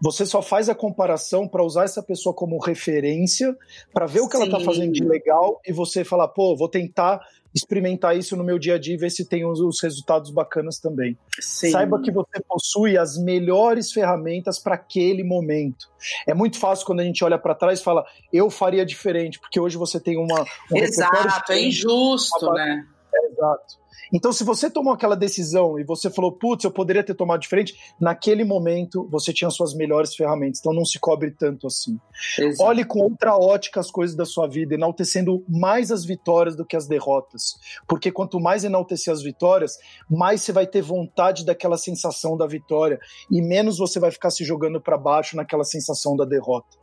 Você 0.00 0.26
só 0.26 0.42
faz 0.42 0.68
a 0.68 0.74
comparação 0.74 1.46
para 1.46 1.64
usar 1.64 1.84
essa 1.84 2.02
pessoa 2.02 2.34
como 2.34 2.58
referência, 2.58 3.56
para 3.92 4.06
ver 4.06 4.20
o 4.20 4.28
que 4.28 4.36
Sim. 4.36 4.44
ela 4.44 4.52
está 4.52 4.64
fazendo 4.64 4.92
de 4.92 5.04
legal 5.04 5.60
e 5.66 5.72
você 5.72 6.04
falar, 6.04 6.28
pô, 6.28 6.56
vou 6.56 6.68
tentar 6.68 7.20
experimentar 7.54 8.16
isso 8.16 8.36
no 8.36 8.42
meu 8.42 8.58
dia 8.58 8.74
a 8.74 8.78
dia 8.78 8.94
e 8.94 8.96
ver 8.96 9.10
se 9.10 9.28
tem 9.28 9.44
os, 9.44 9.60
os 9.60 9.80
resultados 9.82 10.30
bacanas 10.30 10.78
também. 10.78 11.16
Sim. 11.38 11.70
Saiba 11.70 12.00
que 12.00 12.10
você 12.10 12.40
possui 12.48 12.96
as 12.96 13.18
melhores 13.18 13.92
ferramentas 13.92 14.58
para 14.58 14.74
aquele 14.74 15.22
momento. 15.22 15.90
É 16.26 16.34
muito 16.34 16.58
fácil 16.58 16.86
quando 16.86 17.00
a 17.00 17.04
gente 17.04 17.22
olha 17.24 17.38
para 17.38 17.54
trás 17.54 17.80
e 17.80 17.84
fala, 17.84 18.04
eu 18.32 18.48
faria 18.48 18.86
diferente, 18.86 19.38
porque 19.38 19.60
hoje 19.60 19.76
você 19.76 20.00
tem 20.00 20.16
uma. 20.16 20.40
Um 20.72 20.78
Exato, 20.78 21.52
é 21.52 21.60
injusto, 21.60 22.46
uma... 22.46 22.54
né? 22.54 22.86
Exato. 23.30 23.81
Então, 24.12 24.32
se 24.32 24.44
você 24.44 24.70
tomou 24.70 24.92
aquela 24.92 25.16
decisão 25.16 25.78
e 25.78 25.84
você 25.84 26.10
falou, 26.10 26.32
putz, 26.32 26.64
eu 26.64 26.70
poderia 26.70 27.02
ter 27.02 27.14
tomado 27.14 27.40
diferente, 27.40 27.74
naquele 28.00 28.44
momento 28.44 29.08
você 29.10 29.32
tinha 29.32 29.50
suas 29.50 29.74
melhores 29.74 30.14
ferramentas. 30.14 30.60
Então, 30.60 30.72
não 30.72 30.84
se 30.84 30.98
cobre 30.98 31.30
tanto 31.30 31.66
assim. 31.66 31.98
Exato. 32.38 32.68
Olhe 32.68 32.84
com 32.84 33.00
outra 33.00 33.36
ótica 33.36 33.80
as 33.80 33.90
coisas 33.90 34.16
da 34.16 34.24
sua 34.24 34.46
vida, 34.46 34.74
enaltecendo 34.74 35.44
mais 35.48 35.90
as 35.90 36.04
vitórias 36.04 36.56
do 36.56 36.64
que 36.64 36.76
as 36.76 36.86
derrotas. 36.86 37.56
Porque 37.86 38.10
quanto 38.10 38.40
mais 38.40 38.64
enaltecer 38.64 39.12
as 39.12 39.22
vitórias, 39.22 39.76
mais 40.10 40.42
você 40.42 40.52
vai 40.52 40.66
ter 40.66 40.82
vontade 40.82 41.44
daquela 41.44 41.76
sensação 41.76 42.36
da 42.36 42.46
vitória 42.46 43.00
e 43.30 43.40
menos 43.40 43.78
você 43.78 43.98
vai 43.98 44.10
ficar 44.10 44.30
se 44.30 44.44
jogando 44.44 44.80
para 44.80 44.98
baixo 44.98 45.36
naquela 45.36 45.64
sensação 45.64 46.16
da 46.16 46.24
derrota. 46.24 46.76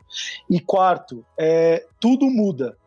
E 0.49 0.59
quarto, 0.59 1.25
é, 1.37 1.85
tudo 1.99 2.29
muda 2.29 2.77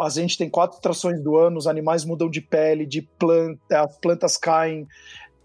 a 0.00 0.08
gente 0.08 0.36
tem 0.36 0.48
quatro 0.48 0.76
estações 0.76 1.22
do 1.22 1.36
ano, 1.36 1.58
os 1.58 1.66
animais 1.66 2.04
mudam 2.04 2.28
de 2.28 2.40
pele, 2.40 2.86
de 2.86 3.02
planta, 3.02 3.82
as 3.82 3.96
plantas 3.98 4.36
caem, 4.36 4.86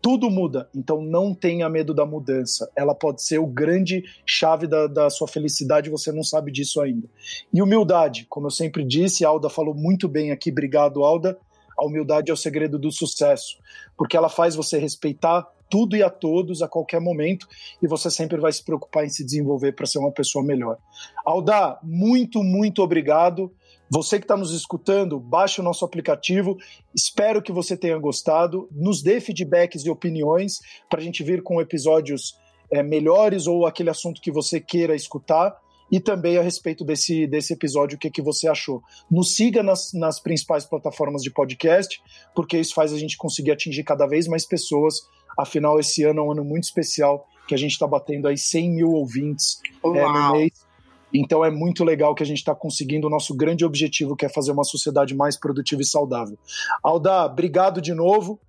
tudo 0.02 0.30
muda. 0.30 0.70
Então 0.76 1.02
não 1.02 1.34
tenha 1.34 1.68
medo 1.68 1.94
da 1.94 2.06
mudança. 2.06 2.70
Ela 2.76 2.94
pode 2.94 3.24
ser 3.24 3.40
o 3.40 3.48
grande 3.48 4.04
chave 4.26 4.68
da, 4.68 4.88
da 4.88 5.10
sua 5.10 5.28
felicidade, 5.28 5.90
você 5.90 6.12
não 6.12 6.24
sabe 6.24 6.52
disso 6.52 6.82
ainda. 6.82 7.08
E 7.54 7.62
humildade, 7.62 8.28
como 8.30 8.48
eu 8.48 8.52
sempre 8.52 8.84
disse, 8.84 9.26
a 9.26 9.30
Alda 9.30 9.50
falou 9.50 9.74
muito 9.74 10.08
bem 10.08 10.32
aqui, 10.32 10.52
obrigado, 10.52 11.04
Alda. 11.04 11.38
A 11.78 11.86
humildade 11.86 12.32
é 12.32 12.34
o 12.34 12.38
segredo 12.38 12.80
do 12.80 12.92
sucesso, 12.92 13.58
porque 13.98 14.16
ela 14.16 14.30
faz 14.30 14.56
você 14.56 14.78
respeitar 14.78 15.46
tudo 15.70 15.96
e 15.96 16.04
a 16.04 16.10
todos 16.10 16.62
a 16.62 16.68
qualquer 16.68 17.02
momento 17.02 17.48
e 17.82 17.88
você 17.88 18.10
sempre 18.12 18.40
vai 18.40 18.52
se 18.52 18.64
preocupar 18.64 19.06
em 19.06 19.10
se 19.10 19.26
desenvolver 19.26 19.74
para 19.74 19.86
ser 19.86 20.00
uma 20.00 20.12
pessoa 20.12 20.46
melhor. 20.46 20.78
Alda, 21.26 21.80
muito, 21.84 22.44
muito 22.44 22.82
obrigado. 22.82 23.52
Você 23.90 24.18
que 24.18 24.26
está 24.26 24.36
nos 24.36 24.52
escutando, 24.52 25.20
baixe 25.20 25.62
o 25.62 25.64
nosso 25.64 25.86
aplicativo. 25.86 26.58
Espero 26.94 27.42
que 27.42 27.52
você 27.52 27.78
tenha 27.78 27.98
gostado. 27.98 28.68
Nos 28.72 29.02
dê 29.02 29.20
feedbacks 29.20 29.86
e 29.86 29.90
opiniões 29.90 30.60
para 30.90 31.00
a 31.00 31.04
gente 31.04 31.24
vir 31.24 31.44
com 31.44 31.62
episódios 31.62 32.36
é, 32.72 32.82
melhores 32.82 33.48
ou 33.48 33.66
aquele 33.66 33.90
assunto 33.90 34.22
que 34.22 34.32
você 34.32 34.60
queira 34.60 34.96
escutar. 34.96 35.56
E 35.92 36.00
também 36.00 36.38
a 36.38 36.42
respeito 36.42 36.84
desse, 36.84 37.28
desse 37.28 37.54
episódio, 37.54 37.96
o 37.96 38.00
que, 38.00 38.10
que 38.10 38.22
você 38.22 38.48
achou. 38.48 38.82
Nos 39.10 39.36
siga 39.36 39.62
nas, 39.62 39.94
nas 39.94 40.20
principais 40.20 40.66
plataformas 40.66 41.22
de 41.22 41.30
podcast, 41.30 42.02
porque 42.34 42.58
isso 42.58 42.74
faz 42.74 42.92
a 42.92 42.98
gente 42.98 43.16
conseguir 43.16 43.52
atingir 43.52 43.84
cada 43.84 44.08
vez 44.08 44.28
mais 44.28 44.48
pessoas. 44.48 44.96
Afinal, 45.38 45.80
esse 45.80 46.04
ano 46.04 46.22
é 46.22 46.24
um 46.24 46.32
ano 46.32 46.44
muito 46.44 46.64
especial, 46.64 47.28
que 47.48 47.54
a 47.54 47.58
gente 47.58 47.74
está 47.74 47.86
batendo 47.86 48.28
aí 48.28 48.38
100 48.38 48.72
mil 48.72 48.92
ouvintes 48.94 49.60
é, 49.84 49.88
no 49.88 50.32
mês. 50.32 50.65
Então 51.14 51.46
é 51.46 51.52
muito 51.52 51.84
legal 51.84 52.14
que 52.14 52.24
a 52.24 52.26
gente 52.26 52.40
está 52.40 52.54
conseguindo 52.54 53.08
o 53.08 53.10
nosso 53.10 53.36
grande 53.36 53.64
objetivo, 53.64 54.16
que 54.16 54.26
é 54.26 54.30
fazer 54.30 54.52
uma 54.52 54.64
sociedade 54.64 55.16
mais 55.16 55.40
produtiva 55.40 55.82
e 55.82 55.86
saudável. 55.86 56.38
Alda, 56.84 57.26
obrigado 57.26 57.82
de 57.82 57.94
novo. 57.94 58.40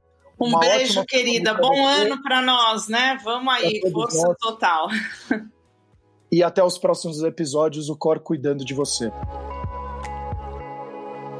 Um 0.40 0.48
uma 0.48 0.60
beijo, 0.60 1.04
querida. 1.06 1.54
Bom 1.54 1.86
ano 1.86 2.22
para 2.22 2.42
nós, 2.42 2.88
né? 2.88 3.18
Vamos 3.24 3.54
aí, 3.54 3.80
força 3.90 4.28
nós. 4.28 4.36
total. 4.38 4.88
E 6.30 6.42
até 6.42 6.62
os 6.62 6.76
próximos 6.76 7.22
episódios, 7.22 7.88
o 7.88 7.96
Cor 7.96 8.18
cuidando 8.18 8.64
de 8.64 8.74
você. 8.74 9.12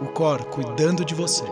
O 0.01 0.07
Cor 0.15 0.45
cuidando 0.45 1.05
de 1.05 1.13
você. 1.13 1.45